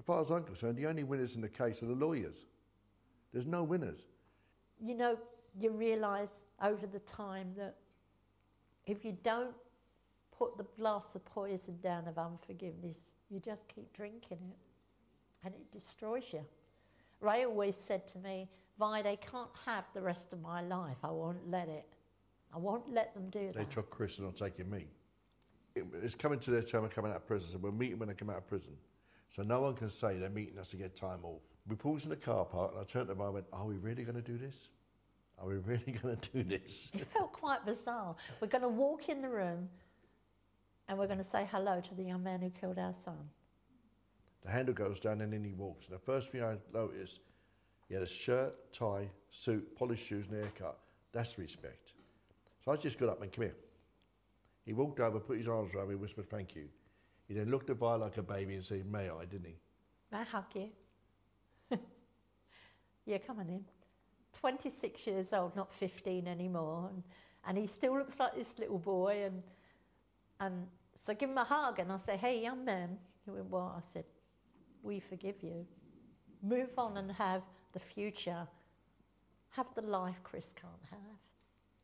As 0.08 0.14
far 0.14 0.22
as 0.22 0.30
I'm 0.30 0.44
concerned, 0.44 0.78
the 0.78 0.86
only 0.86 1.04
winners 1.04 1.34
in 1.34 1.42
the 1.42 1.50
case 1.50 1.82
are 1.82 1.86
the 1.86 1.92
lawyers. 1.94 2.46
There's 3.30 3.44
no 3.44 3.62
winners. 3.62 4.06
You 4.80 4.94
know, 4.94 5.18
you 5.60 5.70
realise 5.70 6.46
over 6.62 6.86
the 6.86 7.00
time 7.00 7.52
that 7.58 7.74
if 8.86 9.04
you 9.04 9.14
don't 9.22 9.52
put 10.34 10.56
the 10.56 10.64
glass 10.78 11.14
of 11.14 11.26
poison 11.26 11.78
down 11.82 12.08
of 12.08 12.16
unforgiveness, 12.16 13.16
you 13.28 13.38
just 13.38 13.68
keep 13.68 13.92
drinking 13.92 14.38
it 14.40 15.44
and 15.44 15.52
it 15.54 15.70
destroys 15.70 16.24
you. 16.32 16.40
Ray 17.20 17.44
always 17.44 17.76
said 17.76 18.06
to 18.06 18.18
me, 18.18 18.48
Vi, 18.78 19.02
they 19.02 19.16
can't 19.16 19.50
have 19.66 19.84
the 19.92 20.00
rest 20.00 20.32
of 20.32 20.40
my 20.40 20.62
life. 20.62 20.96
I 21.04 21.10
won't 21.10 21.50
let 21.50 21.68
it. 21.68 21.84
I 22.54 22.56
won't 22.56 22.90
let 22.90 23.12
them 23.12 23.28
do 23.28 23.40
They 23.40 23.46
that. 23.48 23.68
They 23.68 23.74
took 23.74 23.90
Chris 23.90 24.16
and 24.16 24.26
not 24.26 24.36
taking 24.36 24.70
me. 24.70 24.86
It- 25.74 25.84
It's 26.02 26.14
coming 26.14 26.38
to 26.40 26.50
their 26.50 26.62
term 26.62 26.84
of 26.84 26.92
coming 26.92 27.10
out 27.10 27.18
of 27.18 27.26
prison, 27.26 27.50
so 27.52 27.58
we're 27.58 27.72
meeting 27.72 27.98
when 27.98 28.08
they 28.08 28.14
come 28.14 28.30
out 28.30 28.38
of 28.38 28.46
prison. 28.46 28.74
So 29.34 29.42
no 29.42 29.60
one 29.60 29.74
can 29.74 29.90
say 29.90 30.18
they're 30.18 30.30
meeting 30.30 30.58
us 30.58 30.68
to 30.68 30.76
get 30.76 30.96
time 30.96 31.20
off. 31.22 31.42
We 31.68 31.76
paused 31.76 32.04
in 32.04 32.10
the 32.10 32.16
car 32.16 32.44
park 32.44 32.72
and 32.72 32.80
I 32.80 32.84
turned 32.84 33.08
to 33.08 33.14
them 33.14 33.20
and 33.20 33.28
I 33.28 33.30
went, 33.30 33.46
Are 33.52 33.64
we 33.64 33.76
really 33.76 34.04
going 34.04 34.16
to 34.16 34.22
do 34.22 34.38
this? 34.38 34.54
Are 35.40 35.46
we 35.46 35.56
really 35.66 35.98
going 36.02 36.16
to 36.16 36.30
do 36.30 36.42
this? 36.42 36.88
It 36.94 37.06
felt 37.06 37.32
quite 37.32 37.64
bizarre. 37.64 38.16
We're 38.40 38.48
going 38.48 38.62
to 38.62 38.68
walk 38.68 39.08
in 39.08 39.22
the 39.22 39.28
room 39.28 39.68
and 40.88 40.98
we're 40.98 41.06
going 41.06 41.18
to 41.18 41.24
say 41.24 41.46
hello 41.50 41.80
to 41.80 41.94
the 41.94 42.02
young 42.02 42.22
man 42.22 42.40
who 42.40 42.50
killed 42.50 42.78
our 42.78 42.94
son. 42.94 43.18
The 44.44 44.50
handle 44.50 44.74
goes 44.74 44.98
down 44.98 45.20
and 45.20 45.34
in 45.34 45.44
he 45.44 45.52
walks. 45.52 45.86
And 45.86 45.94
the 45.94 46.00
first 46.00 46.30
thing 46.30 46.42
I 46.42 46.56
noticed, 46.72 47.20
he 47.88 47.94
had 47.94 48.02
a 48.02 48.08
shirt, 48.08 48.72
tie, 48.72 49.08
suit, 49.30 49.76
polished 49.76 50.06
shoes 50.06 50.26
and 50.30 50.42
haircut. 50.42 50.78
That's 51.12 51.38
respect. 51.38 51.92
So 52.64 52.72
I 52.72 52.76
just 52.76 52.98
got 52.98 53.10
up 53.10 53.22
and 53.22 53.32
come 53.32 53.44
here. 53.44 53.56
He 54.64 54.72
walked 54.72 55.00
over, 55.00 55.18
put 55.18 55.38
his 55.38 55.48
arms 55.48 55.74
around 55.74 55.88
me, 55.88 55.94
whispered 55.94 56.30
thank 56.30 56.54
you. 56.54 56.68
He 57.28 57.34
then 57.34 57.50
looked 57.50 57.68
at 57.68 57.76
Vi 57.76 57.94
like 57.94 58.16
a 58.16 58.22
baby 58.22 58.54
and 58.54 58.64
said, 58.64 58.90
may 58.90 59.10
I, 59.10 59.26
didn't 59.26 59.46
he? 59.46 59.56
May 60.10 60.18
I 60.18 60.24
hug 60.24 60.46
you? 60.54 60.68
yeah, 63.04 63.18
come 63.18 63.38
on 63.38 63.48
in. 63.50 63.64
26 64.32 65.06
years 65.06 65.32
old, 65.34 65.54
not 65.54 65.72
15 65.74 66.26
anymore. 66.26 66.88
And, 66.90 67.02
and 67.46 67.58
he 67.58 67.66
still 67.66 67.98
looks 67.98 68.18
like 68.18 68.34
this 68.34 68.58
little 68.58 68.78
boy. 68.78 69.24
And, 69.26 69.42
and 70.40 70.66
so 70.94 71.12
I 71.12 71.16
give 71.16 71.28
him 71.28 71.36
a 71.36 71.44
hug 71.44 71.78
and 71.78 71.92
I 71.92 71.98
say, 71.98 72.16
hey, 72.16 72.42
young 72.42 72.64
man. 72.64 72.96
He 73.26 73.30
went, 73.30 73.44
what? 73.46 73.74
I 73.76 73.80
said, 73.82 74.04
we 74.82 74.98
forgive 74.98 75.42
you. 75.42 75.66
Move 76.42 76.70
on 76.78 76.96
and 76.96 77.12
have 77.12 77.42
the 77.74 77.80
future. 77.80 78.48
Have 79.50 79.66
the 79.74 79.82
life 79.82 80.20
Chris 80.22 80.54
can't 80.58 80.72
have. 80.90 81.18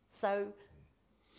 So 0.08 0.46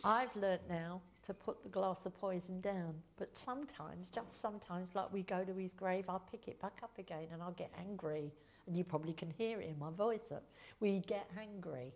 I've 0.04 0.36
learnt 0.36 0.62
now 0.70 1.02
to 1.26 1.34
put 1.34 1.64
the 1.64 1.70
glass 1.70 2.06
of 2.06 2.20
poison 2.20 2.62
down. 2.62 2.94
But 3.18 3.38
sometimes, 3.38 4.10
just 4.10 4.40
sometimes, 4.40 4.96
like 4.96 5.12
we 5.12 5.24
go 5.24 5.44
to 5.44 5.54
his 5.54 5.74
grave, 5.74 6.06
I'll 6.08 6.20
pick 6.32 6.48
it 6.48 6.62
back 6.62 6.80
up 6.84 6.98
again 6.98 7.28
and 7.32 7.42
I'll 7.42 7.52
get 7.52 7.72
angry. 7.80 8.32
And 8.68 8.78
you 8.78 8.84
probably 8.84 9.14
can 9.14 9.32
hear 9.38 9.60
it 9.62 9.70
in 9.70 9.80
my 9.80 9.92
voice. 9.92 10.32
We 10.80 11.00
get 11.00 11.30
angry. 11.40 11.94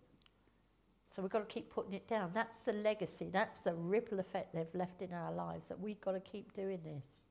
So 1.10 1.24
we've 1.24 1.32
got 1.32 1.40
to 1.40 1.54
keep 1.54 1.72
putting 1.72 1.94
it 1.94 2.08
down. 2.08 2.32
That's 2.34 2.62
the 2.62 2.74
legacy. 2.74 3.30
That's 3.32 3.60
the 3.60 3.74
ripple 3.74 4.20
effect 4.20 4.54
they've 4.54 4.74
left 4.76 5.02
in 5.02 5.12
our 5.12 5.32
lives. 5.32 5.70
That 5.70 5.80
we've 5.80 6.00
got 6.02 6.12
to 6.12 6.20
keep 6.20 6.54
doing 6.54 6.80
this. 6.84 7.30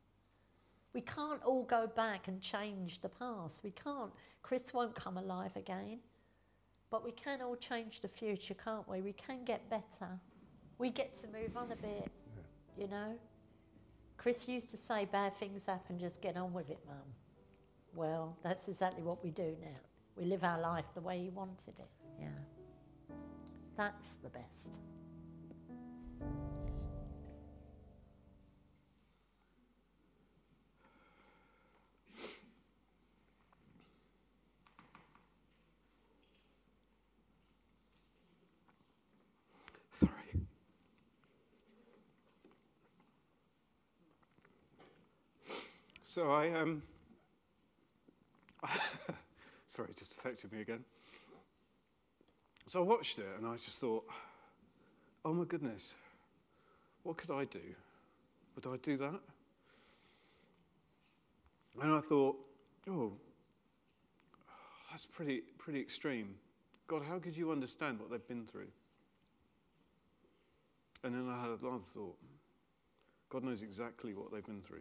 We 0.92 1.00
can't 1.02 1.42
all 1.44 1.62
go 1.62 1.86
back 1.86 2.26
and 2.26 2.40
change 2.40 3.00
the 3.00 3.08
past. 3.08 3.62
We 3.62 3.70
can't. 3.70 4.10
Chris 4.42 4.74
won't 4.74 4.96
come 4.96 5.16
alive 5.16 5.54
again. 5.54 6.00
But 6.90 7.04
we 7.04 7.12
can 7.12 7.42
all 7.42 7.54
change 7.54 8.00
the 8.00 8.08
future, 8.08 8.54
can't 8.54 8.88
we? 8.88 9.00
We 9.02 9.12
can 9.12 9.44
get 9.44 9.68
better. 9.68 10.18
We 10.78 10.90
get 10.90 11.14
to 11.16 11.26
move 11.28 11.56
on 11.56 11.72
a 11.72 11.76
bit, 11.76 12.10
you 12.78 12.88
know? 12.88 13.14
Chris 14.16 14.48
used 14.48 14.70
to 14.70 14.76
say, 14.76 15.06
bad 15.10 15.36
things 15.36 15.66
happen, 15.66 15.98
just 15.98 16.22
get 16.22 16.36
on 16.36 16.52
with 16.52 16.70
it, 16.70 16.78
Mum. 16.86 16.96
Well, 17.94 18.36
that's 18.42 18.68
exactly 18.68 19.02
what 19.02 19.22
we 19.22 19.30
do 19.30 19.56
now. 19.60 19.80
We 20.16 20.24
live 20.24 20.44
our 20.44 20.60
life 20.60 20.84
the 20.94 21.00
way 21.00 21.20
he 21.20 21.30
wanted 21.30 21.78
it. 21.78 21.88
Yeah. 22.20 22.28
That's 23.76 24.08
the 24.22 24.28
best. 24.28 24.78
So 46.08 46.32
I 46.32 46.50
um. 46.58 46.82
sorry, 49.68 49.90
it 49.90 49.98
just 49.98 50.14
affected 50.14 50.50
me 50.50 50.62
again. 50.62 50.82
So 52.66 52.80
I 52.80 52.82
watched 52.82 53.18
it 53.18 53.26
and 53.36 53.46
I 53.46 53.56
just 53.56 53.76
thought, 53.76 54.04
oh 55.22 55.34
my 55.34 55.44
goodness, 55.44 55.94
what 57.02 57.18
could 57.18 57.30
I 57.30 57.44
do? 57.44 57.60
Would 58.54 58.66
I 58.66 58.78
do 58.78 58.96
that? 58.96 59.20
And 61.82 61.92
I 61.92 62.00
thought, 62.00 62.36
oh, 62.88 63.12
that's 64.90 65.04
pretty 65.04 65.42
pretty 65.58 65.80
extreme. 65.80 66.36
God, 66.86 67.02
how 67.06 67.18
could 67.18 67.36
you 67.36 67.52
understand 67.52 68.00
what 68.00 68.10
they've 68.10 68.26
been 68.26 68.46
through? 68.46 68.68
And 71.04 71.14
then 71.14 71.28
I 71.28 71.38
had 71.38 71.50
another 71.50 71.84
thought. 71.94 72.16
God 73.28 73.44
knows 73.44 73.60
exactly 73.60 74.14
what 74.14 74.32
they've 74.32 74.44
been 74.44 74.62
through. 74.62 74.80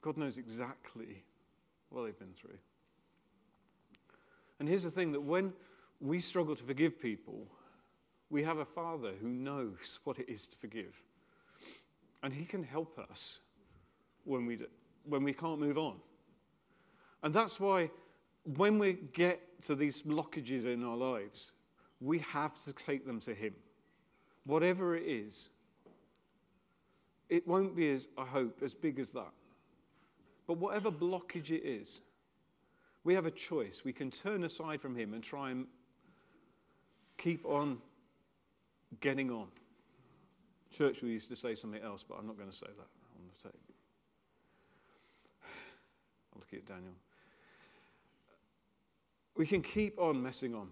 God 0.00 0.16
knows 0.16 0.38
exactly 0.38 1.24
what 1.90 2.04
they've 2.04 2.18
been 2.18 2.34
through. 2.40 2.58
And 4.58 4.68
here's 4.68 4.82
the 4.82 4.90
thing 4.90 5.12
that 5.12 5.22
when 5.22 5.52
we 6.00 6.20
struggle 6.20 6.56
to 6.56 6.62
forgive 6.62 7.00
people, 7.00 7.46
we 8.30 8.42
have 8.42 8.58
a 8.58 8.64
Father 8.64 9.12
who 9.20 9.28
knows 9.28 9.98
what 10.04 10.18
it 10.18 10.28
is 10.28 10.46
to 10.46 10.56
forgive. 10.56 11.02
And 12.22 12.34
He 12.34 12.44
can 12.44 12.62
help 12.62 12.98
us 12.98 13.38
when 14.24 14.46
we, 14.46 14.56
do, 14.56 14.66
when 15.04 15.22
we 15.22 15.32
can't 15.32 15.60
move 15.60 15.78
on. 15.78 15.96
And 17.22 17.34
that's 17.34 17.58
why 17.58 17.90
when 18.44 18.78
we 18.78 18.94
get 19.12 19.62
to 19.62 19.74
these 19.74 20.02
blockages 20.02 20.66
in 20.66 20.84
our 20.84 20.96
lives, 20.96 21.52
we 22.00 22.18
have 22.20 22.62
to 22.64 22.72
take 22.72 23.06
them 23.06 23.20
to 23.20 23.34
Him. 23.34 23.54
Whatever 24.44 24.96
it 24.96 25.04
is, 25.04 25.48
it 27.28 27.46
won't 27.46 27.76
be, 27.76 27.90
as 27.90 28.08
I 28.16 28.24
hope, 28.24 28.62
as 28.62 28.74
big 28.74 28.98
as 28.98 29.10
that. 29.10 29.32
But 30.48 30.58
whatever 30.58 30.90
blockage 30.90 31.50
it 31.50 31.64
is, 31.64 32.00
we 33.04 33.14
have 33.14 33.26
a 33.26 33.30
choice. 33.30 33.82
We 33.84 33.92
can 33.92 34.10
turn 34.10 34.42
aside 34.42 34.80
from 34.80 34.96
Him 34.96 35.14
and 35.14 35.22
try 35.22 35.52
and 35.52 35.66
keep 37.16 37.46
on 37.46 37.78
getting 38.98 39.30
on. 39.30 39.46
Churchill 40.72 41.08
used 41.08 41.30
to 41.30 41.36
say 41.36 41.54
something 41.54 41.80
else, 41.80 42.04
but 42.06 42.16
I'm 42.18 42.26
not 42.26 42.36
going 42.36 42.50
to 42.50 42.56
say 42.56 42.66
that 42.66 42.88
on 43.16 43.28
the 43.28 43.42
tape. 43.48 43.60
I'm 46.34 46.40
looking 46.40 46.58
at 46.58 46.66
Daniel. 46.66 46.94
We 49.36 49.46
can 49.46 49.62
keep 49.62 50.00
on 50.00 50.20
messing 50.20 50.56
on 50.56 50.70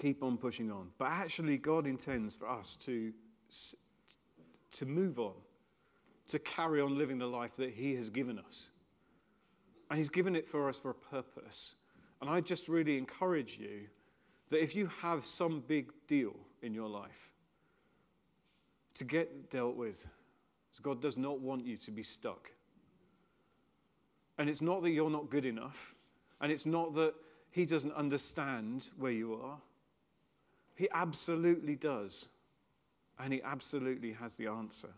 keep 0.00 0.22
on 0.22 0.36
pushing 0.38 0.70
on. 0.70 0.88
But 0.98 1.08
actually, 1.08 1.58
God 1.58 1.86
intends 1.86 2.34
for 2.34 2.48
us 2.48 2.76
to, 2.86 3.12
to 4.72 4.86
move 4.86 5.18
on, 5.18 5.34
to 6.30 6.38
carry 6.38 6.80
on 6.80 6.96
living 6.96 7.18
the 7.18 7.26
life 7.26 7.56
that 7.56 7.70
He 7.70 7.94
has 7.96 8.08
given 8.08 8.38
us. 8.38 8.70
And 9.90 9.98
He's 9.98 10.08
given 10.08 10.36
it 10.36 10.46
for 10.46 10.68
us 10.68 10.78
for 10.78 10.90
a 10.90 10.94
purpose. 10.94 11.74
And 12.20 12.30
I 12.30 12.40
just 12.40 12.68
really 12.68 12.98
encourage 12.98 13.58
you 13.58 13.88
that 14.50 14.62
if 14.62 14.74
you 14.74 14.90
have 15.02 15.24
some 15.24 15.62
big 15.66 15.92
deal 16.06 16.36
in 16.62 16.74
your 16.74 16.88
life 16.88 17.30
to 18.94 19.04
get 19.04 19.50
dealt 19.50 19.76
with, 19.76 20.06
God 20.82 21.02
does 21.02 21.18
not 21.18 21.40
want 21.40 21.66
you 21.66 21.76
to 21.78 21.90
be 21.90 22.02
stuck. 22.02 22.50
And 24.38 24.48
it's 24.48 24.62
not 24.62 24.82
that 24.82 24.90
you're 24.90 25.10
not 25.10 25.30
good 25.30 25.44
enough, 25.44 25.94
and 26.40 26.50
it's 26.50 26.64
not 26.64 26.94
that 26.94 27.14
He 27.50 27.66
doesn't 27.66 27.92
understand 27.92 28.88
where 28.96 29.12
you 29.12 29.34
are. 29.34 29.58
He 30.74 30.88
absolutely 30.94 31.76
does, 31.76 32.28
and 33.18 33.32
He 33.32 33.42
absolutely 33.42 34.12
has 34.12 34.36
the 34.36 34.46
answer. 34.46 34.90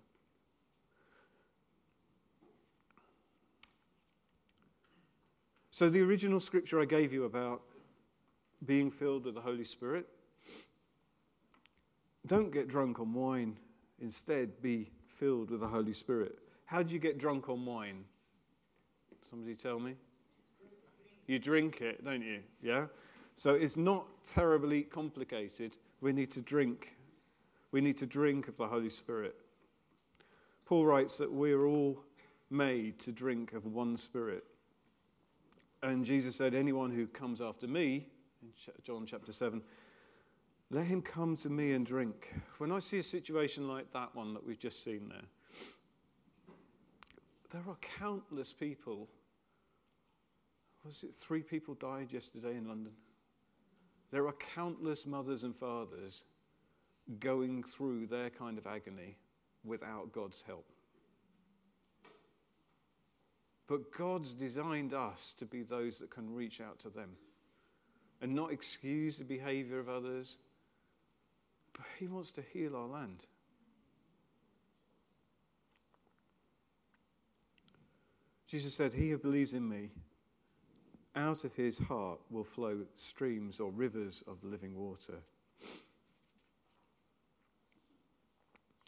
So, 5.74 5.88
the 5.88 6.02
original 6.02 6.38
scripture 6.38 6.82
I 6.82 6.84
gave 6.84 7.14
you 7.14 7.24
about 7.24 7.62
being 8.66 8.90
filled 8.90 9.24
with 9.24 9.34
the 9.34 9.40
Holy 9.40 9.64
Spirit, 9.64 10.06
don't 12.26 12.52
get 12.52 12.68
drunk 12.68 13.00
on 13.00 13.14
wine. 13.14 13.56
Instead, 13.98 14.60
be 14.60 14.90
filled 15.06 15.50
with 15.50 15.60
the 15.60 15.66
Holy 15.66 15.94
Spirit. 15.94 16.38
How 16.66 16.82
do 16.82 16.92
you 16.92 17.00
get 17.00 17.16
drunk 17.16 17.48
on 17.48 17.64
wine? 17.64 18.04
Somebody 19.30 19.54
tell 19.54 19.80
me? 19.80 19.94
You 21.26 21.38
drink 21.38 21.80
it, 21.80 22.04
don't 22.04 22.20
you? 22.20 22.40
Yeah? 22.62 22.88
So 23.34 23.54
it's 23.54 23.78
not 23.78 24.04
terribly 24.26 24.82
complicated. 24.82 25.78
We 26.02 26.12
need 26.12 26.30
to 26.32 26.42
drink. 26.42 26.96
We 27.70 27.80
need 27.80 27.96
to 27.96 28.06
drink 28.06 28.46
of 28.46 28.58
the 28.58 28.66
Holy 28.66 28.90
Spirit. 28.90 29.36
Paul 30.66 30.84
writes 30.84 31.16
that 31.16 31.32
we're 31.32 31.64
all 31.64 32.02
made 32.50 32.98
to 33.00 33.10
drink 33.10 33.54
of 33.54 33.64
one 33.64 33.96
Spirit. 33.96 34.44
And 35.82 36.04
Jesus 36.04 36.36
said, 36.36 36.54
Anyone 36.54 36.90
who 36.90 37.06
comes 37.06 37.40
after 37.40 37.66
me, 37.66 38.06
in 38.42 38.48
John 38.84 39.06
chapter 39.06 39.32
7, 39.32 39.62
let 40.70 40.86
him 40.86 41.02
come 41.02 41.36
to 41.36 41.50
me 41.50 41.72
and 41.72 41.84
drink. 41.84 42.32
When 42.58 42.72
I 42.72 42.78
see 42.78 42.98
a 42.98 43.02
situation 43.02 43.68
like 43.68 43.92
that 43.92 44.14
one 44.14 44.34
that 44.34 44.46
we've 44.46 44.58
just 44.58 44.84
seen 44.84 45.08
there, 45.08 46.54
there 47.50 47.62
are 47.68 47.76
countless 47.98 48.52
people 48.52 49.08
was 50.84 51.04
it 51.04 51.14
three 51.14 51.42
people 51.42 51.74
died 51.74 52.12
yesterday 52.12 52.56
in 52.56 52.66
London? 52.66 52.92
There 54.10 54.26
are 54.26 54.34
countless 54.54 55.06
mothers 55.06 55.44
and 55.44 55.54
fathers 55.54 56.24
going 57.20 57.62
through 57.62 58.06
their 58.06 58.30
kind 58.30 58.58
of 58.58 58.66
agony 58.66 59.16
without 59.64 60.12
God's 60.12 60.42
help. 60.46 60.66
But 63.66 63.92
God's 63.96 64.34
designed 64.34 64.92
us 64.92 65.34
to 65.38 65.46
be 65.46 65.62
those 65.62 65.98
that 65.98 66.10
can 66.10 66.34
reach 66.34 66.60
out 66.60 66.78
to 66.80 66.90
them 66.90 67.10
and 68.20 68.34
not 68.34 68.52
excuse 68.52 69.18
the 69.18 69.24
behavior 69.24 69.78
of 69.78 69.88
others, 69.88 70.36
but 71.72 71.84
He 71.98 72.06
wants 72.06 72.30
to 72.32 72.42
heal 72.52 72.76
our 72.76 72.86
land. 72.86 73.26
Jesus 78.46 78.74
said, 78.74 78.92
He 78.92 79.10
who 79.10 79.18
believes 79.18 79.54
in 79.54 79.68
me, 79.68 79.90
out 81.14 81.44
of 81.44 81.54
his 81.54 81.78
heart 81.78 82.20
will 82.30 82.44
flow 82.44 82.80
streams 82.96 83.60
or 83.60 83.70
rivers 83.70 84.22
of 84.26 84.42
living 84.44 84.76
water. 84.76 85.18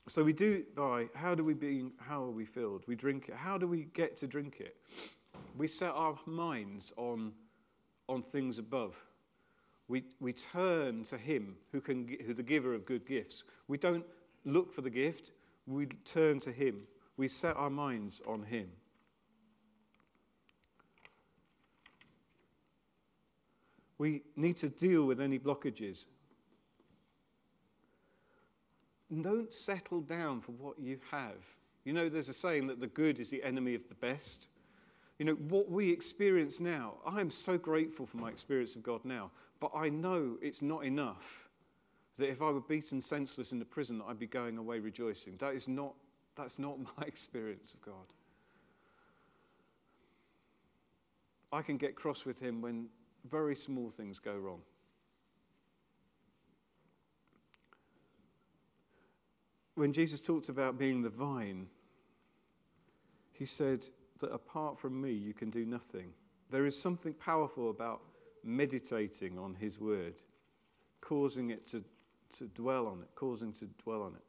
So 0.06 0.22
we 0.22 0.34
do 0.34 0.64
by 0.74 1.08
how 1.14 1.34
do 1.34 1.42
we 1.42 1.54
be 1.54 1.86
how 1.98 2.22
are 2.22 2.30
we 2.30 2.44
filled? 2.44 2.84
We 2.86 2.94
drink 2.94 3.28
it. 3.28 3.34
How 3.34 3.56
do 3.56 3.66
we 3.66 3.84
get 3.94 4.16
to 4.18 4.26
drink 4.26 4.60
it? 4.60 4.76
We 5.56 5.66
set 5.66 5.90
our 5.90 6.18
minds 6.26 6.92
on 6.96 7.32
on 8.08 8.22
things 8.22 8.58
above. 8.58 9.02
We, 9.86 10.04
we 10.18 10.32
turn 10.32 11.04
to 11.04 11.18
him 11.18 11.56
who 11.72 11.80
can 11.80 12.16
who 12.26 12.34
the 12.34 12.42
giver 12.42 12.74
of 12.74 12.86
good 12.86 13.06
gifts. 13.06 13.44
We 13.68 13.78
don't 13.78 14.04
look 14.44 14.72
for 14.72 14.82
the 14.82 14.90
gift, 14.90 15.30
we 15.66 15.86
turn 16.04 16.38
to 16.40 16.52
him. 16.52 16.82
We 17.16 17.28
set 17.28 17.56
our 17.56 17.70
minds 17.70 18.20
on 18.26 18.42
him. 18.42 18.68
We 23.96 24.22
need 24.36 24.56
to 24.58 24.68
deal 24.68 25.06
with 25.06 25.20
any 25.20 25.38
blockages. 25.38 26.06
Don't 29.22 29.52
settle 29.52 30.00
down 30.00 30.40
for 30.40 30.52
what 30.52 30.78
you 30.78 30.98
have. 31.10 31.36
You 31.84 31.92
know, 31.92 32.08
there's 32.08 32.28
a 32.28 32.34
saying 32.34 32.66
that 32.68 32.80
the 32.80 32.86
good 32.86 33.20
is 33.20 33.30
the 33.30 33.42
enemy 33.42 33.74
of 33.74 33.88
the 33.88 33.94
best. 33.94 34.48
You 35.18 35.26
know, 35.26 35.34
what 35.34 35.70
we 35.70 35.92
experience 35.92 36.58
now, 36.58 36.94
I 37.06 37.20
am 37.20 37.30
so 37.30 37.58
grateful 37.58 38.06
for 38.06 38.16
my 38.16 38.30
experience 38.30 38.74
of 38.74 38.82
God 38.82 39.04
now, 39.04 39.30
but 39.60 39.70
I 39.74 39.88
know 39.88 40.38
it's 40.42 40.62
not 40.62 40.84
enough 40.84 41.48
that 42.16 42.30
if 42.30 42.40
I 42.40 42.50
were 42.50 42.60
beaten 42.60 43.00
senseless 43.00 43.52
in 43.52 43.58
the 43.58 43.64
prison, 43.64 44.02
I'd 44.06 44.18
be 44.18 44.26
going 44.26 44.56
away 44.56 44.78
rejoicing. 44.78 45.36
That 45.38 45.54
is 45.54 45.68
not, 45.68 45.94
that's 46.36 46.58
not 46.58 46.78
my 46.98 47.04
experience 47.06 47.74
of 47.74 47.82
God. 47.82 48.12
I 51.52 51.62
can 51.62 51.76
get 51.76 51.94
cross 51.94 52.24
with 52.24 52.40
him 52.40 52.60
when 52.60 52.86
very 53.28 53.54
small 53.54 53.90
things 53.90 54.18
go 54.18 54.34
wrong. 54.34 54.62
When 59.74 59.92
Jesus 59.92 60.20
talked 60.20 60.48
about 60.48 60.78
being 60.78 61.02
the 61.02 61.10
vine, 61.10 61.66
he 63.32 63.44
said 63.44 63.86
that 64.20 64.32
apart 64.32 64.78
from 64.78 65.00
me, 65.00 65.12
you 65.12 65.34
can 65.34 65.50
do 65.50 65.64
nothing. 65.66 66.12
There 66.50 66.66
is 66.66 66.80
something 66.80 67.14
powerful 67.14 67.70
about 67.70 68.00
meditating 68.44 69.38
on 69.38 69.54
his 69.54 69.80
word, 69.80 70.14
causing 71.00 71.50
it 71.50 71.66
to, 71.68 71.82
to 72.38 72.46
dwell 72.48 72.86
on 72.86 73.00
it, 73.00 73.08
causing 73.16 73.52
to 73.54 73.66
dwell 73.82 74.02
on 74.02 74.14
it. 74.14 74.22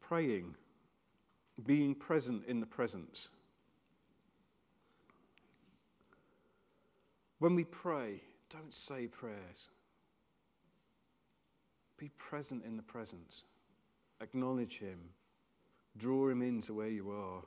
Praying, 0.00 0.54
being 1.66 1.94
present 1.94 2.44
in 2.46 2.60
the 2.60 2.66
presence. 2.66 3.28
When 7.38 7.54
we 7.54 7.64
pray, 7.64 8.22
don't 8.50 8.74
say 8.74 9.06
prayers. 9.06 9.68
Be 11.98 12.10
present 12.16 12.64
in 12.64 12.76
the 12.76 12.82
presence. 12.82 13.44
Acknowledge 14.20 14.78
Him. 14.78 14.98
Draw 15.96 16.30
Him 16.30 16.42
into 16.42 16.72
where 16.72 16.88
you 16.88 17.10
are. 17.10 17.42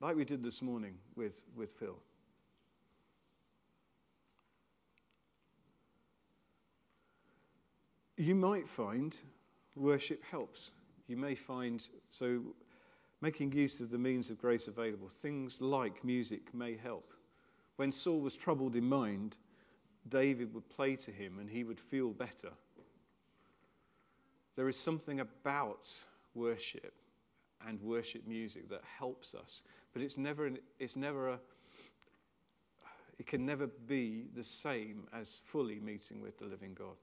Like 0.00 0.14
we 0.14 0.24
did 0.24 0.44
this 0.44 0.62
morning 0.62 0.94
with, 1.16 1.44
with 1.56 1.72
Phil. 1.72 1.96
You 8.16 8.34
might 8.34 8.68
find 8.68 9.16
worship 9.74 10.22
helps. 10.24 10.70
You 11.06 11.16
may 11.16 11.34
find, 11.34 11.86
so 12.10 12.40
making 13.20 13.52
use 13.52 13.80
of 13.80 13.90
the 13.90 13.98
means 13.98 14.30
of 14.30 14.38
grace 14.38 14.68
available, 14.68 15.08
things 15.08 15.60
like 15.60 16.04
music 16.04 16.52
may 16.52 16.76
help. 16.76 17.12
When 17.76 17.92
Saul 17.92 18.20
was 18.20 18.34
troubled 18.34 18.76
in 18.76 18.84
mind, 18.84 19.36
David 20.08 20.54
would 20.54 20.68
play 20.68 20.96
to 20.96 21.10
him 21.10 21.38
and 21.38 21.50
he 21.50 21.64
would 21.64 21.80
feel 21.80 22.10
better. 22.10 22.52
There 24.56 24.68
is 24.68 24.76
something 24.76 25.20
about 25.20 25.90
worship 26.34 26.94
and 27.66 27.80
worship 27.80 28.26
music 28.26 28.68
that 28.70 28.82
helps 28.98 29.34
us, 29.34 29.62
but 29.92 30.02
it's 30.02 30.16
never, 30.16 30.50
it's 30.78 30.96
never 30.96 31.28
a, 31.30 31.38
it 33.18 33.26
can 33.26 33.44
never 33.44 33.66
be 33.66 34.26
the 34.34 34.44
same 34.44 35.06
as 35.12 35.40
fully 35.44 35.80
meeting 35.80 36.20
with 36.20 36.38
the 36.38 36.46
living 36.46 36.74
God. 36.74 36.96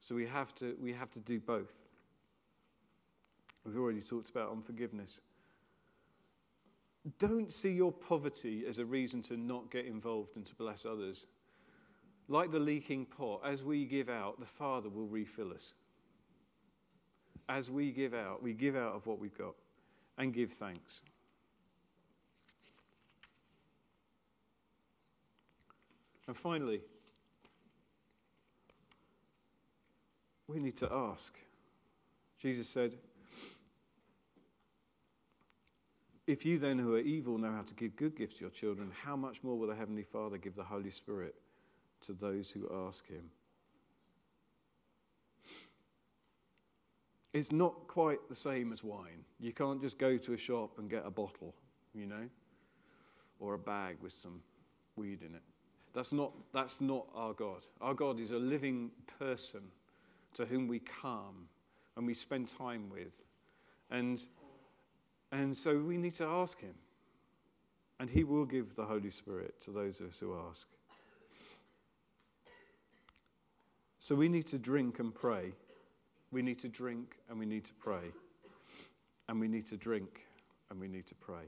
So 0.00 0.14
we 0.14 0.26
have 0.26 0.54
to, 0.56 0.76
we 0.80 0.92
have 0.92 1.10
to 1.12 1.20
do 1.20 1.40
both. 1.40 1.88
We've 3.64 3.76
already 3.76 4.00
talked 4.00 4.30
about 4.30 4.50
unforgiveness. 4.50 5.20
Don't 7.18 7.52
see 7.52 7.72
your 7.72 7.92
poverty 7.92 8.64
as 8.68 8.78
a 8.78 8.84
reason 8.84 9.22
to 9.24 9.36
not 9.36 9.70
get 9.70 9.86
involved 9.86 10.36
and 10.36 10.44
to 10.46 10.54
bless 10.54 10.84
others. 10.84 11.26
Like 12.28 12.52
the 12.52 12.58
leaking 12.58 13.06
pot, 13.06 13.40
as 13.44 13.62
we 13.62 13.86
give 13.86 14.10
out, 14.10 14.38
the 14.38 14.46
Father 14.46 14.90
will 14.90 15.06
refill 15.06 15.50
us. 15.52 15.72
As 17.48 17.70
we 17.70 17.90
give 17.90 18.12
out, 18.12 18.42
we 18.42 18.52
give 18.52 18.76
out 18.76 18.94
of 18.94 19.06
what 19.06 19.18
we've 19.18 19.36
got 19.36 19.54
and 20.18 20.34
give 20.34 20.52
thanks. 20.52 21.00
And 26.26 26.36
finally, 26.36 26.82
we 30.46 30.58
need 30.58 30.76
to 30.76 30.92
ask. 30.92 31.34
Jesus 32.38 32.68
said, 32.68 32.92
If 36.26 36.44
you 36.44 36.58
then, 36.58 36.78
who 36.78 36.94
are 36.94 37.00
evil, 37.00 37.38
know 37.38 37.52
how 37.52 37.62
to 37.62 37.72
give 37.72 37.96
good 37.96 38.14
gifts 38.14 38.34
to 38.34 38.40
your 38.42 38.50
children, 38.50 38.92
how 39.04 39.16
much 39.16 39.42
more 39.42 39.58
will 39.58 39.68
the 39.68 39.74
Heavenly 39.74 40.02
Father 40.02 40.36
give 40.36 40.54
the 40.54 40.64
Holy 40.64 40.90
Spirit 40.90 41.34
to 42.02 42.12
those 42.12 42.50
who 42.50 42.68
ask 42.86 43.06
Him? 43.06 43.30
It's 47.32 47.52
not 47.52 47.86
quite 47.86 48.28
the 48.28 48.34
same 48.34 48.72
as 48.72 48.82
wine. 48.82 49.24
You 49.38 49.52
can't 49.52 49.82
just 49.82 49.98
go 49.98 50.16
to 50.16 50.32
a 50.32 50.36
shop 50.36 50.78
and 50.78 50.88
get 50.88 51.04
a 51.04 51.10
bottle, 51.10 51.54
you 51.94 52.06
know, 52.06 52.28
or 53.38 53.54
a 53.54 53.58
bag 53.58 53.96
with 54.00 54.12
some 54.12 54.40
weed 54.96 55.22
in 55.22 55.34
it. 55.34 55.42
That's 55.94 56.12
not, 56.12 56.32
that's 56.52 56.80
not 56.80 57.06
our 57.14 57.34
God. 57.34 57.66
Our 57.80 57.94
God 57.94 58.20
is 58.20 58.30
a 58.30 58.38
living 58.38 58.90
person 59.18 59.62
to 60.34 60.46
whom 60.46 60.68
we 60.68 60.78
come 60.78 61.48
and 61.96 62.06
we 62.06 62.14
spend 62.14 62.48
time 62.48 62.88
with. 62.90 63.22
And 63.90 64.18
And 65.30 65.56
so 65.56 65.78
we 65.78 65.96
need 65.96 66.14
to 66.14 66.24
ask 66.24 66.60
Him. 66.60 66.74
And 68.00 68.10
He 68.10 68.24
will 68.24 68.46
give 68.46 68.76
the 68.76 68.84
Holy 68.86 69.10
Spirit 69.10 69.60
to 69.62 69.70
those 69.70 70.00
of 70.00 70.08
us 70.08 70.20
who 70.20 70.34
ask. 70.48 70.66
So 74.08 74.14
we 74.14 74.30
need 74.30 74.46
to 74.46 74.58
drink 74.58 75.00
and 75.00 75.14
pray. 75.14 75.52
We 76.30 76.40
need 76.40 76.58
to 76.60 76.68
drink 76.68 77.16
and 77.28 77.38
we 77.38 77.44
need 77.44 77.66
to 77.66 77.74
pray. 77.74 78.10
And 79.28 79.38
we 79.38 79.48
need 79.48 79.66
to 79.66 79.76
drink 79.76 80.22
and 80.70 80.80
we 80.80 80.88
need 80.88 81.06
to 81.08 81.14
pray. 81.14 81.42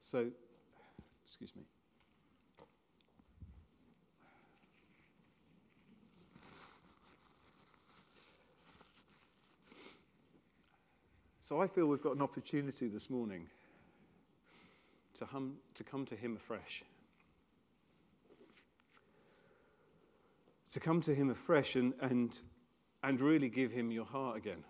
So, 0.00 0.28
excuse 1.24 1.56
me. 1.56 1.62
So 11.42 11.60
I 11.60 11.66
feel 11.66 11.86
we've 11.86 12.00
got 12.00 12.14
an 12.14 12.22
opportunity 12.22 12.86
this 12.86 13.10
morning 13.10 13.48
to, 15.14 15.24
hum, 15.24 15.56
to 15.74 15.82
come 15.82 16.06
to 16.06 16.14
Him 16.14 16.36
afresh. 16.36 16.84
To 20.72 20.80
come 20.80 21.00
to 21.02 21.14
Him 21.14 21.30
afresh 21.30 21.76
and, 21.76 21.94
and, 22.00 22.38
and 23.02 23.20
really 23.20 23.48
give 23.48 23.72
Him 23.72 23.90
your 23.90 24.04
heart 24.04 24.36
again. 24.36 24.64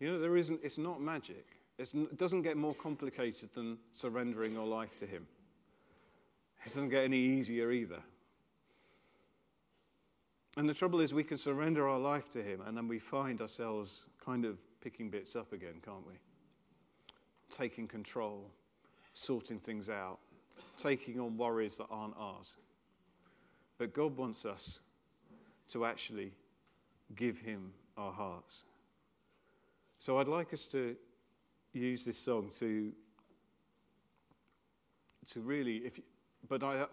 You 0.00 0.12
know, 0.12 0.20
there 0.20 0.36
isn't, 0.36 0.60
it's 0.62 0.78
not 0.78 1.00
magic. 1.00 1.46
It's, 1.78 1.94
it 1.94 2.16
doesn't 2.16 2.42
get 2.42 2.56
more 2.56 2.74
complicated 2.74 3.50
than 3.54 3.78
surrendering 3.92 4.52
your 4.52 4.66
life 4.66 4.98
to 5.00 5.06
Him. 5.06 5.26
It 6.64 6.68
doesn't 6.68 6.90
get 6.90 7.04
any 7.04 7.18
easier 7.18 7.70
either. 7.70 8.00
And 10.56 10.68
the 10.68 10.74
trouble 10.74 11.00
is, 11.00 11.14
we 11.14 11.22
can 11.22 11.38
surrender 11.38 11.88
our 11.88 12.00
life 12.00 12.28
to 12.30 12.42
Him 12.42 12.62
and 12.66 12.76
then 12.76 12.88
we 12.88 12.98
find 12.98 13.40
ourselves 13.40 14.06
kind 14.24 14.44
of 14.44 14.60
picking 14.80 15.08
bits 15.08 15.36
up 15.36 15.52
again, 15.52 15.80
can't 15.84 16.06
we? 16.06 16.14
Taking 17.56 17.86
control, 17.86 18.50
sorting 19.14 19.60
things 19.60 19.88
out, 19.88 20.18
taking 20.76 21.20
on 21.20 21.36
worries 21.36 21.76
that 21.76 21.86
aren't 21.90 22.14
ours. 22.18 22.56
But 23.78 23.94
God 23.94 24.16
wants 24.16 24.44
us 24.44 24.80
to 25.68 25.84
actually 25.84 26.32
give 27.14 27.38
Him 27.38 27.72
our 27.96 28.12
hearts. 28.12 28.64
So 29.98 30.18
I'd 30.18 30.28
like 30.28 30.52
us 30.52 30.66
to 30.66 30.96
use 31.72 32.04
this 32.04 32.18
song 32.18 32.50
to, 32.58 32.92
to 35.28 35.40
really, 35.40 35.78
if 35.78 35.98
you, 35.98 36.04
but 36.48 36.62
I, 36.62 36.86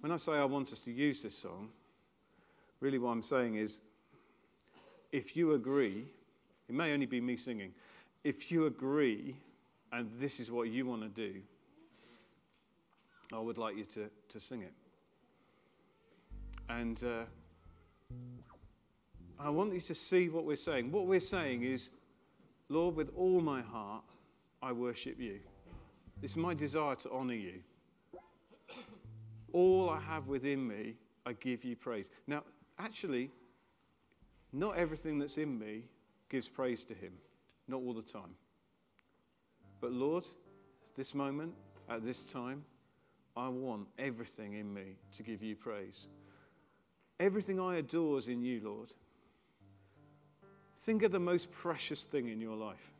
when 0.00 0.12
I 0.12 0.16
say 0.16 0.32
I 0.32 0.44
want 0.44 0.72
us 0.72 0.80
to 0.80 0.92
use 0.92 1.22
this 1.22 1.36
song, 1.36 1.68
really 2.80 2.98
what 2.98 3.10
I'm 3.10 3.22
saying 3.22 3.56
is 3.56 3.80
if 5.12 5.36
you 5.36 5.52
agree, 5.52 6.06
it 6.68 6.74
may 6.74 6.92
only 6.92 7.06
be 7.06 7.20
me 7.20 7.36
singing, 7.36 7.72
if 8.24 8.50
you 8.50 8.66
agree 8.66 9.36
and 9.92 10.10
this 10.18 10.40
is 10.40 10.50
what 10.50 10.68
you 10.68 10.86
want 10.86 11.02
to 11.02 11.08
do, 11.08 11.40
I 13.32 13.38
would 13.38 13.58
like 13.58 13.76
you 13.76 13.84
to, 13.84 14.10
to 14.30 14.40
sing 14.40 14.62
it. 14.62 14.72
And 16.68 17.02
uh, 17.02 17.24
I 19.38 19.50
want 19.50 19.72
you 19.74 19.80
to 19.80 19.94
see 19.94 20.28
what 20.28 20.44
we're 20.44 20.56
saying. 20.56 20.92
What 20.92 21.06
we're 21.06 21.20
saying 21.20 21.62
is, 21.62 21.90
Lord, 22.68 22.96
with 22.96 23.10
all 23.16 23.40
my 23.40 23.60
heart, 23.60 24.04
I 24.62 24.72
worship 24.72 25.18
you. 25.18 25.40
It's 26.22 26.36
my 26.36 26.54
desire 26.54 26.94
to 26.96 27.10
honor 27.10 27.34
you. 27.34 27.60
All 29.52 29.90
I 29.90 30.00
have 30.00 30.28
within 30.28 30.66
me, 30.66 30.94
I 31.26 31.32
give 31.34 31.64
you 31.64 31.76
praise. 31.76 32.08
Now, 32.26 32.44
actually, 32.78 33.30
not 34.52 34.76
everything 34.76 35.18
that's 35.18 35.36
in 35.36 35.58
me 35.58 35.84
gives 36.28 36.48
praise 36.48 36.84
to 36.84 36.94
him, 36.94 37.12
not 37.68 37.78
all 37.78 37.92
the 37.92 38.02
time. 38.02 38.34
But 39.80 39.92
Lord, 39.92 40.24
this 40.96 41.14
moment, 41.14 41.54
at 41.88 42.02
this 42.02 42.24
time, 42.24 42.64
I 43.36 43.48
want 43.48 43.88
everything 43.98 44.54
in 44.54 44.72
me 44.72 44.96
to 45.16 45.22
give 45.22 45.42
you 45.42 45.56
praise. 45.56 46.06
Everything 47.20 47.60
I 47.60 47.76
adore 47.76 48.18
is 48.18 48.28
in 48.28 48.42
you, 48.42 48.60
Lord. 48.64 48.92
Think 50.76 51.02
of 51.04 51.12
the 51.12 51.20
most 51.20 51.50
precious 51.50 52.04
thing 52.04 52.28
in 52.28 52.40
your 52.40 52.56
life. 52.56 52.92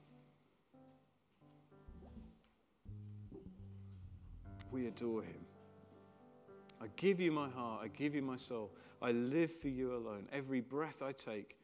We 4.71 4.87
adore 4.87 5.23
him. 5.23 5.45
I 6.81 6.87
give 6.97 7.21
you 7.21 7.33
my 7.33 7.49
heart. 7.49 7.81
I 7.85 7.89
give 7.89 8.15
you 8.15 8.23
my 8.23 8.37
soul. 8.37 8.71
I 9.01 9.11
live 9.11 9.53
for 9.61 9.69
you 9.69 9.95
alone. 9.95 10.29
Every 10.33 10.61
breath 10.61 11.03
I 11.03 11.13
take, 11.13 11.57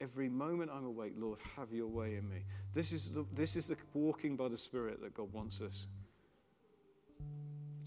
every 0.00 0.28
moment 0.28 0.70
I'm 0.74 0.84
awake, 0.84 1.12
Lord, 1.16 1.38
have 1.56 1.72
your 1.72 1.86
way 1.88 2.16
in 2.16 2.28
me. 2.28 2.44
This 2.72 2.92
is 2.92 3.10
the, 3.10 3.26
this 3.34 3.56
is 3.56 3.66
the 3.66 3.76
walking 3.92 4.36
by 4.36 4.48
the 4.48 4.56
Spirit 4.56 5.02
that 5.02 5.14
God 5.14 5.32
wants 5.32 5.60
us 5.60 5.86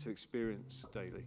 to 0.04 0.10
experience 0.10 0.86
daily. 0.94 1.26